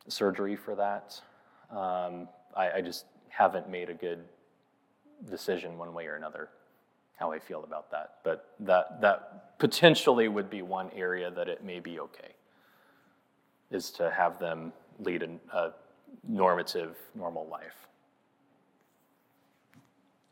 surgery 0.08 0.56
for 0.56 0.76
that. 0.76 1.22
Um, 1.70 2.28
I, 2.56 2.72
I 2.78 2.82
just 2.82 3.06
haven't 3.38 3.70
made 3.70 3.90
a 3.90 3.94
good 3.94 4.20
decision 5.30 5.78
one 5.78 5.94
way 5.94 6.08
or 6.08 6.16
another 6.16 6.50
how 7.18 7.32
I 7.32 7.40
feel 7.40 7.64
about 7.64 7.92
that. 7.92 8.16
But 8.24 8.54
that, 8.60 9.02
that 9.02 9.58
potentially 9.60 10.28
would 10.28 10.50
be 10.50 10.62
one 10.62 10.90
area 10.96 11.32
that 11.32 11.48
it 11.50 11.64
may 11.64 11.80
be 11.80 12.00
okay, 12.00 12.32
is 13.72 13.90
to 13.92 14.10
have 14.12 14.40
them 14.40 14.72
lead 15.00 15.24
a, 15.24 15.58
a 15.58 15.74
normative, 16.28 16.96
normal 17.16 17.48
life. 17.48 17.88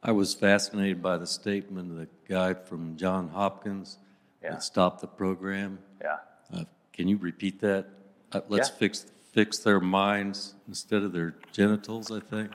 I 0.04 0.12
was 0.12 0.36
fascinated 0.36 1.02
by 1.02 1.18
the 1.18 1.26
statement 1.26 1.92
of 1.92 1.98
the 1.98 2.08
guy 2.30 2.54
from 2.54 2.96
John 2.98 3.30
Hopkins 3.30 3.98
Yeah. 4.44 4.52
that 4.52 4.64
stopped 4.64 5.02
the 5.02 5.08
program. 5.08 5.80
Yeah. 6.00 6.18
Uh, 6.54 6.66
can 6.94 7.08
you 7.08 7.18
repeat 7.18 7.60
that? 7.62 7.88
Uh, 8.32 8.42
let's 8.48 8.70
Yeah. 8.70 8.76
fix 8.76 9.06
fix 9.32 9.58
their 9.60 9.82
minds 9.82 10.54
instead 10.68 11.04
of 11.04 11.12
their 11.12 11.36
genitals. 11.52 12.12
I 12.12 12.20
think. 12.20 12.52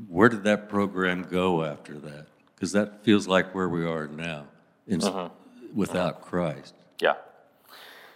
Did 0.00 0.08
where 0.08 0.28
did 0.28 0.44
that 0.44 0.68
program 0.68 1.22
go 1.22 1.64
after 1.64 1.98
that? 1.98 2.26
Because 2.54 2.72
that 2.72 3.04
feels 3.04 3.26
like 3.26 3.54
where 3.54 3.68
we 3.68 3.84
are 3.86 4.06
now, 4.06 4.46
in, 4.86 5.02
Uh-huh. 5.02 5.28
without 5.74 6.22
Christ. 6.22 6.74
Yeah. 7.00 7.14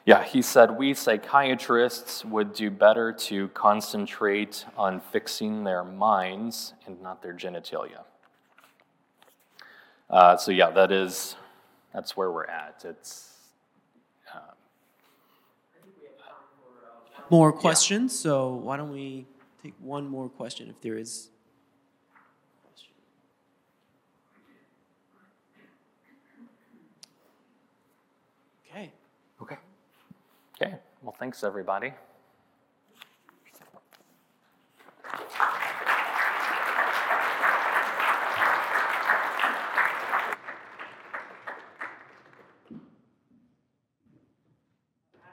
Yeah, 0.06 0.22
he 0.22 0.42
said 0.42 0.76
we 0.76 0.92
psychiatrists 0.94 2.24
would 2.24 2.52
do 2.52 2.70
better 2.70 3.12
to 3.12 3.48
concentrate 3.48 4.66
on 4.76 5.00
fixing 5.00 5.64
their 5.64 5.82
minds 5.82 6.74
and 6.86 7.00
not 7.00 7.22
their 7.22 7.32
genitalia. 7.32 8.04
Uh, 10.10 10.36
so 10.36 10.50
yeah, 10.52 10.70
that 10.70 10.92
is 10.92 11.36
that's 11.92 12.16
where 12.16 12.30
we're 12.30 12.44
at. 12.46 12.84
It's 12.84 13.30
More 17.30 17.52
questions, 17.52 18.16
so 18.16 18.52
why 18.54 18.76
don't 18.76 18.92
we 18.92 19.26
take 19.62 19.72
one 19.80 20.06
more 20.06 20.28
question 20.28 20.68
if 20.68 20.78
there 20.82 20.98
is. 20.98 21.30
Okay. 28.70 28.92
okay. 29.40 29.56
Okay. 30.62 30.76
Well, 31.02 31.16
thanks 31.18 31.42
everybody. 31.42 31.92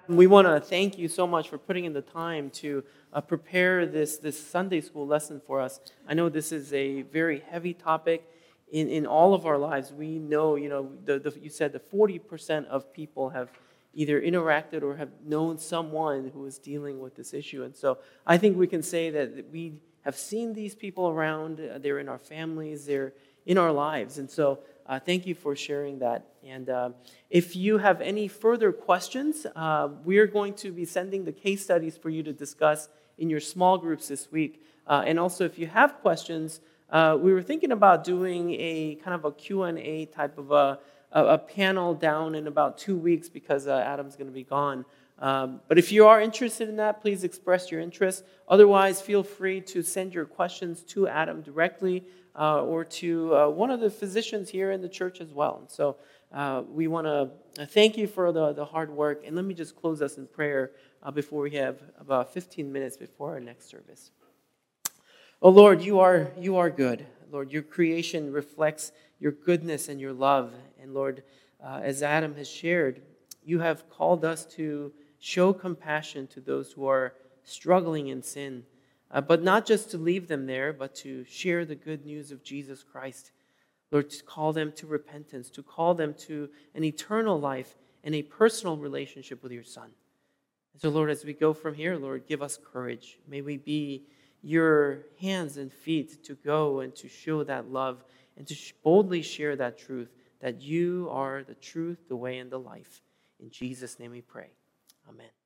We 0.07 0.26
want 0.26 0.47
to 0.47 0.59
thank 0.59 0.97
you 0.97 1.07
so 1.07 1.28
much 1.28 1.49
for 1.49 1.59
putting 1.59 1.86
in 1.86 1.93
the 1.93 2.01
time 2.01 2.49
to 2.55 2.84
uh, 3.13 3.22
prepare 3.22 3.86
this, 3.86 4.17
this 4.17 4.43
Sunday 4.43 4.82
school 4.82 5.05
lesson 5.05 5.39
for 5.45 5.61
us. 5.61 5.80
I 6.07 6.15
know 6.15 6.30
this 6.30 6.51
is 6.51 6.74
a 6.74 7.03
very 7.03 7.43
heavy 7.47 7.76
topic 7.76 8.28
in, 8.72 8.89
in 8.89 9.05
all 9.05 9.36
of 9.36 9.45
our 9.45 9.59
lives. 9.59 9.93
We 9.93 10.17
know, 10.17 10.55
you 10.55 10.67
know, 10.67 10.89
the, 11.05 11.19
the, 11.19 11.38
you 11.39 11.51
said 11.51 11.74
that 11.74 11.91
40% 11.91 12.65
of 12.65 12.91
people 12.91 13.30
have 13.30 13.51
either 13.94 14.22
interacted 14.22 14.84
or 14.84 14.96
have 14.96 15.10
known 15.26 15.58
someone 15.58 16.32
who 16.34 16.46
is 16.46 16.58
dealing 16.58 17.00
with 17.00 17.16
this 17.16 17.34
issue. 17.34 17.64
And 17.64 17.76
so 17.76 17.98
I 18.26 18.38
think 18.38 18.58
we 18.58 18.68
can 18.68 18.82
say 18.82 19.10
that 19.10 19.52
we 19.52 19.82
have 20.02 20.16
seen 20.16 20.54
these 20.54 20.76
people 20.76 21.10
around. 21.10 21.60
Uh, 21.60 21.78
they're 21.78 22.00
in 22.00 22.10
our 22.10 22.20
families, 22.20 22.86
they're 22.86 23.14
in 23.46 23.58
our 23.58 23.72
lives. 23.72 24.18
And 24.18 24.30
so 24.30 24.60
uh, 24.88 25.00
thank 25.00 25.26
you 25.26 25.36
for 25.36 25.56
sharing 25.56 26.00
that. 26.00 26.28
And 26.44 26.70
uh, 26.70 26.89
if 27.30 27.56
you 27.56 27.78
have 27.78 28.02
any 28.02 28.28
further 28.28 28.72
questions, 28.72 29.46
uh, 29.56 29.89
we're 30.04 30.28
going 30.28 30.54
to 30.56 30.72
be 30.72 30.86
sending 30.86 31.26
the 31.26 31.32
case 31.32 31.64
studies 31.64 31.98
for 31.98 32.10
you 32.10 32.24
to 32.24 32.34
discuss 32.34 32.89
in 33.18 33.30
your 33.30 33.39
small 33.39 33.78
groups 33.78 34.08
this 34.08 34.32
week. 34.32 34.64
Uh, 34.88 35.04
and 35.06 35.20
also, 35.20 35.46
if 35.46 35.60
you 35.60 35.68
have 35.68 36.02
questions, 36.02 36.60
uh, 36.89 37.18
we 37.20 37.32
were 37.32 37.44
thinking 37.44 37.72
about 37.72 38.04
doing 38.04 38.52
a 38.52 38.96
kind 39.04 39.14
of 39.14 39.24
a 39.24 39.32
Q&A 39.32 40.06
type 40.08 40.38
of 40.38 40.52
a, 40.52 40.80
a, 41.12 41.26
a 41.26 41.38
panel 41.38 41.93
down 41.93 42.36
in 42.36 42.47
about 42.47 42.78
two 42.78 42.97
weeks 42.97 43.30
because 43.30 43.68
uh, 43.68 43.84
Adam's 43.86 44.16
going 44.16 44.28
to 44.28 44.34
be 44.34 44.43
gone. 44.43 44.86
Um, 45.20 45.62
but 45.68 45.78
if 45.78 45.91
you 45.91 46.07
are 46.07 46.20
interested 46.20 46.68
in 46.68 46.78
that, 46.78 47.01
please 47.01 47.24
express 47.24 47.72
your 47.72 47.80
interest. 47.80 48.24
Otherwise, 48.47 49.01
feel 49.01 49.24
free 49.24 49.62
to 49.62 49.84
send 49.84 50.14
your 50.14 50.26
questions 50.26 50.82
to 50.84 51.07
Adam 51.07 51.41
directly 51.41 52.03
uh, 52.36 52.64
or 52.64 52.84
to 52.84 53.36
uh, 53.36 53.49
one 53.49 53.70
of 53.70 53.80
the 53.80 53.89
physicians 53.89 54.49
here 54.49 54.72
in 54.72 54.82
the 54.82 54.89
church 54.89 55.22
as 55.22 55.32
well. 55.32 55.57
And 55.59 55.70
so 55.70 55.97
uh, 56.34 56.64
we 56.68 56.88
want 56.88 57.05
to 57.05 57.66
thank 57.68 57.97
you 57.97 58.07
for 58.07 58.32
the, 58.32 58.53
the 58.53 58.66
hard 58.66 58.89
work. 58.89 59.24
And 59.26 59.36
let 59.36 59.45
me 59.45 59.53
just 59.53 59.76
close 59.76 60.01
us 60.01 60.18
in 60.18 60.26
prayer 60.28 60.72
uh, 61.03 61.12
before 61.12 61.41
we 61.41 61.51
have 61.51 61.82
about 61.99 62.34
15 62.34 62.72
minutes 62.72 62.97
before 62.97 63.32
our 63.32 63.39
next 63.39 63.70
service. 63.70 64.12
Oh 65.41 65.49
Lord, 65.49 65.82
you 65.82 65.99
are, 65.99 66.32
you 66.39 66.57
are 66.57 66.70
good. 66.70 67.05
Lord, 67.32 67.51
your 67.51 67.64
creation 67.64 68.32
reflects 68.32 68.91
your 69.20 69.32
goodness 69.32 69.88
and 69.88 70.01
your 70.01 70.14
love. 70.14 70.53
And 70.82 70.94
Lord, 70.94 71.24
uh, 71.64 71.82
as 71.84 72.02
Adam 72.02 72.36
has 72.36 72.50
shared, 72.50 73.02
you 73.44 73.60
have 73.60 73.90
called 73.90 74.26
us 74.26 74.46
to 74.56 74.92
show 75.20 75.54
compassion 75.54 76.28
to 76.28 76.42
those 76.42 76.72
who 76.72 76.88
are 76.88 77.14
struggling 77.44 78.08
in 78.08 78.24
sin 78.24 78.64
uh, 79.14 79.22
but 79.22 79.44
not 79.44 79.66
just 79.66 79.92
to 79.92 79.98
leave 79.98 80.28
them 80.28 80.46
there, 80.46 80.72
but 80.72 80.96
to 80.96 81.26
share 81.26 81.66
the 81.66 81.76
good 81.76 82.06
news 82.06 82.32
of 82.32 82.44
Jesus 82.44 82.84
Christ. 82.84 83.32
Lord, 83.92 84.10
to 84.10 84.24
call 84.24 84.54
them 84.54 84.72
to 84.78 84.88
repentance, 84.88 85.50
to 85.52 85.64
call 85.64 85.94
them 85.94 86.14
to 86.14 86.50
an 86.74 86.84
eternal 86.86 87.40
life 87.40 87.78
and 88.06 88.16
a 88.16 88.24
personal 88.24 88.78
relationship 88.78 89.44
with 89.44 89.52
your 89.52 89.66
Son. 89.66 89.90
So, 90.78 90.90
Lord, 90.90 91.10
as 91.10 91.26
we 91.26 91.34
go 91.34 91.54
from 91.54 91.74
here, 91.74 91.98
Lord, 91.98 92.26
give 92.26 92.42
us 92.42 92.58
courage. 92.72 93.20
May 93.28 93.42
we 93.42 93.58
be 93.58 94.04
your 94.42 95.00
hands 95.20 95.58
and 95.58 95.72
feet 95.72 96.24
to 96.24 96.36
go 96.36 96.80
and 96.80 96.96
to 96.96 97.10
show 97.10 97.44
that 97.44 97.70
love 97.70 98.06
and 98.38 98.48
to 98.48 98.56
boldly 98.82 99.22
share 99.22 99.58
that 99.58 99.78
truth 99.78 100.10
that 100.42 100.62
you 100.62 101.08
are 101.12 101.44
the 101.44 101.56
truth, 101.56 102.10
the 102.10 102.16
way, 102.16 102.39
and 102.39 102.52
the 102.52 102.60
life. 102.60 103.02
In 103.39 103.50
Jesus' 103.50 104.00
name 104.00 104.12
we 104.12 104.22
pray. 104.22 104.50
Amen. 105.08 105.41